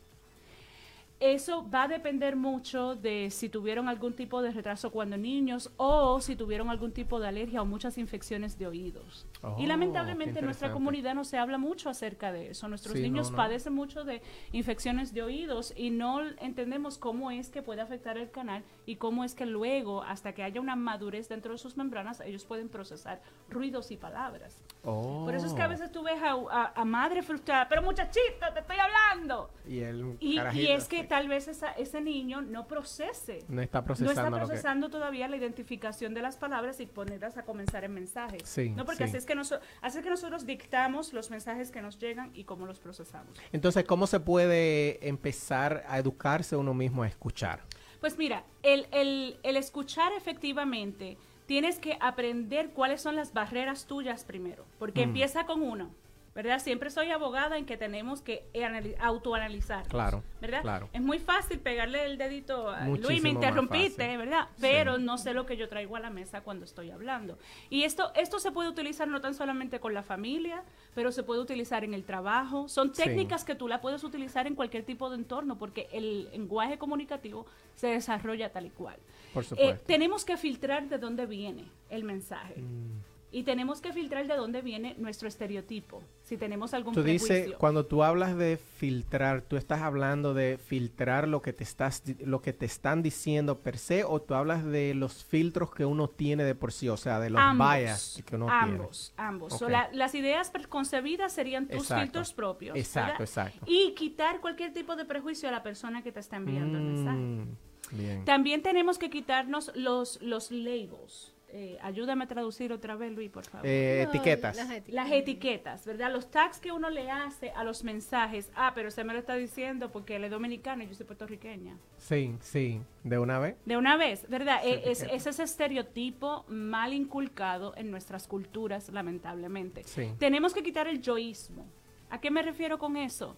Eso 1.25 1.65
va 1.73 1.83
a 1.83 1.88
depender 1.88 2.36
mucho 2.36 2.95
de 2.97 3.29
si 3.31 3.47
tuvieron 3.47 3.88
algún 3.88 4.12
tipo 4.12 4.41
de 4.41 4.51
retraso 4.51 4.91
cuando 4.91 5.15
niños 5.15 5.71
o 5.77 6.19
si 6.19 6.36
tuvieron 6.36 6.69
algún 6.69 6.91
tipo 6.91 7.17
de 7.21 7.29
alergia 7.29 7.62
o 7.62 7.65
muchas 7.65 7.97
infecciones 7.97 8.57
de 8.59 8.67
oídos. 8.67 9.25
Oh, 9.41 9.55
y 9.57 9.65
lamentablemente 9.65 10.39
en 10.39 10.45
nuestra 10.45 10.73
comunidad 10.73 11.15
no 11.15 11.23
se 11.23 11.38
habla 11.38 11.57
mucho 11.57 11.89
acerca 11.89 12.33
de 12.33 12.49
eso. 12.49 12.67
Nuestros 12.67 12.95
Sí, 12.97 13.01
niños 13.03 13.27
no, 13.27 13.31
no. 13.31 13.38
padecen 13.38 13.73
mucho 13.73 14.03
de 14.03 14.21
infecciones 14.51 15.13
de 15.13 15.23
oídos 15.23 15.73
y 15.77 15.91
no 15.91 16.19
entendemos 16.41 16.97
cómo 16.97 17.31
es 17.31 17.49
que 17.49 17.62
puede 17.62 17.79
afectar 17.79 18.17
el 18.17 18.29
canal 18.29 18.63
y 18.86 18.97
cómo 18.97 19.23
es 19.23 19.33
que 19.33 19.45
luego, 19.45 20.03
hasta 20.03 20.33
que 20.33 20.43
haya 20.43 20.59
una 20.59 20.75
madurez 20.75 21.29
dentro 21.29 21.53
de 21.53 21.57
sus 21.57 21.77
membranas, 21.77 22.19
ellos 22.19 22.43
pueden 22.43 22.67
procesar 22.67 23.21
ruidos 23.49 23.91
y 23.91 23.95
palabras. 23.97 24.62
Oh. 24.83 25.23
Por 25.23 25.36
eso 25.36 25.45
es 25.45 25.53
que 25.53 25.62
a 25.62 25.67
veces 25.67 25.89
tú 25.89 26.03
ves 26.03 26.21
a, 26.21 26.31
a- 26.51 26.73
a 26.75 26.83
madre 26.83 27.23
frustrada, 27.23 27.69
pero 27.69 27.81
muchachito, 27.81 28.45
te 28.53 28.59
estoy 28.59 28.75
hablando. 28.77 29.49
Y, 29.65 29.79
el 29.79 30.17
Y, 30.19 30.38
es 30.67 30.89
que 30.89 31.05
tal 31.13 31.28
vez 31.28 31.47
esa- 31.47 31.73
ese 31.73 32.02
niño 32.02 32.41
no 32.41 32.65
procese. 32.65 33.45
no 33.47 33.62
está 33.62 33.82
No 33.82 33.86
procesando, 33.86 34.12
está 34.13 34.30
lo 34.32 34.36
que- 34.38 34.45
procesando 34.47 34.89
todavía 34.89 35.28
la 35.28 35.38
identificación 35.38 36.15
de 36.15 36.23
las 36.23 36.38
palabras 36.38 36.80
y 36.80 36.88
ponerlas 36.88 37.38
a 37.38 37.43
comenzar 37.43 37.84
en 37.84 37.93
mensajes. 37.93 38.41
Sí, 38.49 38.69
no, 38.71 38.84
porque 38.84 39.04
sí. 39.04 39.10
así, 39.10 39.17
es 39.17 39.26
que 39.28 39.36
noso- 39.36 39.60
así 39.84 39.99
es 39.99 40.04
que 40.04 40.10
nosotros 40.10 40.47
dictamos 40.47 41.13
los 41.13 41.30
mensajes 41.30 41.69
que 41.69 41.84
nos 41.84 41.99
llegan 41.99 42.32
y 42.34 42.45
cómo 42.45 42.65
los 42.65 42.80
procesamos. 42.80 43.38
Entonces, 43.52 43.84
¿cómo 43.86 44.08
se 44.08 44.19
puede 44.21 45.08
empezar 45.08 45.84
a 45.88 45.99
educarse 45.99 46.56
uno 46.56 46.73
mismo 46.73 47.04
a 47.04 47.08
escuchar? 47.08 47.62
Pues 47.99 48.17
mira, 48.17 48.43
el, 48.63 48.88
el- 48.91 49.38
el 49.43 49.56
escuchar 49.56 50.13
efectivamente, 50.13 51.19
tienes 51.45 51.78
que 51.78 51.95
aprender 52.02 52.71
cuáles 52.71 53.02
son 53.02 53.15
las 53.15 53.34
barreras 53.34 53.86
tuyas 53.86 54.23
primero, 54.26 54.65
porque 54.80 55.02
Mm. 55.06 55.10
empieza 55.10 55.45
con 55.45 55.62
uno, 55.62 55.91
¿verdad? 56.36 56.60
Siempre 56.60 56.89
soy 56.89 57.12
abogada 57.12 57.58
en 57.58 57.65
que 57.65 57.78
tenemos 57.78 58.22
que 58.22 58.48
anali- 58.56 58.96
autoanalizar. 59.00 59.88
Claro, 59.88 60.24
¿verdad? 60.41 60.62
claro. 60.63 60.89
Es 60.91 61.02
muy 61.02 61.19
fácil 61.19 61.60
pegarle 61.60 62.06
el 62.06 62.17
dedito 62.17 62.69
a 62.69 62.88
Luis, 62.88 63.22
me 63.22 63.30
interrumpiste. 63.30 64.17
¿verdad? 64.17 64.48
Pero 64.60 64.98
no 64.98 65.17
sé 65.17 65.34
lo 65.34 65.46
que 65.46 65.58
yo 65.58 65.69
traigo 65.69 65.96
a 65.96 66.00
la 66.00 66.10
mesa 66.10 66.41
cuando 66.41 66.65
estoy 66.65 66.89
hablando. 66.91 67.38
Y 67.69 67.84
esto, 67.84 68.12
esto 68.15 68.39
se 68.39 68.52
puede 68.52 68.69
utilizar 68.69 69.08
no 69.08 69.22
tan 69.22 69.36
solamente 69.36 69.80
con 69.80 69.93
la 69.93 70.02
familia, 70.02 70.63
pero 70.96 71.12
se 71.12 71.22
puede 71.24 71.39
utilizar 71.41 71.84
en 71.84 71.93
el 71.93 72.04
trabajo. 72.04 72.67
Son 72.67 72.93
Sí. 72.96 73.04
técnicas 73.04 73.43
que 73.43 73.54
tú 73.56 73.67
la 73.67 73.80
puedes 73.82 74.04
utilizar 74.04 74.48
en 74.48 74.56
cualquier 74.56 74.84
tipo 74.84 75.10
de 75.10 75.17
entorno, 75.17 75.58
porque 75.60 75.88
el 75.91 76.30
lenguaje 76.32 76.78
comunicativo 76.80 77.46
se 77.76 77.88
desarrolla 77.88 78.52
tal 78.52 78.65
y 78.65 78.69
cual. 78.72 78.96
Por 79.34 79.43
Eh, 79.43 79.48
supuesto. 79.48 79.84
tenemos 79.86 80.26
que 80.26 80.38
filtrar 80.38 80.88
de 80.89 80.98
dónde 80.98 81.26
viene 81.26 81.65
el 81.89 82.04
mensaje. 82.04 82.56
Mm. 82.62 83.12
Y 83.36 83.41
tenemos 83.43 83.82
que 83.82 83.91
filtrar 83.91 84.28
de 84.28 84.36
dónde 84.36 84.62
viene 84.62 84.93
nuestro 85.00 85.28
estereotipo. 85.28 86.04
Si 86.22 86.38
tenemos 86.38 86.74
algún 86.76 86.93
Tú 86.93 87.02
prejuicio. 87.02 87.36
dices, 87.36 87.56
cuando 87.58 87.86
tú 87.88 88.04
hablas 88.04 88.38
de 88.38 88.58
filtrar, 88.58 89.41
¿tú 89.41 89.58
estás 89.58 89.82
hablando 89.82 90.36
de 90.36 90.60
filtrar 90.60 91.28
lo 91.28 91.41
que 91.41 91.52
te 91.52 91.63
estás 91.63 92.04
lo 92.19 92.43
que 92.43 92.54
te 92.54 92.67
están 92.67 93.02
diciendo 93.02 93.58
per 93.60 93.80
se 93.80 94.04
o 94.04 94.22
tú 94.22 94.36
hablas 94.36 94.63
de 94.63 94.93
los 94.93 95.24
filtros 95.26 95.74
que 95.74 95.84
uno 95.84 96.08
tiene 96.10 96.43
de 96.43 96.54
por 96.54 96.72
sí, 96.72 96.88
o 96.89 96.96
sea, 96.98 97.19
de 97.19 97.32
los 97.32 97.41
ambos, 97.41 97.67
bias 97.76 98.24
que 98.24 98.36
uno 98.36 98.48
ambos, 98.50 99.13
ambos. 99.17 99.58
So, 99.58 99.65
Ok. 99.65 99.72
la- 99.72 99.89
las 99.93 100.13
ideas 100.13 100.52
preconcebidas 100.52 101.34
serían 101.34 101.65
tus 101.67 101.82
Exacto. 101.82 102.02
filtros 102.04 102.34
propios. 102.34 102.78
Exacto, 102.78 103.13
¿verdad? 103.19 103.22
exacto. 103.50 103.65
Y 103.67 103.96
quitar 103.96 104.41
cualquier 104.41 104.74
tipo 104.74 104.96
de 104.96 105.06
prejuicio 105.06 105.50
a 105.50 105.52
la 105.52 105.63
persona 105.63 106.04
que 106.04 106.12
te 106.12 106.19
está 106.19 106.36
enviando 106.38 106.78
el 106.78 106.84
mensaje. 106.84 107.17
tiene. 107.17 107.46
Bien. 107.91 108.26
También 108.26 108.62
tenemos 108.62 108.98
que 109.00 109.10
quitarnos 109.10 109.72
los, 109.76 110.22
los 110.22 110.52
labels. 110.52 111.33
Eh, 111.55 111.77
ayúdame 111.83 112.23
a 112.23 112.27
traducir 112.27 112.73
otra 112.73 112.95
vez, 112.95 113.11
Luis, 113.11 113.29
por 113.29 113.45
favor. 113.45 113.67
Eh, 113.67 114.01
No, 114.05 114.09
etiquetas. 114.09 114.55
las 114.57 114.69
eti- 114.71 114.91
Las 114.91 115.11
etiquetas, 115.11 115.85
¿verdad? 115.85 116.11
Los 116.11 116.31
tags 116.31 116.57
que 116.57 116.71
uno 116.71 116.89
le 116.89 117.11
hace 117.11 117.51
a 117.51 117.63
los 117.63 117.83
mensajes. 117.83 118.49
Ah, 118.55 118.71
pero 118.73 118.89
se 118.89 119.03
me 119.03 119.13
lo 119.13 119.19
está 119.19 119.35
diciendo 119.35 119.91
porque 119.91 120.15
él 120.15 120.23
es 120.23 120.31
dominicano 120.31 120.81
y 120.81 120.87
yo 120.87 120.95
soy 120.95 121.05
puertorriqueña. 121.05 121.77
Sí, 121.99 122.33
sí. 122.41 122.81
¿De 123.03 123.19
una 123.19 123.37
vez? 123.37 123.55
De 123.65 123.77
una 123.77 123.97
vez, 123.97 124.27
¿verdad? 124.29 124.61
Sí, 124.63 124.69
Eh, 124.69 124.81
es, 124.85 125.03
ese 125.03 125.43
estereotipo 125.43 126.43
mal 126.47 126.91
inculcado 126.91 127.73
en 127.77 127.91
nuestras 127.91 128.27
culturas, 128.27 128.89
lamentablemente. 128.89 129.83
Sí. 129.83 130.09
Tenemos 130.17 130.55
que 130.55 130.63
quitar 130.63 130.87
el 130.87 131.01
yoísmo. 131.03 131.67
¿A 132.09 132.19
qué 132.19 132.31
me 132.31 132.41
refiero 132.41 132.79
con 132.79 132.97
eso? 132.97 133.37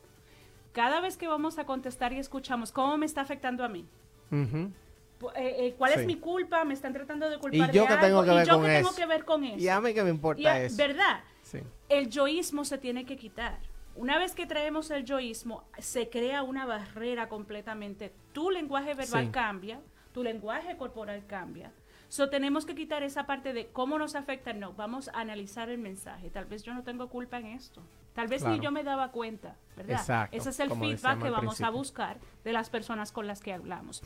Cada 0.71 1.01
vez 1.01 1.17
que 1.17 1.27
vamos 1.27 1.57
a 1.59 1.65
contestar 1.65 2.13
y 2.13 2.19
escuchamos, 2.19 2.71
¿cómo 2.71 2.97
me 2.97 3.05
está 3.05 3.19
afectando 3.21 3.63
a 3.65 3.67
mí? 3.67 3.85
Pu- 4.31 4.71
eh, 5.35 5.55
eh, 5.67 5.75
¿Cuál 5.77 5.93
Sí. 5.93 5.99
es 6.01 6.05
mi 6.05 6.15
culpa? 6.17 6.63
¿Me 6.65 6.73
están 6.73 6.93
tratando 6.93 7.29
de 7.29 7.37
culpar 7.39 7.71
yo 7.71 7.81
de 7.83 7.87
qué 7.87 7.93
algo? 7.93 8.05
tengo 8.05 8.23
que 8.23 8.31
¿Y 8.31 8.35
ver 8.35 8.47
yo 8.47 8.53
con 8.55 8.63
tengo 8.65 8.89
eso? 8.89 8.95
que 8.95 9.05
ver 9.05 9.25
con 9.25 9.43
eso? 9.43 9.57
Y 9.57 9.67
a 9.69 9.79
mí 9.81 9.93
que 9.93 10.03
me 10.03 10.09
importa 10.09 10.41
Y 10.41 10.45
a- 10.45 10.61
eso. 10.63 10.77
¿Verdad? 10.77 11.23
Sí. 11.41 11.59
El 11.89 12.09
yoísmo 12.09 12.65
se 12.65 12.77
tiene 12.77 13.05
que 13.05 13.15
quitar. 13.17 13.59
Una 13.95 14.19
vez 14.19 14.35
que 14.35 14.45
traemos 14.45 14.91
el 14.91 15.05
yoísmo, 15.05 15.63
se 15.77 16.09
crea 16.09 16.43
una 16.43 16.65
barrera 16.65 17.29
completamente. 17.29 18.13
Tu 18.33 18.49
lenguaje 18.51 18.93
verbal 18.93 19.25
Sí. 19.25 19.31
cambia, 19.31 19.79
tu 20.13 20.21
lenguaje 20.23 20.75
corporal 20.75 21.25
cambia. 21.27 21.71
So, 22.09 22.29
tenemos 22.29 22.65
que 22.65 22.75
quitar 22.75 23.03
esa 23.03 23.25
parte 23.25 23.51
de 23.53 23.67
cómo 23.67 23.97
nos 23.97 24.15
afecta. 24.15 24.53
No, 24.53 24.73
vamos 24.73 25.07
a 25.09 25.21
analizar 25.21 25.69
el 25.69 25.77
mensaje. 25.79 26.29
Tal 26.29 26.45
vez 26.45 26.63
yo 26.63 26.73
no 26.73 26.83
tengo 26.83 27.09
culpa 27.09 27.37
en 27.39 27.47
esto. 27.47 27.81
Tal 28.13 28.27
vez 28.27 28.41
Claro. 28.41 28.55
ni 28.57 28.63
yo 28.63 28.71
me 28.71 28.83
daba 28.83 29.11
cuenta, 29.11 29.55
¿verdad? 29.75 29.99
Exacto, 29.99 30.37
Ese 30.37 30.49
es 30.51 30.59
el 30.59 30.69
feedback 30.71 31.21
que 31.21 31.29
vamos 31.29 31.55
a 31.55 31.57
principio. 31.57 31.71
buscar 31.71 32.17
de 32.43 32.53
las 32.53 32.69
personas 32.69 33.11
con 33.11 33.27
las 33.27 33.41
que 33.41 33.53
hablamos. 33.53 34.01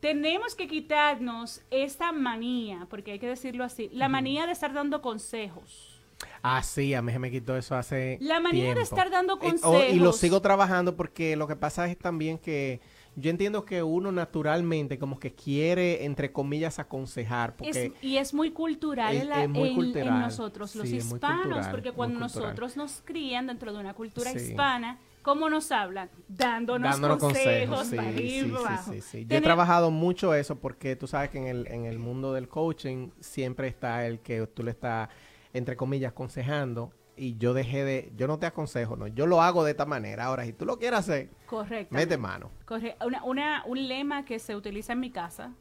Tenemos 0.00 0.54
que 0.54 0.66
quitarnos 0.66 1.60
esta 1.70 2.10
manía, 2.12 2.86
porque 2.88 3.12
hay 3.12 3.18
que 3.18 3.26
decirlo 3.28 3.64
así, 3.64 3.90
la 3.92 4.08
manía 4.08 4.46
de 4.46 4.52
estar 4.52 4.72
dando 4.72 5.02
consejos. 5.02 6.00
Ah, 6.42 6.62
sí, 6.62 6.92
a 6.94 7.02
mí 7.02 7.12
se 7.12 7.18
me 7.18 7.30
quitó 7.30 7.56
eso 7.56 7.74
hace 7.76 8.18
La 8.20 8.40
manía 8.40 8.74
de 8.74 8.82
estar 8.82 9.10
dando 9.10 9.34
Eh, 9.34 9.38
oh, 9.42 9.46
y 9.46 9.50
lo 9.52 9.80
consejos. 10.06 10.16
sigo 10.18 10.40
trabajando 10.42 10.96
porque 10.96 11.36
lo 11.36 11.46
que 11.46 11.56
pasa 11.56 11.86
es 11.86 11.98
también 11.98 12.38
que 12.38 12.80
yo 13.16 13.30
entiendo 13.30 13.64
que 13.64 13.82
uno 13.82 14.12
naturalmente 14.12 14.98
como 14.98 15.18
que 15.18 15.34
quiere, 15.34 16.04
entre 16.04 16.30
comillas, 16.32 16.78
aconsejar. 16.78 17.56
Porque 17.56 17.86
Es- 17.86 17.92
y 18.02 18.16
es 18.18 18.32
muy 18.34 18.50
cultural, 18.52 19.14
Es- 19.16 19.22
en, 19.22 19.28
la- 19.30 19.42
es 19.44 19.48
muy 19.50 19.70
en- 19.70 19.74
cultural. 19.74 20.08
en 20.08 20.20
nosotros, 20.20 20.74
los 20.76 20.88
Sí, 20.88 20.96
hispanos, 20.96 21.42
cultural, 21.42 21.70
porque 21.70 21.92
cuando 21.92 22.18
nosotros 22.20 22.76
nos 22.76 23.02
crían 23.04 23.46
dentro 23.46 23.72
de 23.72 23.80
una 23.80 23.94
cultura 23.94 24.30
Sí. 24.32 24.38
hispana, 24.38 24.98
¿cómo 25.22 25.48
nos 25.50 25.70
hablan? 25.72 26.10
Dándonos, 26.28 26.90
dándonos 26.90 27.18
consejos, 27.18 27.78
consejos. 27.78 27.88
Sí, 27.88 28.52
para 28.56 28.78
sí, 28.82 28.92
sí, 28.92 29.00
sí. 29.00 29.26
Yo 29.26 29.36
he 29.36 29.40
trabajado 29.40 29.90
mucho 29.90 30.34
eso 30.34 30.56
porque 30.56 30.96
tú 30.96 31.06
sabes 31.06 31.30
que 31.30 31.38
en 31.38 31.46
el, 31.46 31.66
en 31.68 31.84
el 31.86 31.98
mundo 31.98 32.32
del 32.32 32.48
coaching 32.48 33.10
siempre 33.20 33.68
está 33.68 34.06
el 34.06 34.20
que 34.20 34.46
tú 34.46 34.62
le 34.62 34.70
estás, 34.70 35.08
entre 35.52 35.76
comillas, 35.76 36.12
aconsejando. 36.12 36.92
Y 37.16 37.36
yo 37.36 37.52
dejé 37.52 37.84
de, 37.84 38.12
yo 38.16 38.26
no 38.26 38.38
te 38.38 38.46
aconsejo, 38.46 38.96
no, 38.96 39.06
yo 39.06 39.26
lo 39.26 39.42
hago 39.42 39.62
de 39.62 39.72
esta 39.72 39.84
manera. 39.84 40.24
Ahora, 40.24 40.44
si 40.46 40.54
tú 40.54 40.64
lo 40.64 40.78
quieres 40.78 41.00
hacer, 41.00 41.28
Correcto. 41.44 41.94
mete 41.94 42.16
mano. 42.16 42.50
Corre- 42.64 42.96
una, 43.04 43.22
una- 43.24 43.62
un 43.66 43.88
lema 43.88 44.24
que 44.24 44.38
se 44.38 44.56
utiliza 44.56 44.94
en 44.94 45.00
mi 45.00 45.10
casa 45.10 45.52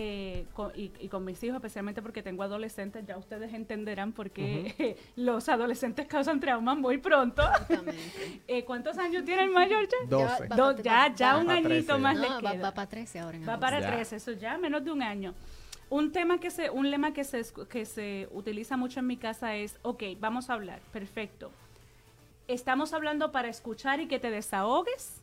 eh, 0.00 0.46
con- 0.54 0.70
y, 0.76 0.92
y 1.00 1.08
con 1.08 1.24
mis 1.24 1.42
hijos, 1.42 1.56
especialmente 1.56 2.02
porque 2.02 2.22
tengo 2.22 2.44
adolescentes, 2.44 3.04
ya 3.04 3.16
ustedes 3.18 3.52
entenderán 3.52 4.12
por 4.12 4.30
qué 4.30 4.96
los 5.16 5.48
adolescentes 5.48 6.06
causan 6.06 6.38
traumas 6.38 6.76
muy 6.78 6.98
pronto. 6.98 7.42
Exactamente. 7.42 7.98
Eh, 8.46 8.64
¿Cuántos 8.64 8.96
años 8.98 9.24
tiene 9.24 9.42
el 9.42 9.50
mayor 9.50 9.88
ya? 9.88 9.96
12. 10.08 10.46
va- 10.48 10.56
Do- 10.56 10.76
va- 10.76 10.82
ya, 10.82 11.14
ya 11.14 11.34
va- 11.34 11.40
un 11.40 11.50
añito 11.50 11.68
13. 11.68 11.98
más 11.98 12.16
le 12.16 12.28
No, 12.28 12.40
va, 12.42 12.52
queda. 12.52 12.62
va 12.62 12.74
para 12.74 12.88
13 12.88 13.18
ahora 13.18 13.36
en 13.38 13.48
Va 13.48 13.58
para 13.58 13.80
Ya. 13.80 13.90
13, 13.90 14.16
eso 14.16 14.32
ya 14.32 14.56
menos 14.56 14.84
de 14.84 14.92
un 14.92 15.02
año. 15.02 15.34
Un 15.90 16.12
tema 16.12 16.38
que 16.38 16.50
se, 16.50 16.70
un 16.70 16.90
lema 16.90 17.12
que 17.12 17.24
se, 17.24 17.40
escu- 17.40 17.66
que 17.66 17.84
se 17.84 18.28
utiliza 18.30 18.76
mucho 18.76 19.00
en 19.00 19.06
mi 19.08 19.16
casa 19.16 19.56
es, 19.56 19.78
ok, 19.82 20.02
vamos 20.20 20.48
a 20.48 20.52
hablar, 20.54 20.80
perfecto. 20.92 21.50
¿Estamos 22.46 22.92
hablando 22.92 23.32
para 23.32 23.48
escuchar 23.48 23.98
y 24.00 24.06
que 24.06 24.18
te 24.20 24.30
desahogues? 24.30 25.22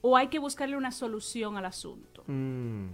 ¿O 0.00 0.16
hay 0.16 0.26
que 0.28 0.38
buscarle 0.38 0.76
una 0.76 0.90
solución 0.92 1.56
al 1.56 1.64
asunto? 1.66 2.24
Mm, 2.26 2.88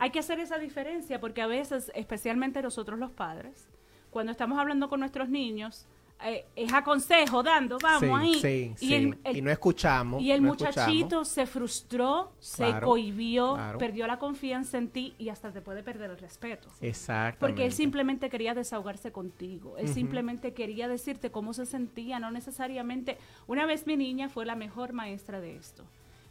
Hay 0.00 0.10
que 0.10 0.18
hacer 0.18 0.40
esa 0.40 0.58
diferencia 0.58 1.20
porque 1.20 1.42
a 1.42 1.46
veces, 1.46 1.92
especialmente 1.94 2.60
nosotros 2.62 2.98
los 2.98 3.10
padres, 3.12 3.68
cuando 4.10 4.32
estamos 4.32 4.58
hablando 4.58 4.88
con 4.88 4.98
nuestros 5.00 5.28
niños, 5.28 5.86
eh, 6.22 6.44
es 6.54 6.70
aconsejo 6.74 7.42
dando, 7.42 7.78
vamos 7.82 8.00
sí, 8.02 8.10
ahí. 8.12 8.34
sí, 8.34 8.84
y 8.84 8.88
sí. 8.88 8.94
el, 8.94 9.18
el- 9.24 9.36
y 9.38 9.40
no 9.42 9.50
escuchamos. 9.50 10.20
y 10.20 10.32
el 10.32 10.42
no 10.42 10.48
muchachito 10.48 11.22
escuchamos. 11.22 11.28
se 11.28 11.46
frustró, 11.46 12.32
se 12.40 12.74
cohibió, 12.82 13.54
claro. 13.54 13.78
perdió 13.78 14.06
la 14.06 14.18
confianza 14.18 14.76
en 14.76 14.88
ti 14.88 15.14
y 15.18 15.30
hasta 15.30 15.50
te 15.50 15.62
puede 15.62 15.82
perder 15.82 16.10
el 16.10 16.18
respeto. 16.18 16.68
Exactamente. 16.82 17.38
Porque 17.40 17.64
él 17.64 17.72
simplemente 17.72 18.28
quería 18.28 18.52
desahogarse 18.54 19.12
contigo. 19.12 19.78
Él 19.78 19.88
simplemente 19.88 20.52
quería 20.52 20.88
decirte 20.88 21.30
cómo 21.30 21.54
se 21.54 21.64
sentía, 21.64 22.18
no 22.18 22.30
necesariamente. 22.30 23.16
Una 23.46 23.64
vez 23.64 23.86
mi 23.86 23.96
niña 23.96 24.28
fue 24.28 24.44
la 24.44 24.56
mejor 24.56 24.92
maestra 24.92 25.40
de 25.40 25.56
esto. 25.56 25.84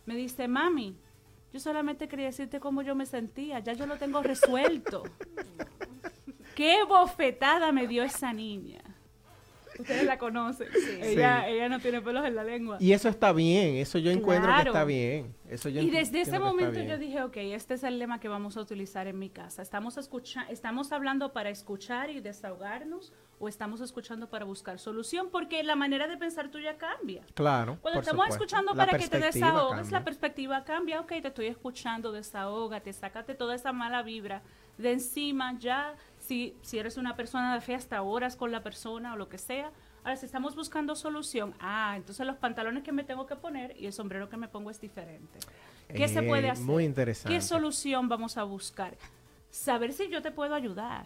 Me 0.06 0.16
dice, 0.16 0.48
mami, 0.48 0.96
yo 1.54 1.60
solamente 1.60 2.08
quería 2.08 2.28
decirte 2.28 2.60
cómo 2.60 2.82
yo 2.82 2.96
me 2.96 3.06
sentía, 3.06 3.60
ya 3.60 3.74
yo 3.74 3.86
lo 3.86 3.98
tengo 3.98 4.22
resuelto. 4.22 5.04
Qué 6.56 6.84
bofetada 6.88 7.72
me 7.72 7.88
dio 7.88 8.04
esa 8.04 8.34
niña. 8.34 8.82
Ustedes 9.80 10.04
la 10.04 10.18
conocen. 10.18 10.68
Ella, 11.02 11.46
Sí. 11.46 11.54
ella 11.54 11.70
no 11.70 11.80
tiene 11.80 12.02
pelos 12.02 12.26
en 12.26 12.36
la 12.36 12.44
lengua. 12.44 12.78
Y 12.82 12.92
eso 12.92 13.08
está 13.08 13.32
bien, 13.32 13.78
eso 13.78 13.98
yo 13.98 14.12
encuentro 14.12 14.54
que 14.54 14.68
está 14.68 14.84
bien. 14.84 15.34
Eso 15.48 15.70
yo 15.70 15.82
Y 15.82 15.90
desde 15.90 16.22
ese 16.22 16.38
momento 16.38 16.82
yo 16.82 16.98
dije, 16.98 17.24
ok, 17.24 17.38
este 17.38 17.76
es 17.76 17.84
el 17.84 17.98
lema 17.98 18.20
que 18.20 18.28
vamos 18.28 18.58
a 18.58 18.62
utilizar 18.62 19.08
en 19.08 19.18
mi 19.18 19.30
casa. 19.30 19.62
¿Estamos, 19.62 19.98
escucha 19.98 20.46
¿Estamos 20.50 20.92
hablando 20.92 21.32
para 21.32 21.50
escuchar 21.50 22.10
y 22.10 22.20
desahogarnos 22.20 23.14
o 23.40 23.48
estamos 23.48 23.82
escuchando 23.82 24.30
para 24.30 24.46
buscar 24.46 24.80
solución? 24.80 25.30
Porque 25.32 25.64
la 25.64 25.76
manera 25.76 26.08
de 26.08 26.18
pensar 26.18 26.50
tuya 26.50 26.78
cambia. 26.78 27.24
Claro. 27.34 27.78
Cuando 27.82 28.02
estamos 28.02 28.26
supuesto. 28.26 28.44
escuchando 28.44 28.74
La 28.74 28.86
para 28.86 28.98
que 28.98 29.08
te 29.08 29.20
desahogues, 29.20 29.78
cambia. 29.82 30.00
la 30.00 30.04
perspectiva 30.04 30.64
cambia. 30.64 31.00
Ok, 31.02 31.08
te 31.22 31.28
estoy 31.30 31.48
escuchando, 31.48 32.12
desahógate, 32.12 32.92
sácate 32.94 33.36
toda 33.36 33.56
esa 33.56 33.72
mala 33.74 34.04
vibra 34.04 34.42
de 34.78 34.92
encima. 34.92 35.58
Ya, 35.60 35.96
si, 36.18 36.56
si 36.62 36.78
eres 36.80 36.98
una 36.98 37.16
persona 37.16 37.54
de 37.56 37.62
fe, 37.62 37.76
hasta 37.76 38.02
horas 38.02 38.36
con 38.36 38.52
la 38.52 38.62
persona 38.62 39.14
o 39.14 39.18
lo 39.18 39.30
que 39.30 39.38
sea. 39.38 39.72
Ahora, 40.04 40.16
si 40.16 40.26
estamos 40.26 40.56
buscando 40.56 40.96
solución, 40.96 41.54
ah, 41.60 41.94
entonces 41.98 42.26
los 42.26 42.38
pantalones 42.38 42.84
que 42.84 42.92
me 42.94 43.04
tengo 43.04 43.26
que 43.26 43.36
poner 43.36 43.76
y 43.78 43.86
el 43.86 43.94
sombrero 43.94 44.30
que 44.30 44.38
me 44.38 44.48
pongo 44.48 44.70
es 44.72 44.80
diferente. 44.80 45.40
¿Qué 45.90 46.08
se 46.08 46.20
Eh, 46.20 46.28
puede 46.28 46.50
hacer? 46.50 46.66
Muy 46.66 46.86
interesante. 46.86 47.34
¿Qué 47.36 47.42
solución 47.42 48.08
vamos 48.08 48.38
a 48.38 48.44
buscar? 48.44 48.96
Saber 49.50 49.92
si 49.92 50.08
yo 50.10 50.22
te 50.22 50.32
puedo 50.32 50.54
ayudar. 50.56 51.06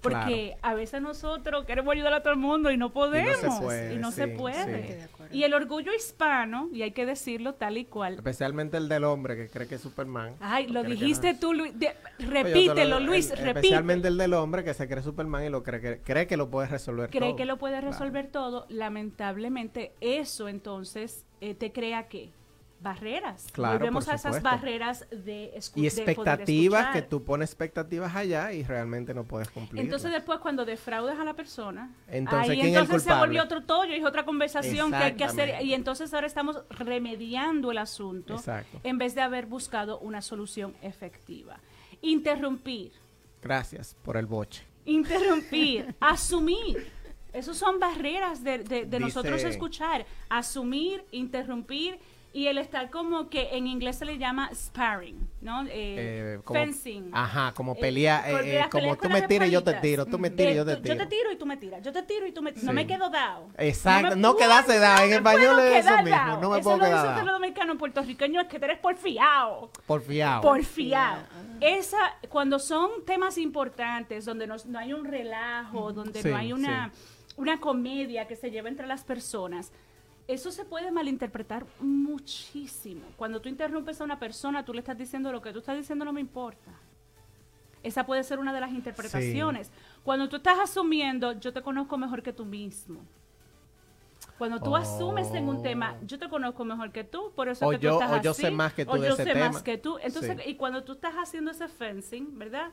Porque 0.00 0.56
a 0.62 0.74
veces 0.74 1.02
nosotros 1.02 1.64
queremos 1.64 1.92
ayudar 1.92 2.12
a 2.14 2.22
todo 2.22 2.32
el 2.32 2.38
mundo 2.38 2.70
y 2.70 2.76
no 2.76 2.92
podemos. 2.92 3.36
puede, 3.60 3.94
y 3.94 3.98
no 3.98 4.10
sí, 4.10 4.16
se 4.16 4.28
puede. 4.28 5.08
Y 5.32 5.42
el 5.42 5.54
orgullo 5.54 5.92
hispano, 5.92 6.68
y 6.72 6.82
hay 6.82 6.92
que 6.92 7.04
decirlo 7.06 7.54
tal 7.54 7.78
y 7.78 7.84
cual. 7.84 8.14
Especialmente 8.14 8.76
el 8.76 8.88
del 8.88 9.04
hombre 9.04 9.36
que 9.36 9.48
cree 9.48 9.66
que 9.66 9.74
es 9.76 9.80
Superman. 9.80 10.34
Ay, 10.40 10.68
lo 10.68 10.82
Cree 10.82 10.94
que 10.94 11.00
dijiste 11.00 11.32
no. 11.32 11.38
tú, 11.40 11.54
Luis. 11.54 11.78
de- 11.78 11.94
repítelo, 12.20 13.00
lo- 13.00 13.06
Luis, 13.06 13.30
el- 13.30 13.38
repite. 13.38 13.58
Especialmente 13.60 14.08
el 14.08 14.16
del 14.18 14.34
hombre 14.34 14.62
que 14.64 14.74
se 14.74 14.86
cree 14.88 15.02
Superman 15.02 15.44
y 15.44 15.48
lo 15.48 15.62
cree 15.62 15.80
que, 15.80 15.98
cree 15.98 16.26
que 16.26 16.36
lo 16.36 16.48
puede 16.48 16.68
resolver 16.68 17.10
Cree 17.10 17.20
todo. 17.30 17.36
que 17.36 17.44
lo 17.44 17.56
puede 17.56 17.74
Claro. 17.80 17.90
resolver 17.90 18.28
todo. 18.28 18.66
Lamentablemente, 18.68 19.92
eso 20.00 20.48
entonces 20.48 21.24
eh, 21.40 21.54
te 21.54 21.72
crea 21.72 22.08
qué? 22.08 22.30
Barreras. 22.78 23.46
Claro, 23.52 23.78
Volvemos 23.78 24.06
a 24.08 24.14
esas 24.16 24.42
barreras 24.42 25.06
de, 25.10 25.58
Y 25.74 25.80
de 25.82 25.86
expectativas 25.88 26.92
que 26.92 27.02
tú 27.02 27.24
pones 27.24 27.48
expectativas 27.50 28.14
allá 28.14 28.52
y 28.52 28.62
realmente 28.64 29.14
no 29.14 29.24
puedes 29.24 29.48
cumplir. 29.48 29.82
Entonces 29.82 30.12
después 30.12 30.40
cuando 30.40 30.64
defraudas 30.64 31.18
a 31.18 31.24
la 31.24 31.34
persona, 31.34 31.94
Entonces, 32.08 32.50
ahí 32.50 32.56
¿quién 32.60 32.68
es 32.68 32.76
el 32.76 32.82
entonces 32.82 33.02
se 33.02 33.14
volvió 33.18 33.42
otro 33.42 33.62
tollo 33.64 33.92
y 33.94 33.98
es 33.98 34.04
otra 34.04 34.24
conversación 34.24 34.90
que 34.90 34.96
hay 34.96 35.14
que 35.14 35.24
hacer 35.24 35.62
y 35.64 35.72
entonces 35.72 36.12
ahora 36.12 36.26
estamos 36.26 36.62
remediando 36.70 37.70
el 37.70 37.78
asunto 37.78 38.34
Exacto. 38.34 38.78
en 38.84 38.98
vez 38.98 39.14
de 39.14 39.22
haber 39.22 39.46
buscado 39.46 39.98
una 40.00 40.20
solución 40.20 40.74
efectiva. 40.82 41.58
Interrumpir, 42.02 42.92
Gracias 43.42 43.96
por 44.02 44.16
el 44.16 44.26
boche. 44.26 44.62
interrumpir, 44.84 45.94
asumir. 46.00 46.90
Esos 47.32 47.56
son 47.58 47.78
barreras 47.80 48.42
de, 48.44 48.58
de- 48.58 48.64
de 48.64 48.86
Dice- 48.86 49.00
nosotros 49.00 49.42
escuchar. 49.44 50.06
Asumir, 50.28 51.04
interrumpir 51.10 51.98
y 52.36 52.48
el 52.48 52.58
estar 52.58 52.90
como 52.90 53.30
que 53.30 53.56
en 53.56 53.66
inglés 53.66 53.96
se 53.96 54.04
le 54.04 54.18
llama 54.18 54.50
sparring, 54.54 55.26
¿no? 55.40 55.62
Eh, 55.62 55.70
Eh, 55.72 56.38
como- 56.44 56.60
fencing. 56.60 57.10
Ajá, 57.14 57.52
como 57.54 57.72
Eh, 57.72 57.78
pelea, 57.80 58.24
eh, 58.30 58.58
eh, 58.60 58.64
como 58.70 58.94
tú 58.96 59.08
me 59.08 59.22
tiras 59.22 59.48
y 59.48 59.52
yo 59.52 59.64
te 59.64 59.72
tiro, 59.74 60.04
tú 60.04 60.18
me 60.18 60.28
tiras 60.28 60.52
y 60.52 60.56
yo 60.56 60.64
te 60.66 60.76
tiro. 60.76 60.94
Yo 60.94 61.00
te 61.02 61.06
tiro 61.06 61.32
y 61.32 61.36
tú 61.36 61.46
me 61.46 61.56
tiras, 61.56 61.82
yo 61.82 61.92
te 61.94 62.02
tiro 62.02 62.26
y 62.26 62.32
tú 62.32 62.42
me 62.42 62.52
No 62.52 62.58
Sí. 62.60 62.72
me 62.72 62.86
quedo 62.86 63.08
dado. 63.08 63.48
Exacto, 63.56 64.10
me- 64.10 64.16
no 64.20 64.36
quedarse 64.36 64.78
dado, 64.78 65.04
en 65.06 65.12
español 65.14 65.58
es 65.60 65.86
eso 65.86 66.02
mismo, 66.02 66.36
no 66.42 66.50
me 66.50 66.58
Eso 66.58 66.64
puedo 66.64 66.76
lo 66.76 66.84
quedar 66.84 67.06
dado. 67.06 67.24
los 67.24 67.32
dominicanos 67.34 67.72
en 67.72 67.78
puertorriqueño 67.78 68.40
es 68.42 68.48
que 68.48 68.58
tú 68.58 68.64
eres 68.66 68.78
porfiado. 68.80 69.70
Porfiado. 69.86 70.42
Porfiado. 70.42 71.22
Esa, 71.60 71.96
cuando 72.28 72.58
son 72.58 72.90
temas 73.06 73.38
importantes, 73.38 74.26
donde 74.26 74.46
nos- 74.46 74.66
no 74.66 74.78
hay 74.78 74.92
un 74.92 75.06
relajo, 75.06 75.90
donde 75.94 76.20
Sí, 76.22 76.28
no 76.28 76.36
hay 76.36 76.52
una, 76.52 76.92
una 77.38 77.60
comedia 77.60 78.26
que 78.26 78.36
se 78.36 78.50
lleva 78.50 78.68
entre 78.68 78.86
las 78.86 79.04
personas, 79.04 79.72
eso 80.28 80.50
se 80.50 80.64
puede 80.64 80.90
malinterpretar 80.90 81.64
muchísimo. 81.80 83.02
Cuando 83.16 83.40
tú 83.40 83.48
interrumpes 83.48 84.00
a 84.00 84.04
una 84.04 84.18
persona, 84.18 84.64
tú 84.64 84.72
le 84.72 84.80
estás 84.80 84.98
diciendo 84.98 85.30
lo 85.32 85.40
que 85.42 85.52
tú 85.52 85.60
estás 85.60 85.76
diciendo 85.76 86.04
no 86.04 86.12
me 86.12 86.20
importa. 86.20 86.72
Esa 87.82 88.04
puede 88.04 88.24
ser 88.24 88.38
una 88.40 88.52
de 88.52 88.60
las 88.60 88.72
interpretaciones. 88.72 89.70
Cuando 90.02 90.28
tú 90.28 90.36
estás 90.36 90.58
asumiendo, 90.58 91.32
yo 91.38 91.52
te 91.52 91.62
conozco 91.62 91.96
mejor 91.96 92.22
que 92.22 92.32
tú 92.32 92.44
mismo. 92.44 93.00
Cuando 94.38 94.60
tú 94.60 94.74
asumes 94.76 95.30
en 95.32 95.48
un 95.48 95.62
tema, 95.62 95.96
Oh. 96.00 96.04
yo 96.06 96.18
te 96.18 96.28
conozco 96.28 96.64
mejor 96.64 96.90
que 96.90 97.04
tú, 97.04 97.32
por 97.34 97.48
eso 97.48 97.66
O 97.66 97.72
es 97.72 97.78
que 97.78 97.84
yo- 97.84 97.90
tú 97.96 98.02
estás 98.02 98.18
o 98.18 98.22
yo 98.22 98.30
así, 98.32 98.42
sé 98.42 98.50
más 98.50 98.72
que 98.74 98.84
tú 98.84 98.90
o 98.92 98.98
de 98.98 99.08
yo 99.08 99.14
ese 99.14 99.24
sé 99.24 99.32
tema. 99.32 99.50
más 99.50 99.62
que 99.62 99.78
tú. 99.78 99.98
Entonces, 100.02 100.36
Sí. 100.42 100.50
y 100.50 100.54
cuando 100.56 100.82
tú 100.84 100.92
estás 100.92 101.14
haciendo 101.14 101.50
ese 101.52 101.68
fencing, 101.68 102.36
¿verdad? 102.38 102.70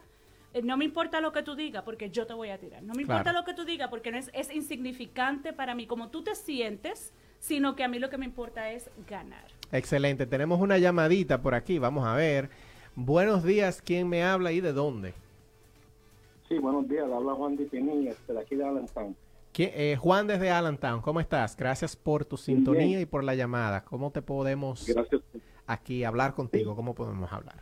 Eh, 0.54 0.62
No 0.62 0.78
me 0.78 0.86
importa 0.86 1.22
lo 1.22 1.32
que 1.32 1.41
tú 1.43 1.56
digas 1.56 1.84
porque 1.84 2.10
yo 2.10 2.26
te 2.28 2.34
voy 2.34 2.49
a 2.49 2.58
tirar. 2.60 2.82
No 2.84 2.93
me 2.93 3.04
importa 3.04 3.32
lo 3.34 3.43
que 3.45 3.54
tú 3.54 3.66
digas 3.66 3.89
porque 3.89 4.12
no 4.12 4.18
es, 4.18 4.30
es 4.34 4.54
insignificante 4.54 5.54
para 5.54 5.74
mí 5.76 5.86
como 5.88 6.10
tú 6.10 6.24
te 6.24 6.36
sientes, 6.36 7.14
sino 7.44 7.76
que 7.76 7.84
a 7.84 7.89
mí 7.89 8.00
lo 8.00 8.10
que 8.10 8.18
me 8.18 8.24
importa 8.26 8.72
es 8.72 8.89
ganar. 9.10 9.44
Excelente. 9.74 10.26
Tenemos 10.26 10.62
una 10.62 10.78
llamadita 10.78 11.41
por 11.41 11.56
aquí. 11.56 11.78
Vamos 11.78 12.08
a 12.08 12.16
ver. 12.16 12.50
Buenos 12.96 13.44
días. 13.44 13.82
¿Quién 13.82 14.08
me 14.08 14.24
habla 14.24 14.54
y 14.54 14.62
de 14.62 14.72
dónde? 14.72 15.14
Sí, 16.48 16.58
buenos 16.58 16.88
días. 16.88 17.06
Le 17.06 17.14
habla 17.14 17.34
Juan 17.34 17.58
Di 17.58 17.66
Piní, 17.66 18.08
este, 18.08 18.32
de 18.32 18.39
aquí 18.39 18.56
de 18.56 18.66
Allentown. 18.66 19.14
¿Quién- 19.52 19.72
eh, 19.74 19.98
Juan 20.00 20.26
desde 20.28 20.52
Allentown. 20.52 21.02
¿Cómo 21.02 21.20
estás? 21.20 21.58
Gracias 21.58 21.98
por 21.98 22.24
tu 22.24 22.38
sintonía 22.38 23.02
y 23.02 23.06
por 23.06 23.26
la 23.26 23.36
llamada. 23.36 23.84
¿Cómo 23.84 24.10
te 24.12 24.22
podemos 24.22 24.88
Gracias. 24.88 25.22
aquí 25.68 26.06
hablar 26.06 26.36
contigo? 26.36 26.78
¿Cómo 26.78 26.96
podemos 26.96 27.30
hablar? 27.34 27.58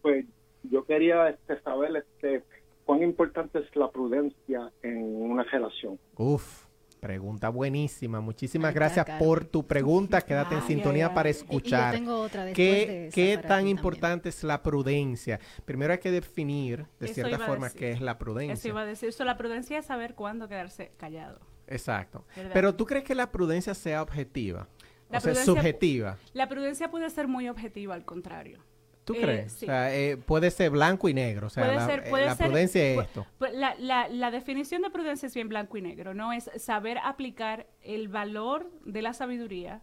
Pues 0.00 0.24
yo 0.62 0.84
quería 0.86 1.28
este, 1.28 1.60
saber 1.60 1.90
este, 1.96 2.42
cuán 2.86 3.02
importante 3.02 3.58
es 3.58 3.76
la 3.76 3.90
prudencia 3.90 4.72
en 4.82 4.96
una 5.30 5.42
relación. 5.42 5.98
Uf, 6.16 6.64
pregunta 7.00 7.48
buenísima. 7.48 8.20
Muchísimas 8.20 8.74
gracias 8.74 9.06
por 9.18 9.44
tu 9.44 9.66
pregunta. 9.66 10.20
Quédate 10.22 10.54
en 10.56 10.62
sintonía 10.62 11.14
para 11.14 11.28
ay. 11.28 11.34
Y- 11.34 11.36
y 11.36 11.38
yo 11.38 11.44
escuchar. 11.44 11.94
tengo 11.94 12.20
otra 12.20 12.44
después 12.44 12.66
de 12.66 12.86
¿Qué, 12.86 13.06
esa 13.06 13.14
qué 13.14 13.38
tan 13.48 13.68
importante 13.68 14.28
es 14.28 14.42
la 14.44 14.62
prudencia? 14.62 15.38
Primero 15.64 15.92
hay 15.92 15.98
que 15.98 16.10
definir 16.10 16.86
de 16.98 17.06
Eso 17.06 17.14
cierta 17.14 17.38
forma 17.38 17.66
decir. 17.66 17.78
qué 17.80 17.90
es 17.92 18.00
la 18.00 18.12
Eso 18.12 18.18
prudencia. 18.18 18.68
iba 18.68 18.80
a 18.80 18.86
decir. 18.86 19.12
So, 19.12 19.24
la 19.24 19.36
prudencia 19.36 19.78
es 19.78 19.86
saber 19.86 20.14
cuándo 20.14 20.48
quedarse 20.48 20.92
callado. 20.96 21.40
Exacto. 21.66 22.24
¿Verdad? 22.36 22.50
Pero 22.54 22.74
¿tú 22.74 22.86
crees 22.86 23.04
que 23.04 23.14
la 23.14 23.30
prudencia 23.32 23.74
sea 23.74 24.02
objetiva? 24.02 24.68
La 25.10 25.18
o 25.18 25.20
sea, 25.20 25.34
subjetiva. 25.36 26.18
La 26.32 26.48
prudencia 26.48 26.90
puede 26.90 27.08
ser 27.10 27.28
muy 27.28 27.48
objetiva, 27.48 27.94
al 27.94 28.04
contrario. 28.04 28.60
¿Tú 29.06 29.14
Eh, 29.14 29.20
crees? 29.22 29.52
sí. 29.52 29.64
O 29.64 29.68
sea, 29.68 29.94
eh, 29.96 30.16
puede 30.18 30.50
ser 30.50 30.70
blanco 30.70 31.08
y 31.08 31.14
negro. 31.14 31.46
O 31.46 31.50
sea, 31.50 31.64
puede 31.64 31.76
la, 31.76 31.86
ser, 31.86 32.00
eh, 32.00 32.10
puede 32.10 32.26
la 32.26 32.34
ser- 32.34 32.46
prudencia 32.48 32.84
es 32.84 32.98
esto. 33.00 33.24
La, 33.54 33.74
la- 33.78 34.08
la 34.08 34.30
definición 34.30 34.82
de 34.82 34.90
prudencia 34.90 35.26
es 35.28 35.34
bien 35.34 35.48
blanco 35.48 35.76
y 35.78 35.82
negro, 35.82 36.12
¿no? 36.12 36.32
Es 36.32 36.50
saber 36.56 36.98
aplicar 36.98 37.66
el 37.82 38.08
valor 38.08 38.68
de 38.84 39.00
la 39.02 39.14
sabiduría 39.14 39.80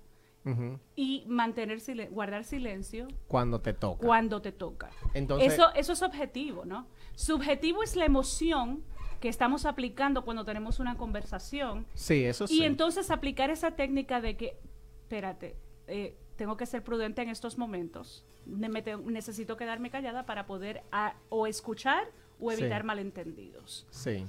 y 0.97 1.23
mantener 1.27 1.79
silen- 1.79 2.09
guardar 2.11 2.43
silencio 2.43 3.07
Cuando 3.27 3.61
te 3.61 3.73
toca. 3.73 4.05
cuando 4.05 4.41
te 4.41 4.51
toca. 4.51 4.89
Entonces, 5.13 5.53
eso, 5.53 5.73
eso 5.73 5.93
es 5.93 6.01
objetivo, 6.01 6.65
¿no? 6.65 6.85
Subjetivo 7.15 7.81
es 7.81 7.95
la 7.95 8.03
emoción 8.03 8.83
que 9.21 9.29
estamos 9.29 9.65
aplicando 9.65 10.25
cuando 10.25 10.43
tenemos 10.43 10.79
una 10.81 10.97
conversación 10.97 11.85
sí, 11.93 12.25
eso 12.25 12.45
sí. 12.47 12.59
y 12.59 12.65
entonces 12.65 13.09
aplicar 13.09 13.51
esa 13.51 13.71
técnica 13.71 14.19
de 14.19 14.35
que, 14.35 14.57
espérate, 15.03 15.55
eh, 15.87 16.17
tengo 16.43 16.57
que 16.57 16.65
ser 16.65 16.83
prudente 16.83 17.21
en 17.21 17.29
estos 17.29 17.57
momentos. 17.57 18.25
Ne- 18.45 18.67
me 18.67 18.81
te- 18.81 18.97
necesito 18.97 19.55
quedarme 19.55 19.89
callada 19.89 20.25
para 20.25 20.45
poder 20.45 20.83
o 21.29 21.47
escuchar 21.47 22.11
o 22.37 22.51
Sí. 22.51 22.59
evitar 22.59 22.83
malentendidos. 22.83 23.87
Sí. 23.91 24.25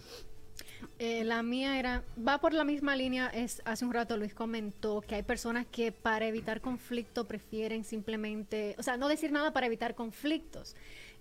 Eh, 1.00 1.24
la 1.24 1.42
mía 1.42 1.76
era, 1.80 2.04
va 2.16 2.38
por 2.38 2.52
la 2.54 2.62
misma 2.62 2.94
línea, 2.94 3.26
es 3.34 3.60
hace 3.64 3.84
un 3.84 3.92
rato 3.92 4.16
Luis 4.16 4.32
comentó 4.32 5.00
que 5.00 5.16
hay 5.16 5.24
personas 5.24 5.66
que 5.66 5.90
para 5.90 6.24
evitar 6.28 6.60
conflicto 6.60 7.24
prefieren 7.26 7.82
simplemente, 7.82 8.76
o 8.78 8.84
sea, 8.84 8.96
no 8.96 9.08
decir 9.08 9.32
nada 9.32 9.52
para 9.52 9.66
evitar 9.66 9.96
conflictos, 9.96 10.76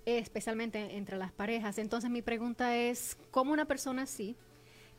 eh, 0.06 0.20
especialmente 0.20 0.96
entre 0.96 1.18
las 1.18 1.32
parejas. 1.32 1.80
Entonces 1.80 2.12
mi 2.12 2.22
pregunta 2.22 2.78
es, 2.78 3.18
¿cómo 3.32 3.52
una 3.52 3.66
persona 3.66 4.04
así, 4.04 4.36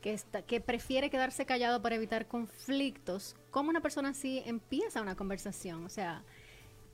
que, 0.01 0.13
está, 0.13 0.41
que 0.43 0.61
prefiere 0.61 1.09
quedarse 1.09 1.45
callado 1.45 1.81
para 1.81 1.95
evitar 1.95 2.27
conflictos, 2.27 3.35
cómo 3.51 3.69
una 3.69 3.81
persona 3.81 4.09
así 4.09 4.41
empieza 4.45 5.01
una 5.01 5.15
conversación? 5.15 5.85
O 5.85 5.89
sea, 5.89 6.23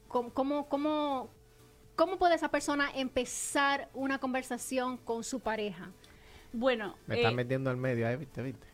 ¿cómo, 0.08 0.32
cómo, 0.34 0.68
cómo, 0.70 1.30
cómo 1.96 2.18
puede 2.18 2.36
esa 2.36 2.50
persona 2.50 2.90
empezar 2.96 3.90
una 3.94 4.20
conversación 4.20 4.98
con 4.98 5.24
su 5.24 5.40
pareja? 5.40 5.92
Bueno, 6.54 6.96
Me 7.08 7.16
eh, 7.16 7.18
están 7.20 7.36
metiendo 7.36 7.70
al 7.70 7.78
medio, 7.78 8.08
¿eh? 8.08 8.18
¿Viste? 8.18 8.42
¿Viste? 8.42 8.68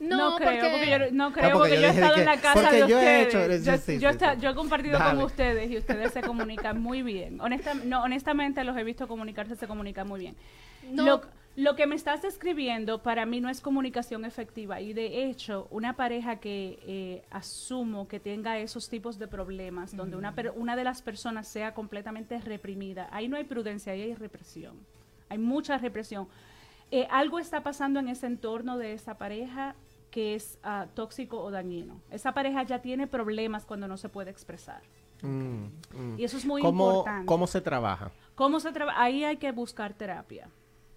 no, 0.00 0.36
creo, 0.36 0.70
porque, 0.70 0.90
yo, 0.90 0.98
no 1.12 1.32
creo, 1.32 1.52
porque 1.54 1.58
porque, 1.58 1.74
yo 1.76 1.80
yo 1.80 1.86
he 1.88 1.90
estado 1.90 2.14
que- 2.14 2.20
en 2.20 2.26
la 2.26 2.40
casa 2.40 2.54
porque 2.62 2.82
de 2.82 2.88
yo 2.88 3.00
he 3.00 3.22
ustedes. 3.24 3.26
hecho- 3.34 3.64
yo, 3.72 3.76
sí, 3.78 3.82
sí, 3.86 3.98
yo 3.98 4.12
sí, 4.12 4.18
yo 4.40 4.50
he 4.50 4.54
compartido 4.54 4.98
Dale. 4.98 5.16
con 5.16 5.24
ustedes 5.24 5.70
y 5.72 5.78
ustedes 5.78 6.12
se 6.12 6.20
comunican 6.22 6.80
muy 6.80 7.02
bien. 7.02 7.40
Honesta, 7.40 7.74
no, 7.74 8.02
honestamente 8.04 8.62
los 8.62 8.76
he 8.76 8.84
visto 8.84 9.08
comunicarse, 9.08 9.56
se 9.56 9.66
comunican 9.66 10.06
muy 10.06 10.20
bien. 10.20 10.36
No. 10.88 11.04
Lo, 11.04 11.22
lo 11.56 11.76
que 11.76 11.86
me 11.86 11.94
estás 11.94 12.22
describiendo 12.22 13.02
para 13.02 13.26
mí 13.26 13.40
no 13.40 13.48
es 13.50 13.60
comunicación 13.60 14.24
efectiva 14.24 14.80
y 14.80 14.92
de 14.94 15.24
hecho 15.28 15.68
una 15.70 15.96
pareja 15.96 16.36
que 16.36 16.78
eh, 16.86 17.22
asumo 17.30 18.08
que 18.08 18.20
tenga 18.20 18.58
esos 18.58 18.88
tipos 18.88 19.18
de 19.18 19.28
problemas 19.28 19.94
donde 19.94 20.16
una, 20.16 20.34
per- 20.34 20.52
una 20.56 20.76
de 20.76 20.84
las 20.84 21.02
personas 21.02 21.46
sea 21.46 21.74
completamente 21.74 22.40
reprimida, 22.40 23.08
ahí 23.12 23.28
no 23.28 23.36
hay 23.36 23.44
prudencia, 23.44 23.92
ahí 23.92 24.00
hay 24.02 24.14
represión, 24.14 24.76
hay 25.28 25.38
mucha 25.38 25.76
represión. 25.78 26.26
Eh, 26.90 27.06
algo 27.10 27.38
está 27.38 27.62
pasando 27.62 28.00
en 28.00 28.08
ese 28.08 28.26
entorno 28.26 28.76
de 28.78 28.92
esa 28.94 29.16
pareja 29.18 29.74
que 30.10 30.34
es 30.34 30.58
ah, 30.62 30.86
tóxico 30.94 31.38
o 31.42 31.50
dañino. 31.50 32.00
Esa 32.10 32.32
pareja 32.32 32.62
ya 32.64 32.80
tiene 32.82 33.06
problemas 33.06 33.64
cuando 33.64 33.88
no 33.88 33.96
se 33.96 34.10
puede 34.10 34.30
expresar. 34.30 34.82
Mm, 35.22 35.64
mm. 35.96 36.18
Y 36.18 36.24
eso 36.24 36.36
es 36.36 36.44
muy 36.44 36.60
¿Cómo, 36.60 36.88
importante. 36.90 37.26
¿Cómo 37.26 37.46
se 37.46 37.60
trabaja? 37.62 38.10
¿Cómo 38.34 38.60
se 38.60 38.72
trabaja? 38.72 39.02
Ahí 39.02 39.24
hay 39.24 39.38
que 39.38 39.52
buscar 39.52 39.94
terapia. 39.94 40.48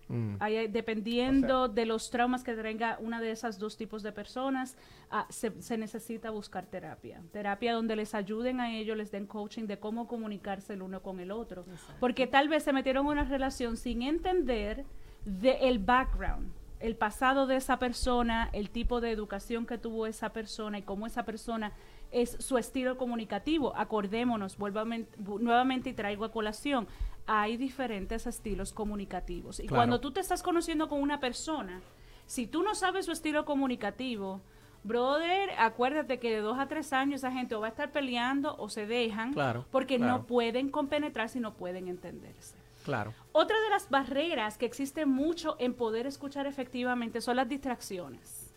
Mm. 0.07 0.35
Hay- 0.39 0.67
dependiendo 0.67 1.67
de 1.67 1.85
los 1.85 2.09
traumas 2.11 2.43
que 2.43 2.53
tenga 2.53 2.97
una 2.99 3.19
de 3.21 3.31
esas 3.31 3.57
dos 3.57 3.75
tipos 3.75 4.03
de 4.03 4.11
personas, 4.11 4.77
ah, 5.09 5.25
se, 5.29 5.59
se 5.61 5.77
necesita 5.77 6.29
buscar 6.29 6.65
terapia. 6.67 7.21
Terapia 7.31 7.73
donde 7.73 7.95
les 7.95 8.13
ayuden 8.13 8.59
a 8.59 8.71
ellos, 8.75 8.95
les 8.97 9.11
den 9.11 9.25
coaching 9.25 9.63
de 9.65 9.79
cómo 9.79 10.07
comunicarse 10.07 10.73
el 10.73 10.81
uno 10.83 11.01
con 11.01 11.19
el 11.19 11.31
otro. 11.31 11.65
Porque 11.99 12.27
tal 12.27 12.49
vez 12.49 12.63
se 12.63 12.73
metieron 12.73 13.05
en 13.07 13.11
una 13.13 13.23
relación 13.23 13.77
sin 13.77 14.01
entender 14.03 14.85
de 15.25 15.53
el 15.69 15.79
background, 15.79 16.51
el 16.79 16.95
pasado 16.95 17.47
de 17.47 17.55
esa 17.55 17.79
persona, 17.79 18.49
el 18.53 18.69
tipo 18.69 19.01
de 19.01 19.09
educación 19.09 19.65
que 19.65 19.77
tuvo 19.79 20.05
esa 20.05 20.29
persona 20.33 20.77
y 20.77 20.81
cómo 20.83 21.07
esa 21.07 21.23
persona 21.23 21.71
es 22.11 22.37
su 22.39 22.57
estilo 22.59 22.95
comunicativo. 22.97 23.75
Acordémonos, 23.75 24.57
vuelvo 24.57 24.79
a 24.81 24.85
men- 24.85 25.07
bu- 25.17 25.39
nuevamente 25.39 25.89
y 25.89 25.93
traigo 25.93 26.25
a 26.25 26.31
colación, 26.31 26.87
hay 27.27 27.57
diferentes 27.57 28.27
estilos 28.27 28.71
comunicativos. 28.73 29.59
Y 29.59 29.63
Claro. 29.67 29.79
cuando 29.79 29.99
tú 29.99 30.11
te 30.11 30.19
estás 30.19 30.43
conociendo 30.43 30.87
con 30.89 31.01
una 31.01 31.19
persona, 31.19 31.81
si 32.25 32.47
tú 32.47 32.63
no 32.63 32.75
sabes 32.75 33.05
su 33.05 33.11
estilo 33.11 33.45
comunicativo, 33.45 34.41
brother, 34.83 35.49
acuérdate 35.57 36.19
que 36.19 36.31
de 36.31 36.41
dos 36.41 36.59
a 36.59 36.67
tres 36.67 36.93
años 36.93 37.21
esa 37.21 37.31
gente 37.31 37.55
o 37.55 37.59
va 37.61 37.67
a 37.67 37.69
estar 37.69 37.91
peleando 37.91 38.55
o 38.57 38.69
se 38.69 38.85
dejan 38.85 39.33
Claro, 39.33 39.65
porque 39.71 39.97
claro. 39.97 40.19
no 40.19 40.25
pueden 40.27 40.69
compenetrarse 40.69 41.39
y 41.39 41.41
no 41.41 41.55
pueden 41.55 41.87
entenderse. 41.87 42.55
Claro. 42.83 43.13
Otra 43.31 43.59
de 43.61 43.69
las 43.71 43.89
barreras 43.89 44.59
que 44.59 44.67
existe 44.67 45.07
mucho 45.07 45.55
en 45.59 45.73
poder 45.73 46.05
escuchar 46.05 46.45
efectivamente 46.45 47.19
son 47.19 47.37
las 47.37 47.49
distracciones. 47.49 48.53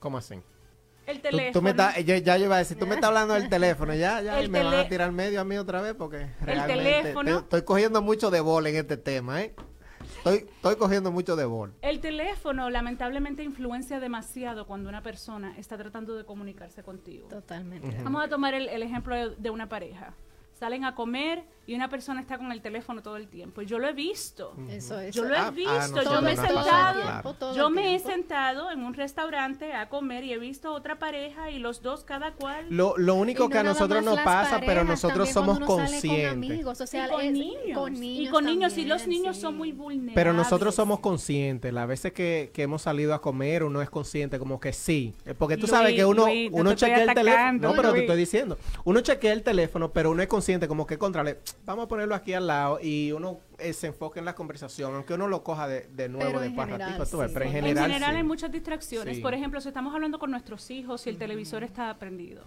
¿Cómo 0.00 0.16
así? 0.16 0.36
El 1.06 1.16
Tú, 1.16 1.22
teléfono. 1.22 1.52
tú 1.52 1.62
me 1.62 1.70
estás, 1.70 1.96
yo, 2.04 2.16
ya 2.16 2.36
yo 2.36 2.44
iba 2.46 2.56
a 2.56 2.58
decir, 2.58 2.78
tú 2.78 2.86
me 2.86 2.94
estás 2.96 3.08
hablando 3.08 3.34
del 3.34 3.48
teléfono, 3.48 3.94
ya, 3.94 4.20
ya, 4.22 4.38
El 4.40 4.46
y 4.46 4.48
me 4.48 4.62
van 4.64 4.74
a 4.74 4.88
tirar 4.88 5.12
medio 5.12 5.40
a 5.40 5.44
mí 5.44 5.56
otra 5.56 5.80
vez 5.80 5.94
porque 5.94 6.26
realmente 6.40 6.74
teléfono. 7.02 7.30
te- 7.38 7.42
estoy 7.44 7.62
cogiendo 7.62 8.02
mucho 8.02 8.30
de 8.30 8.40
bol 8.40 8.66
en 8.66 8.76
este 8.76 8.96
tema, 8.96 9.40
¿eh? 9.42 9.54
Estoy, 10.18 10.36
estoy 10.52 10.76
cogiendo 10.76 11.12
mucho 11.12 11.36
de 11.36 11.44
bol. 11.44 11.72
El 11.82 12.00
teléfono 12.00 12.68
lamentablemente 12.70 13.42
influencia 13.44 14.00
demasiado 14.00 14.66
cuando 14.66 14.88
una 14.88 15.02
persona 15.02 15.54
está 15.56 15.76
tratando 15.78 16.16
de 16.16 16.24
comunicarse 16.24 16.82
contigo. 16.82 17.28
Totalmente. 17.28 17.96
Vamos 18.02 18.24
a 18.24 18.28
tomar 18.28 18.54
el, 18.54 18.68
el 18.68 18.82
ejemplo 18.82 19.14
de, 19.14 19.36
de 19.36 19.50
una 19.50 19.68
pareja. 19.68 20.14
Salen 20.58 20.84
a 20.84 20.94
comer 20.94 21.44
y 21.66 21.74
una 21.74 21.88
persona 21.88 22.20
está 22.20 22.38
con 22.38 22.52
el 22.52 22.60
teléfono 22.62 23.02
todo 23.02 23.16
el 23.16 23.26
tiempo. 23.28 23.62
Yo 23.62 23.78
lo 23.78 23.88
he 23.88 23.92
visto. 23.92 24.54
Eso 24.70 25.00
es. 25.00 25.14
Yo 25.14 25.24
lo 25.24 25.34
he 25.34 25.38
Ah, 25.38 25.46
ah, 25.48 25.50
visto, 25.50 26.02
yo 26.02 26.22
me 26.22 26.32
he 26.32 26.36
sentado, 26.36 27.54
yo 27.54 27.70
me 27.70 27.94
he 27.94 27.98
sentado 27.98 28.70
en 28.70 28.82
un 28.84 28.94
restaurante 28.94 29.72
a 29.72 29.88
comer 29.88 30.24
y 30.24 30.32
he 30.32 30.38
visto 30.38 30.72
otra 30.72 30.98
pareja 30.98 31.50
y 31.50 31.58
los 31.58 31.82
dos 31.82 32.04
cada 32.04 32.32
cual. 32.32 32.66
Lo, 32.70 32.96
lo 32.96 33.14
único 33.16 33.46
Y 33.46 33.48
que 33.50 33.58
a 33.58 33.62
nosotros 33.62 34.04
nos 34.04 34.18
pasa, 34.20 34.60
pero 34.64 34.84
nosotros 34.84 35.28
somos 35.30 35.56
sale 35.56 35.66
con 35.66 35.76
conscientes. 35.78 36.32
amigos, 36.32 36.80
o 36.80 36.86
sea, 36.86 37.06
y 37.06 37.10
con 37.10 37.20
es- 37.20 37.32
niños. 37.32 37.78
con 37.78 37.92
niños 37.94 38.28
y 38.28 38.30
con 38.30 38.44
niños, 38.44 38.78
y 38.78 38.84
los 38.84 39.06
niños 39.06 39.36
sí. 39.36 39.42
son 39.42 39.56
muy 39.56 39.72
vulnerables. 39.72 40.14
Pero 40.14 40.32
nosotros 40.32 40.74
somos 40.74 41.00
conscientes. 41.00 41.72
Las 41.72 41.88
veces 41.88 42.12
que, 42.12 42.50
que 42.54 42.62
hemos 42.62 42.82
salido 42.82 43.14
a 43.14 43.20
comer, 43.20 43.62
uno 43.64 43.82
es 43.82 43.90
consciente 43.90 44.38
como 44.38 44.60
que 44.60 44.72
sí. 44.72 45.14
Eh, 45.24 45.34
Porque 45.34 45.56
tú 45.56 45.66
sabes 45.66 45.94
que 45.94 46.04
uno, 46.04 46.26
Luis, 46.26 46.50
no 46.50 46.58
uno 46.58 46.74
chequea 46.74 47.02
el 47.04 47.14
teléfono. 47.14 47.52
No, 47.60 47.74
pero 47.74 47.92
te 47.92 48.00
estoy 48.00 48.16
diciendo. 48.16 48.58
Uno 48.84 49.00
chequea 49.00 49.32
el 49.32 49.42
teléfono, 49.42 49.90
pero 49.92 50.10
uno 50.10 50.22
es 50.22 50.28
consciente 50.28 50.68
como 50.68 50.86
que, 50.86 50.98
contrale, 50.98 51.38
vamos 51.64 51.84
a 51.86 51.88
ponerlo 51.88 52.14
aquí 52.14 52.32
al 52.32 52.46
lado 52.46 52.78
y 52.82 53.12
uno 53.12 53.40
eh, 53.58 53.72
se 53.72 53.88
enfoca 53.88 54.18
en 54.20 54.24
la 54.26 54.34
conversación, 54.34 54.94
aunque 54.94 55.14
uno 55.14 55.26
lo 55.28 55.42
coja 55.42 55.66
de, 55.66 55.88
de 55.88 56.08
nuevo 56.08 56.26
Pero 56.26 56.40
de 56.40 56.48
ves, 56.48 56.54
sí. 57.28 57.34
pero 57.34 57.44
en 57.44 57.48
En 57.48 57.52
general, 57.52 57.84
en 57.86 57.92
general 57.92 58.10
sí. 58.12 58.16
hay 58.18 58.22
muchas 58.24 58.52
distracciones. 58.52 59.16
Sí. 59.16 59.22
Por 59.22 59.34
ejemplo, 59.34 59.60
si 59.60 59.68
estamos 59.68 59.94
hablando 59.94 60.18
con 60.18 60.30
nuestros 60.30 60.70
hijos 60.70 61.06
y 61.06 61.10
el 61.10 61.18
televisor 61.18 61.62
está 61.64 61.94
prendido, 61.98 62.44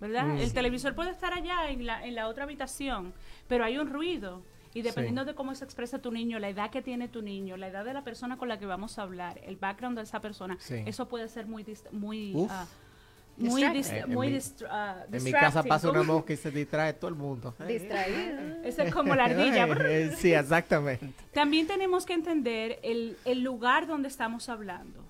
¿verdad? 0.00 0.24
Mm. 0.26 0.38
El 0.38 0.52
televisor 0.52 0.94
puede 0.94 1.10
estar 1.10 1.32
allá 1.32 1.68
en 1.70 1.86
la, 1.86 2.04
en 2.06 2.14
la 2.14 2.26
otra 2.28 2.44
habitación, 2.44 3.12
pero 3.48 3.64
hay 3.64 3.78
un 3.78 3.88
ruido. 3.90 4.42
Y 4.72 4.82
dependiendo 4.82 5.22
Sí. 5.22 5.26
de 5.28 5.34
cómo 5.34 5.52
se 5.56 5.64
expresa 5.64 5.98
tu 5.98 6.12
niño, 6.12 6.38
la 6.38 6.48
edad 6.48 6.70
que 6.70 6.80
tiene 6.80 7.08
tu 7.08 7.22
niño, 7.22 7.56
la 7.56 7.66
edad 7.66 7.84
de 7.84 7.92
la 7.92 8.04
persona 8.04 8.36
con 8.38 8.46
la 8.48 8.58
que 8.60 8.66
vamos 8.66 8.98
a 9.00 9.02
hablar, 9.02 9.40
el 9.42 9.56
background 9.56 9.96
de 9.98 10.04
esa 10.04 10.20
persona, 10.20 10.56
Sí. 10.60 10.76
eso 10.86 11.08
puede 11.08 11.26
ser 11.28 11.46
muy 11.46 11.64
dist- 11.64 11.90
muy 11.90 12.32
Uf. 12.36 12.52
Muy 13.40 13.62
dis- 13.62 13.90
Eh, 13.92 13.98
en 14.06 14.14
muy 14.14 14.38
ah, 14.70 15.04
En 15.10 15.24
mi 15.24 15.32
casa 15.32 15.62
pasa 15.62 15.90
una 15.90 16.02
mosca 16.02 16.32
y 16.32 16.36
se 16.44 16.50
distrae 16.50 16.92
todo 16.92 17.08
el 17.08 17.14
mundo. 17.16 17.54
Distraído. 17.66 18.38
Esa 18.64 18.84
es 18.84 18.92
como 18.94 19.14
la 19.14 19.24
ardilla. 19.24 19.66
Eh, 19.66 20.14
sí, 20.16 20.32
exactamente. 20.32 21.06
También 21.32 21.66
tenemos 21.66 22.06
que 22.06 22.12
entender 22.14 22.78
el, 22.82 23.16
el 23.24 23.42
lugar 23.42 23.86
donde 23.86 24.08
estamos 24.08 24.48
hablando. 24.48 25.00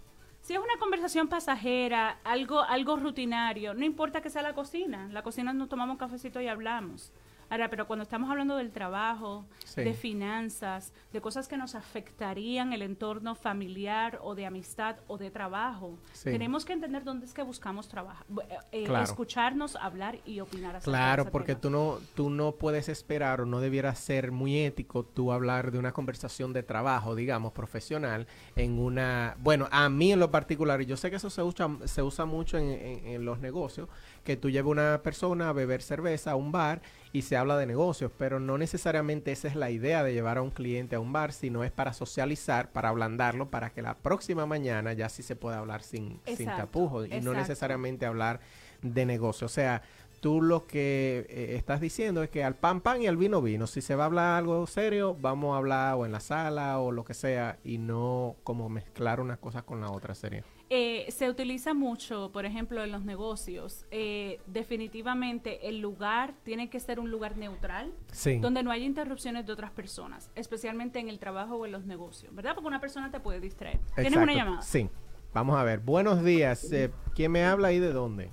Si 0.43 0.55
es 0.55 0.59
una 0.59 0.79
conversación 0.79 1.29
pasajera, 1.29 2.19
algo, 2.25 2.61
algo 2.63 2.97
rutinario, 2.97 3.75
no 3.75 3.85
importa 3.85 4.21
que 4.21 4.31
sea 4.31 4.43
la 4.43 4.53
cocina. 4.55 5.09
La 5.13 5.23
cocina 5.23 5.53
nos 5.53 5.69
tomamos 5.69 5.95
un 5.95 5.99
cafecito 5.99 6.41
y 6.41 6.49
hablamos. 6.49 7.13
Ahora, 7.51 7.69
pero 7.69 7.87
cuando 7.87 8.05
estamos 8.05 8.31
hablando 8.31 8.57
del 8.57 8.71
trabajo, 8.71 9.45
Sí. 9.65 9.83
de 9.83 9.93
finanzas, 9.95 10.93
de 11.13 11.21
cosas 11.21 11.49
que 11.49 11.57
nos 11.57 11.75
afectarían 11.75 12.73
el 12.73 12.83
entorno 12.83 13.35
familiar 13.35 14.21
o 14.23 14.35
de 14.37 14.47
amistad 14.47 14.97
o 15.09 15.19
de 15.19 15.31
trabajo, 15.31 15.99
Sí. 16.13 16.31
tenemos 16.31 16.65
que 16.65 16.73
entender 16.73 17.03
dónde 17.05 17.27
es 17.27 17.35
que 17.35 17.43
buscamos 17.43 17.89
trabajar, 17.89 18.25
eh, 18.73 18.85
Claro. 18.85 19.03
escucharnos, 19.05 19.75
hablar 19.77 20.19
y 20.25 20.41
opinar 20.41 20.77
acerca 20.77 20.97
Claro, 20.97 21.31
porque 21.31 21.53
tema. 21.57 21.61
tú 21.61 21.71
no, 21.71 21.99
tú 22.15 22.31
no 22.31 22.53
puedes 22.53 22.89
esperar 22.89 23.41
o 23.41 23.47
no 23.47 23.61
debiera 23.61 23.95
ser 23.97 24.31
muy 24.33 24.57
ético 24.59 25.05
tú 25.05 25.33
hablar 25.33 25.73
de 25.73 25.79
una 25.79 25.93
conversación 25.93 26.53
de 26.53 26.63
trabajo, 26.63 27.15
digamos, 27.17 27.53
profesional, 27.53 28.29
en 28.55 28.79
una... 28.79 29.37
Bueno, 29.41 29.69
a 29.73 29.89
mí 29.89 30.13
en 30.13 30.21
lo 30.21 30.31
particular, 30.31 30.81
y 30.83 30.87
yo 30.87 30.97
sé 30.97 31.11
que 31.11 31.17
eso 31.17 31.31
se 31.31 31.43
usa, 31.43 31.69
se 31.87 32.03
usa 32.03 32.25
mucho 32.27 32.59
en, 32.59 32.71
en- 32.71 33.07
en 33.07 33.25
los 33.25 33.41
negocios, 33.41 33.89
que 34.25 34.37
tú 34.37 34.51
lleves 34.51 34.71
una 34.71 35.01
persona 35.03 35.49
a 35.49 35.53
beber 35.53 35.83
cerveza 35.83 36.31
a 36.33 36.37
un 36.37 36.53
bar 36.53 36.81
y 37.13 37.23
se 37.23 37.37
habla 37.37 37.57
de 37.57 37.67
negocios, 37.67 38.13
pero 38.17 38.39
no 38.39 38.57
necesariamente 38.57 39.33
esa 39.33 39.49
es 39.49 39.57
la 39.57 39.71
idea 39.71 40.05
de 40.05 40.13
llevar 40.13 40.39
a 40.39 40.43
un 40.43 40.51
cliente 40.51 40.97
a 40.97 41.01
un 41.01 41.13
bar, 41.13 41.33
sino 41.33 41.65
es 41.65 41.73
para 41.73 41.93
socializar, 41.93 42.71
para 42.71 42.89
ablandarlo, 42.89 43.51
para 43.51 43.71
que 43.71 43.83
la 43.83 43.95
próxima 43.95 44.47
mañana 44.47 44.93
ya 44.93 45.09
sí 45.09 45.23
se 45.23 45.37
pueda 45.37 45.59
hablar 45.59 45.83
sin, 45.83 46.21
sin 46.37 46.47
tapujos 46.47 47.09
y 47.11 47.21
no 47.21 47.33
necesariamente 47.33 48.07
hablar 48.07 48.41
de 48.83 49.07
negocio. 49.07 49.47
O 49.47 49.51
sea, 49.51 49.83
tú 50.21 50.41
lo 50.41 50.67
que 50.67 51.27
eh, 51.29 51.57
estás 51.57 51.81
diciendo 51.81 52.23
es 52.23 52.31
que 52.31 52.45
al 52.45 52.55
pan 52.55 52.81
pan 52.81 53.03
y 53.03 53.07
al 53.07 53.17
vino 53.17 53.43
vino. 53.43 53.67
Si 53.67 53.81
se 53.81 53.97
va 53.97 54.05
a 54.05 54.07
hablar 54.07 54.39
algo 54.39 54.67
serio, 54.67 55.17
vamos 55.21 55.55
a 55.55 55.59
hablar 55.59 55.95
o 55.97 56.07
en 56.07 56.13
la 56.13 56.21
sala 56.21 56.79
o 56.79 56.93
lo 56.93 57.05
que 57.05 57.15
sea 57.15 57.59
y 57.65 57.79
no 57.79 58.37
como 58.45 58.69
mezclar 58.69 59.21
una 59.21 59.37
cosa 59.37 59.63
con 59.63 59.81
la 59.81 59.91
otra 59.91 60.15
sería. 60.15 60.45
Eh, 60.73 61.07
se 61.11 61.29
utiliza 61.29 61.75
mucho, 61.75 62.31
por 62.33 62.47
ejemplo, 62.47 62.85
en 62.85 62.93
los 62.93 63.05
negocios. 63.05 63.87
Eh, 63.91 64.41
definitivamente 64.47 65.69
el 65.69 65.81
lugar 65.81 66.35
tiene 66.45 66.71
que 66.71 66.79
ser 66.79 67.01
un 67.01 67.11
lugar 67.11 67.37
neutral, 67.37 67.93
Sí. 68.13 68.39
donde 68.39 68.63
no 68.63 68.71
haya 68.71 68.85
interrupciones 68.85 69.47
de 69.47 69.53
otras 69.53 69.73
personas, 69.73 70.31
especialmente 70.37 71.01
en 71.01 71.09
el 71.09 71.19
trabajo 71.19 71.57
o 71.57 71.67
en 71.67 71.73
los 71.73 71.85
negocios, 71.87 72.33
¿verdad? 72.35 72.55
Porque 72.55 72.69
una 72.69 72.81
persona 72.81 73.11
te 73.11 73.19
puede 73.19 73.41
distraer. 73.41 73.81
¿Tienes 73.97 74.13
una 74.13 74.23
Exacto. 74.23 74.39
llamada? 74.39 74.63
Sí. 74.63 74.89
Vamos 75.35 75.57
a 75.57 75.65
ver. 75.65 75.81
Buenos 75.81 76.23
días. 76.23 76.71
Eh, 76.73 76.91
¿Quién 77.17 77.33
me 77.33 77.45
habla 77.45 77.73
y 77.73 77.81
de 77.81 77.93
dónde? 77.93 78.31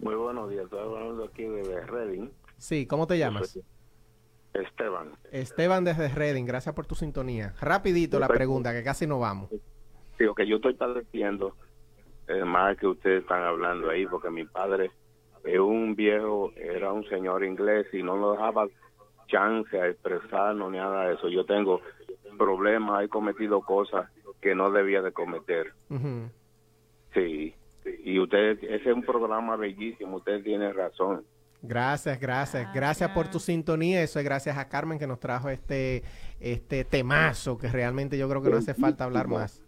Muy 0.00 0.16
buenos 0.16 0.50
días, 0.50 0.64
estoy 0.64 0.80
hablando 0.80 1.24
aquí 1.24 1.44
de 1.44 1.86
Reading. 1.86 2.30
Sí, 2.58 2.86
¿cómo 2.86 3.06
te 3.06 3.16
llamas? 3.16 3.58
Esteban. 4.54 5.12
Esteban 5.30 5.84
desde 5.84 6.08
Reading. 6.08 6.44
Gracias 6.46 6.74
por 6.74 6.86
tu 6.86 6.96
sintonía. 6.96 7.54
Rapidito 7.60 8.18
la 8.18 8.26
pregunta, 8.26 8.72
que 8.72 8.82
casi 8.82 9.06
no 9.06 9.20
vamos. 9.20 9.50
Digo 10.20 10.34
que 10.34 10.46
yo 10.46 10.56
estoy 10.56 10.74
padeciendo 10.74 11.54
eh, 12.28 12.44
más 12.44 12.76
que 12.76 12.86
ustedes 12.86 13.22
están 13.22 13.42
hablando 13.42 13.88
ahí, 13.88 14.06
porque 14.06 14.28
mi 14.28 14.44
padre 14.44 14.90
es 15.44 15.58
un 15.58 15.94
viejo, 15.96 16.52
era 16.56 16.92
un 16.92 17.08
señor 17.08 17.42
inglés 17.42 17.86
y 17.94 18.02
no 18.02 18.18
nos 18.18 18.36
dejaba 18.36 18.68
chance 19.28 19.80
a 19.80 19.88
expresarnos 19.88 20.70
ni 20.70 20.76
nada 20.76 21.08
de 21.08 21.14
eso. 21.14 21.30
Yo 21.30 21.46
tengo 21.46 21.80
problemas, 22.36 23.02
he 23.02 23.08
cometido 23.08 23.62
cosas 23.62 24.10
que 24.42 24.54
no 24.54 24.70
debía 24.70 25.00
de 25.00 25.12
cometer. 25.12 25.72
Sí, 27.14 27.54
y 28.04 28.18
usted, 28.18 28.62
ese 28.62 28.90
es 28.90 28.94
un 28.94 29.02
programa 29.02 29.56
bellísimo, 29.56 30.18
usted 30.18 30.42
tiene 30.44 30.70
razón. 30.74 31.24
Gracias, 31.62 32.18
gracias, 32.18 32.72
gracias 32.72 33.10
por 33.10 33.28
tu 33.28 33.38
sintonía. 33.38 34.02
Eso 34.02 34.18
es 34.18 34.24
gracias 34.24 34.56
a 34.56 34.68
Carmen 34.68 34.98
que 34.98 35.06
nos 35.06 35.20
trajo 35.20 35.50
este 35.50 36.02
este 36.40 36.84
temazo 36.86 37.58
que 37.58 37.68
realmente 37.68 38.16
yo 38.16 38.26
creo 38.26 38.40
que 38.42 38.48
no 38.48 38.56
hace 38.56 38.72
falta 38.72 39.04
hablar 39.04 39.28
más. 39.28 39.60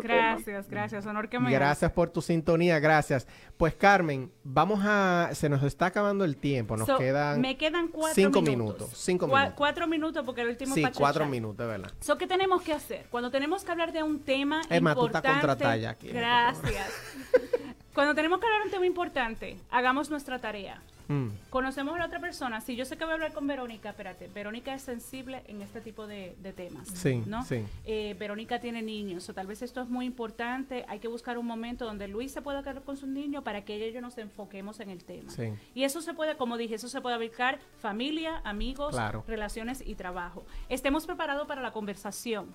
Gracias, 0.00 0.68
gracias. 0.68 1.06
Honor 1.06 1.28
que 1.28 1.40
me 1.40 1.50
Gracias 1.50 1.90
por 1.90 2.10
tu 2.10 2.22
sintonía, 2.22 2.78
gracias. 2.78 3.26
Pues 3.56 3.74
Carmen, 3.74 4.30
vamos 4.44 4.80
a 4.84 5.30
se 5.32 5.48
nos 5.48 5.64
está 5.64 5.86
acabando 5.86 6.24
el 6.24 6.36
tiempo, 6.36 6.76
nos 6.76 6.86
So, 6.86 6.98
quedan 6.98 7.40
me 7.40 7.56
quedan 7.56 7.88
cuatro 7.88 8.14
cinco 8.14 8.40
minutos. 8.40 8.76
minutos, 8.78 8.98
cinco 8.98 9.26
minutos. 9.26 9.54
Cuatro 9.56 9.86
minutos 9.88 10.22
porque 10.24 10.42
el 10.42 10.48
último 10.50 10.74
Sí, 10.74 10.84
cuatro 10.96 11.26
minutos, 11.26 11.66
¿verdad? 11.66 11.90
So, 12.00 12.16
¿Qué 12.16 12.28
tenemos 12.28 12.62
que 12.62 12.72
hacer? 12.72 13.06
Cuando 13.10 13.30
tenemos 13.32 13.64
que 13.64 13.72
hablar 13.72 13.92
de 13.92 14.04
un 14.04 14.20
tema 14.20 14.62
Emma, 14.70 14.94
tú 14.94 15.06
estás 15.06 15.24
aquí 15.24 16.06
este 16.06 16.12
Gracias. 16.12 16.90
Cuando 17.98 18.14
tenemos 18.14 18.38
que 18.38 18.46
hablar 18.46 18.60
de 18.60 18.66
un 18.66 18.70
tema 18.70 18.86
importante, 18.86 19.56
hagamos 19.72 20.08
nuestra 20.08 20.38
tarea. 20.38 20.80
Mm, 21.08 21.30
Conocemos 21.50 21.96
a 21.96 21.98
la 21.98 22.06
otra 22.06 22.20
persona. 22.20 22.60
Si 22.60 22.76
yo 22.76 22.84
sé 22.84 22.96
que 22.96 23.02
voy 23.02 23.10
a 23.10 23.14
hablar 23.14 23.32
con 23.32 23.44
Verónica, 23.48 23.88
espérate, 23.90 24.28
Verónica 24.28 24.72
es 24.72 24.82
sensible 24.82 25.42
en 25.48 25.62
este 25.62 25.80
tipo 25.80 26.06
de, 26.06 26.36
de 26.40 26.52
temas. 26.52 26.86
Sí, 26.94 27.24
¿no? 27.26 27.42
sí. 27.44 27.64
Eh, 27.84 28.14
Verónica 28.16 28.60
tiene 28.60 28.82
niños, 28.82 29.28
o 29.28 29.34
tal 29.34 29.48
vez 29.48 29.62
esto 29.62 29.82
es 29.82 29.88
muy 29.88 30.06
importante. 30.06 30.84
Hay 30.86 31.00
que 31.00 31.08
buscar 31.08 31.38
un 31.38 31.46
momento 31.46 31.86
donde 31.86 32.06
Luis 32.06 32.30
se 32.30 32.40
pueda 32.40 32.62
quedar 32.62 32.82
con 32.84 32.96
su 32.96 33.08
niño 33.08 33.42
para 33.42 33.64
que 33.64 33.74
ella 33.74 33.86
y 33.86 33.92
yo 33.92 34.00
nos 34.00 34.16
enfoquemos 34.16 34.78
en 34.78 34.90
el 34.90 35.02
tema. 35.02 35.32
Sí. 35.32 35.52
Y 35.74 35.82
eso 35.82 36.00
se 36.00 36.14
puede, 36.14 36.36
como 36.36 36.56
dije, 36.56 36.76
eso 36.76 36.88
se 36.88 37.00
puede 37.00 37.16
aplicar 37.16 37.58
familia, 37.80 38.42
amigos, 38.44 38.94
Claro. 38.94 39.24
relaciones 39.26 39.82
y 39.84 39.96
trabajo. 39.96 40.46
Estemos 40.68 41.04
preparados 41.04 41.48
para 41.48 41.62
la 41.62 41.72
conversación. 41.72 42.54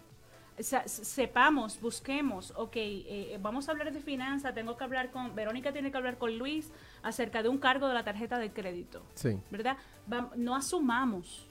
Sepamos, 0.58 1.80
busquemos, 1.82 2.54
ok, 2.56 2.76
eh, 2.76 3.38
vamos 3.42 3.68
a 3.68 3.72
hablar 3.72 3.92
de 3.92 4.00
finanzas, 4.00 4.54
tengo 4.54 4.78
que 4.78 4.84
hablar 4.84 5.10
con, 5.12 5.34
Verónica 5.36 5.72
tiene 5.74 5.92
que 5.92 5.98
hablar 5.98 6.18
con 6.18 6.38
Luis 6.38 6.72
acerca 7.02 7.42
de 7.42 7.50
un 7.50 7.58
cargo 7.58 7.88
de 7.88 7.94
la 7.96 8.04
tarjeta 8.04 8.38
de 8.38 8.52
crédito, 8.52 9.04
Sí. 9.16 9.40
¿verdad? 9.50 9.78
Va- 10.12 10.30
no 10.36 10.56
asumamos 10.56 11.48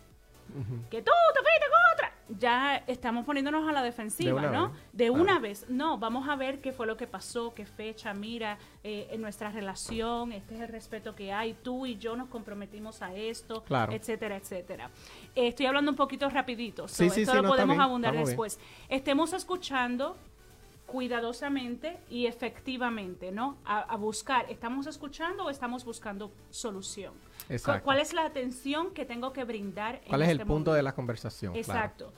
que 0.90 1.00
tú 1.02 1.10
te 1.34 1.40
fuiste 1.40 1.66
con 1.70 1.92
otra. 1.94 2.11
Ya 2.28 2.76
estamos 2.86 3.24
poniéndonos 3.26 3.68
a 3.68 3.72
la 3.72 3.82
defensiva, 3.82 4.40
De 4.40 4.50
¿no? 4.50 4.68
vez. 4.70 4.78
De 4.92 5.10
una 5.10 5.38
vez. 5.38 5.66
No, 5.68 5.98
vamos 5.98 6.28
a 6.28 6.36
ver 6.36 6.60
qué 6.60 6.72
fue 6.72 6.86
lo 6.86 6.96
que 6.96 7.06
pasó, 7.06 7.52
qué 7.54 7.66
fecha, 7.66 8.14
mira, 8.14 8.58
eh, 8.84 9.08
en 9.10 9.20
nuestra 9.20 9.50
relación, 9.50 10.32
este 10.32 10.54
es 10.54 10.60
el 10.62 10.68
respeto 10.68 11.14
que 11.14 11.32
hay, 11.32 11.54
tú 11.54 11.84
y 11.84 11.98
yo 11.98 12.16
nos 12.16 12.28
comprometimos 12.28 13.02
a 13.02 13.14
esto, 13.14 13.62
Claro. 13.64 13.92
etcétera, 13.92 14.36
etcétera. 14.36 14.90
Eh, 15.34 15.48
estoy 15.48 15.66
hablando 15.66 15.90
un 15.90 15.96
poquito 15.96 16.28
rapidito, 16.30 16.88
so 16.88 16.94
Sí, 17.04 17.10
sí, 17.10 17.20
esto 17.22 17.32
sí, 17.32 17.36
lo 17.36 17.42
no, 17.42 17.48
podemos 17.50 17.78
abundar 17.78 18.12
bien. 18.12 18.24
después. 18.24 18.58
Estemos 18.88 19.32
escuchando 19.32 20.16
cuidadosamente 20.92 21.98
y 22.10 22.26
efectivamente, 22.26 23.32
¿no? 23.32 23.56
A, 23.64 23.80
a 23.80 23.96
buscar, 23.96 24.44
¿estamos 24.50 24.86
escuchando 24.86 25.44
o 25.46 25.50
estamos 25.50 25.84
buscando 25.86 26.30
solución? 26.50 27.14
Exacto. 27.48 27.82
¿Cuál 27.84 27.98
es 27.98 28.12
la 28.12 28.26
atención 28.26 28.92
que 28.92 29.06
tengo 29.06 29.32
que 29.32 29.44
brindar? 29.44 29.96
en 30.04 30.08
¿Cuál 30.10 30.22
es 30.22 30.28
el 30.28 30.32
este 30.34 30.44
punto 30.46 30.52
momento? 30.70 30.74
de 30.74 30.82
la 30.82 30.94
conversación? 30.94 31.52
Claro. 31.54 31.60
Exacto. 31.72 32.12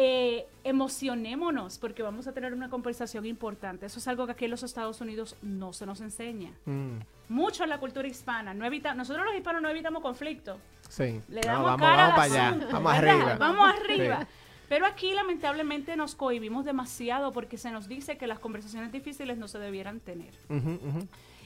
Eh, 0.00 0.46
emocionémonos 0.62 1.76
porque 1.78 2.04
vamos 2.04 2.28
a 2.28 2.32
tener 2.32 2.54
una 2.54 2.70
conversación 2.70 3.26
importante. 3.26 3.86
Eso 3.86 3.98
es 3.98 4.06
algo 4.06 4.26
que 4.26 4.32
aquí 4.32 4.44
en 4.44 4.52
los 4.52 4.62
Estados 4.62 5.00
Unidos 5.00 5.34
no 5.42 5.72
se 5.72 5.86
nos 5.86 6.00
enseña. 6.00 6.52
Mm, 6.66 6.98
Mucho 7.30 7.64
en 7.64 7.70
la 7.70 7.78
cultura 7.78 8.06
hispana. 8.06 8.54
No 8.54 8.64
evita, 8.64 8.94
nosotros 8.94 9.26
los 9.26 9.34
hispanos 9.34 9.60
no 9.60 9.68
evitamos 9.68 10.00
conflicto. 10.02 10.56
sí. 10.88 11.20
Le 11.28 11.40
No, 11.40 11.46
damos 11.48 11.64
vamos, 11.64 11.80
cara 11.80 12.02
vamos 12.02 12.14
para 12.14 12.48
allá. 12.48 12.68
Vamos 12.72 12.92
arriba. 12.94 13.36
Vamos 13.38 13.68
arriba. 13.70 14.20
Sí. 14.20 14.26
Pero 14.68 14.86
aquí 14.86 15.12
lamentablemente 15.14 15.96
nos 15.96 16.14
cohibimos 16.14 16.64
demasiado 16.64 17.32
porque 17.32 17.56
se 17.56 17.70
nos 17.70 17.88
dice 17.88 18.18
que 18.18 18.26
las 18.26 18.38
conversaciones 18.38 18.92
difíciles 18.92 19.38
no 19.38 19.48
se 19.48 19.58
debieran 19.58 20.00
tener. 20.00 20.34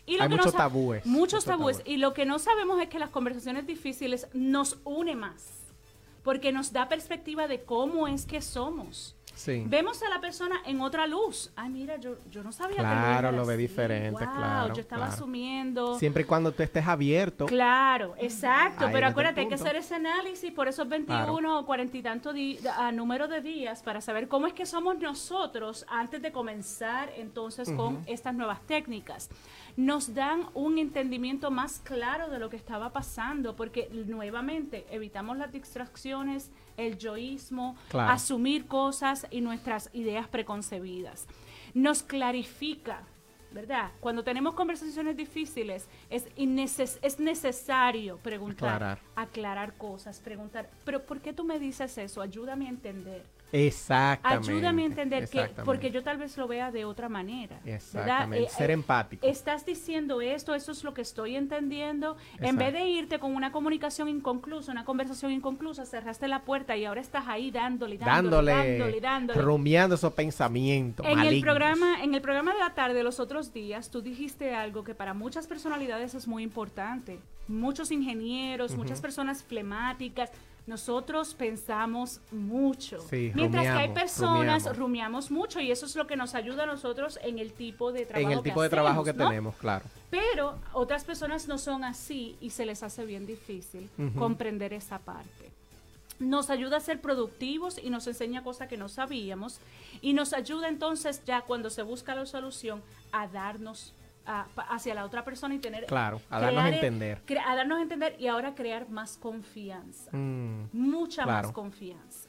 Y 0.04 0.16
lo 0.16 0.24
Hay 0.24 0.28
que 0.28 0.34
muchos 0.36 0.52
no 0.52 0.58
tabúes, 0.58 1.06
Muchos 1.06 1.18
muchos 1.20 1.44
tabúes. 1.44 1.76
tabúes. 1.78 1.94
Y 1.94 1.98
lo 1.98 2.12
que 2.14 2.26
no 2.26 2.38
sabemos 2.40 2.80
es 2.82 2.88
que 2.88 2.98
las 2.98 3.10
conversaciones 3.10 3.66
difíciles 3.66 4.26
nos 4.32 4.78
une 4.84 5.14
más. 5.14 5.60
Porque 6.24 6.52
nos 6.52 6.72
da 6.72 6.88
perspectiva 6.88 7.46
de 7.48 7.62
cómo 7.62 8.08
es 8.08 8.26
que 8.26 8.40
somos. 8.42 9.16
Sí. 9.34 9.64
Vemos 9.66 10.02
a 10.02 10.08
la 10.08 10.20
persona 10.20 10.60
en 10.66 10.80
otra 10.80 11.06
luz. 11.06 11.50
Ay, 11.56 11.70
mira, 11.70 11.96
yo, 11.96 12.16
yo 12.30 12.42
no 12.42 12.52
sabía 12.52 12.76
que 12.76 12.82
Claro, 12.82 13.28
era 13.28 13.32
lo 13.32 13.46
ve 13.46 13.54
así. 13.54 13.62
diferente, 13.62 14.24
Wow, 14.24 14.34
claro, 14.34 14.74
Yo 14.74 14.80
estaba 14.82 15.02
claro. 15.02 15.12
asumiendo. 15.14 15.98
Siempre 15.98 16.22
y 16.22 16.26
cuando 16.26 16.52
tú 16.52 16.62
estés 16.62 16.86
abierto. 16.86 17.46
Claro, 17.46 18.14
exacto, 18.18 18.86
Ahí 18.86 18.92
pero 18.92 19.06
acuérdate, 19.06 19.40
hay 19.40 19.48
que 19.48 19.54
hacer 19.54 19.76
ese 19.76 19.94
análisis 19.96 20.52
por 20.52 20.68
esos 20.68 20.88
21 20.88 21.58
o 21.58 21.66
40 21.66 21.96
y 21.96 22.02
tantos 22.02 22.34
número 22.92 23.26
de 23.28 23.40
días 23.40 23.82
para 23.82 24.00
saber 24.00 24.28
cómo 24.28 24.46
es 24.46 24.52
que 24.52 24.66
somos 24.66 24.98
nosotros 24.98 25.84
antes 25.88 26.20
de 26.22 26.30
comenzar 26.30 27.10
entonces 27.16 27.70
con 27.72 28.02
estas 28.06 28.34
nuevas 28.34 28.60
técnicas. 28.66 29.30
Nos 29.76 30.14
dan 30.14 30.46
un 30.54 30.78
entendimiento 30.78 31.50
más 31.50 31.78
claro 31.80 32.28
de 32.28 32.38
lo 32.38 32.50
que 32.50 32.56
estaba 32.56 32.92
pasando, 32.92 33.56
porque 33.56 33.88
nuevamente 34.06 34.84
evitamos 34.90 35.36
las 35.38 35.50
distracciones, 35.52 36.50
el 36.76 36.98
yoísmo, 36.98 37.76
Claro. 37.88 38.12
asumir 38.12 38.66
cosas 38.66 39.26
y 39.30 39.40
nuestras 39.40 39.88
ideas 39.92 40.28
preconcebidas. 40.28 41.26
Nos 41.74 42.02
clarifica 42.02 43.02
¿verdad? 43.54 43.90
Cuando 44.00 44.24
tenemos 44.24 44.54
conversaciones 44.54 45.14
difíciles, 45.14 45.86
es, 46.08 46.26
inneces- 46.36 46.98
es 47.02 47.20
necesario 47.20 48.16
preguntar, 48.16 48.76
Aclarar. 48.76 48.98
aclarar 49.14 49.74
cosas, 49.76 50.20
preguntar, 50.20 50.70
pero 50.86 51.04
¿por 51.04 51.20
qué 51.20 51.34
tú 51.34 51.44
me 51.44 51.58
dices 51.58 51.98
eso? 51.98 52.22
Ayúdame 52.22 52.64
a 52.64 52.70
entender. 52.70 53.26
Exactamente. 53.52 54.50
Ayúdame 54.50 54.82
a 54.82 54.86
entender 54.86 55.28
que, 55.28 55.48
porque 55.64 55.90
yo 55.90 56.02
tal 56.02 56.16
vez 56.16 56.36
lo 56.38 56.48
vea 56.48 56.70
de 56.70 56.86
otra 56.86 57.10
manera. 57.10 57.60
Exactamente. 57.66 58.46
Eh, 58.46 58.50
Ser 58.50 58.70
eh, 58.70 58.74
empático. 58.74 59.26
Estás 59.26 59.66
diciendo 59.66 60.22
esto, 60.22 60.54
eso 60.54 60.72
es 60.72 60.82
lo 60.82 60.94
que 60.94 61.02
estoy 61.02 61.36
entendiendo. 61.36 62.16
En 62.40 62.56
vez 62.56 62.72
de 62.72 62.86
irte 62.86 63.18
con 63.18 63.34
una 63.34 63.52
comunicación 63.52 64.08
inconclusa, 64.08 64.72
una 64.72 64.84
conversación 64.84 65.32
inconclusa, 65.32 65.84
cerraste 65.84 66.28
la 66.28 66.40
puerta 66.42 66.76
y 66.76 66.86
ahora 66.86 67.02
estás 67.02 67.24
ahí 67.28 67.50
dándole, 67.50 67.98
dándole, 67.98 68.52
dándole, 68.52 68.78
dándole, 68.78 69.00
dándole. 69.00 69.40
rumiando 69.40 69.96
esos 69.96 70.12
pensamientos 70.14 71.04
En 71.06 71.20
el 71.20 71.40
programa, 71.40 72.02
en 72.02 72.14
el 72.14 72.22
programa 72.22 72.54
de 72.54 72.58
la 72.58 72.74
tarde 72.74 73.02
los 73.02 73.20
otros 73.20 73.52
días, 73.52 73.90
tú 73.90 74.00
dijiste 74.00 74.54
algo 74.54 74.82
que 74.82 74.94
para 74.94 75.12
muchas 75.12 75.46
personalidades 75.46 76.14
es 76.14 76.26
muy 76.26 76.42
importante. 76.42 77.18
Muchos 77.48 77.90
ingenieros, 77.90 78.76
muchas 78.76 79.00
personas 79.00 79.42
flemáticas. 79.42 80.30
Nosotros 80.66 81.34
pensamos 81.34 82.20
mucho. 82.30 83.00
Sí, 83.10 83.32
Mientras 83.34 83.64
que 83.64 83.70
hay 83.70 83.88
personas, 83.88 84.62
rumiamos. 84.64 84.78
rumiamos 84.78 85.30
mucho 85.30 85.60
y 85.60 85.72
eso 85.72 85.86
es 85.86 85.96
lo 85.96 86.06
que 86.06 86.16
nos 86.16 86.34
ayuda 86.34 86.62
a 86.62 86.66
nosotros 86.66 87.18
en 87.22 87.38
el 87.38 87.52
tipo 87.52 87.92
de 87.92 88.06
trabajo 88.06 88.30
en 88.30 88.38
el 88.38 88.42
que 88.42 88.50
tipo 88.50 88.62
de 88.62 88.68
trabajo 88.68 89.02
que 89.02 89.12
tenemos, 89.12 89.56
claro. 89.56 89.84
Pero 90.10 90.58
otras 90.72 91.04
personas 91.04 91.48
no 91.48 91.58
son 91.58 91.82
así 91.84 92.36
y 92.40 92.50
se 92.50 92.64
les 92.64 92.82
hace 92.82 93.04
bien 93.04 93.26
difícil 93.26 93.88
comprender 94.16 94.72
esa 94.72 94.98
parte. 95.00 95.50
Nos 96.20 96.50
ayuda 96.50 96.76
a 96.76 96.80
ser 96.80 97.00
productivos 97.00 97.78
y 97.82 97.90
nos 97.90 98.06
enseña 98.06 98.44
cosas 98.44 98.68
que 98.68 98.76
no 98.76 98.88
sabíamos 98.88 99.58
y 100.00 100.12
nos 100.12 100.32
ayuda 100.32 100.68
entonces 100.68 101.24
ya 101.24 101.40
cuando 101.40 101.70
se 101.70 101.82
busca 101.82 102.14
la 102.14 102.26
solución 102.26 102.82
a 103.10 103.26
darnos 103.26 103.94
a- 104.26 104.46
hacia 104.70 104.94
la 104.94 105.04
otra 105.04 105.24
persona 105.24 105.54
y 105.54 105.58
tener 105.58 105.86
Claro, 105.86 106.20
a 106.30 106.40
darnos 106.40 106.62
a 106.64 106.66
crear- 106.68 106.74
entender. 106.84 107.22
a 107.44 107.56
darnos 107.56 107.78
a 107.78 107.82
entender 107.82 108.16
y 108.18 108.26
ahora 108.28 108.54
crear 108.54 108.88
más 108.88 109.16
confianza 109.18 110.10
Mm, 110.16 110.68
mucha 110.72 111.24
Claro. 111.24 111.48
más 111.48 111.52
confianza. 111.52 112.28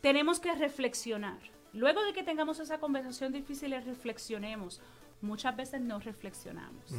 Tenemos 0.00 0.40
que 0.40 0.54
reflexionar. 0.54 1.38
Luego 1.72 2.02
de 2.04 2.12
que 2.12 2.22
tengamos 2.22 2.58
esa 2.60 2.78
conversación 2.78 3.32
difícil 3.32 3.72
reflexionemos, 3.82 4.80
muchas 5.22 5.56
veces 5.56 5.80
no 5.80 6.00
reflexionamos. 6.00 6.92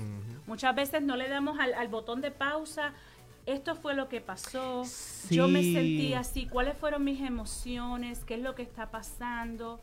Muchas 0.48 0.74
veces 0.74 1.02
no 1.04 1.16
le 1.16 1.30
damos 1.30 1.60
al, 1.60 1.74
al 1.74 1.88
botón 1.90 2.22
de 2.22 2.32
pausa. 2.32 2.94
Esto 3.46 3.76
fue 3.76 3.94
lo 3.94 4.08
que 4.08 4.22
pasó. 4.22 4.84
Yo 5.30 5.48
me 5.50 5.62
sentí 5.62 6.14
así. 6.14 6.48
¿Cuáles 6.48 6.78
fueron 6.78 7.04
mis 7.04 7.20
emociones? 7.22 8.24
¿Qué 8.24 8.36
es 8.36 8.42
lo 8.42 8.56
que 8.56 8.62
está 8.64 8.90
pasando? 8.90 9.80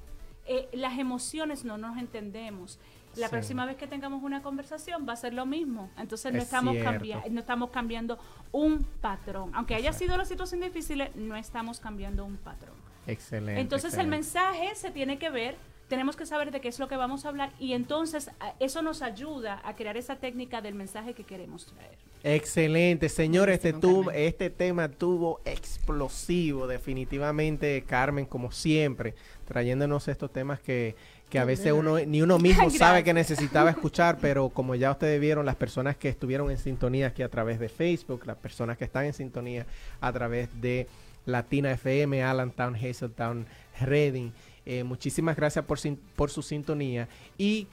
Eh, 0.47 0.69
las 0.73 0.99
emociones 0.99 1.65
no 1.65 1.77
nos 1.77 1.99
entendemos. 1.99 2.79
La 3.17 3.27
Sí. 3.27 3.33
próxima 3.33 3.67
vez 3.67 3.77
que 3.77 3.87
tengamos 3.87 4.23
una 4.23 4.43
conversación 4.43 5.05
va 5.09 5.15
a 5.15 5.17
ser 5.17 5.35
lo 5.35 5.45
mismo. 5.47 5.91
Entonces 5.99 6.33
no 6.33 6.39
Es 6.39 6.45
estamos, 6.45 6.75
cierto. 6.75 6.91
cambia- 6.93 7.23
no 7.31 7.41
estamos 7.41 7.71
cambiando 7.71 8.19
un 8.53 8.85
patrón. 9.01 9.51
Aunque 9.55 9.75
haya 9.75 9.89
Exacto. 9.89 10.05
sido 10.05 10.17
la 10.17 10.25
situación 10.25 10.61
difícil, 10.61 11.03
no 11.17 11.35
estamos 11.37 11.81
cambiando 11.81 12.25
un 12.25 12.37
patrón. 12.37 12.75
excelente. 13.07 13.61
Entonces 13.61 13.95
el 13.95 14.07
mensaje 14.07 14.73
se 14.77 14.91
tiene 14.93 15.19
que 15.19 15.31
ver, 15.31 15.57
tenemos 15.89 16.15
que 16.17 16.25
saber 16.27 16.53
de 16.53 16.61
qué 16.61 16.69
es 16.69 16.79
lo 16.79 16.87
que 16.87 16.97
vamos 16.97 17.25
a 17.25 17.31
hablar 17.31 17.51
y 17.59 17.73
entonces 17.73 18.31
eso 18.61 18.83
nos 18.83 19.03
ayuda 19.03 19.61
a 19.65 19.75
crear 19.75 19.97
esa 19.97 20.17
técnica 20.17 20.61
del 20.61 20.75
mensaje 20.75 21.15
que 21.15 21.25
queremos 21.25 21.67
traer. 21.67 21.99
Excelente, 22.23 23.09
señor. 23.09 23.49
Este, 23.51 23.73
Carmen. 23.73 24.11
este 24.15 24.51
tema 24.51 24.89
tuvo 24.91 25.41
explosivo, 25.45 26.67
definitivamente, 26.69 27.83
Carmen, 27.87 28.27
como 28.27 28.53
siempre, 28.53 29.15
trayéndonos 29.47 30.07
estos 30.07 30.31
temas 30.33 30.61
que, 30.61 30.95
que 31.31 31.39
a 31.39 31.45
veces 31.45 31.73
uno 31.73 31.99
ni 32.01 32.21
uno 32.21 32.39
mismo 32.39 32.69
sabe 32.71 33.05
que 33.05 33.15
necesitaba 33.15 33.71
escuchar, 33.71 34.19
pero 34.21 34.51
como 34.51 34.75
ya 34.75 34.91
ustedes 34.91 35.21
vieron, 35.21 35.47
las 35.47 35.57
personas 35.57 35.97
que 35.97 36.09
estuvieron 36.09 36.51
en 36.51 36.59
sintonía 36.59 37.07
aquí 37.07 37.23
a 37.23 37.29
través 37.29 37.59
de 37.59 37.69
Facebook, 37.69 38.27
las 38.27 38.37
personas 38.37 38.77
que 38.77 38.85
están 38.85 39.05
en 39.07 39.15
sintonía 39.15 39.65
a 40.01 40.13
través 40.13 40.49
de 40.61 40.89
Latina 41.25 41.71
FM, 41.73 42.23
Allentown, 42.23 42.75
Hazeltown, 42.75 43.47
Reading, 43.81 44.33
eh, 44.67 44.85
muchísimas 44.85 45.37
gracias 45.37 45.65
por, 45.65 45.79
por 46.17 46.31
su 46.31 46.43
sintonía. 46.43 47.09
Y 47.39 47.69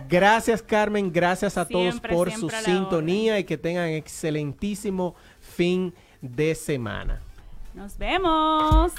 Gracias 0.08 0.62
Carmen, 0.62 1.12
gracias 1.12 1.58
a 1.58 1.68
todos 1.68 2.00
por 2.00 2.32
su 2.32 2.48
sintonía 2.50 3.38
y 3.38 3.44
que 3.44 3.58
tengan 3.58 3.90
excelentísimo 3.90 5.14
fin 5.40 5.94
de 6.20 6.54
semana. 6.54 7.20
Nos 7.74 7.98
vemos. 7.98 8.92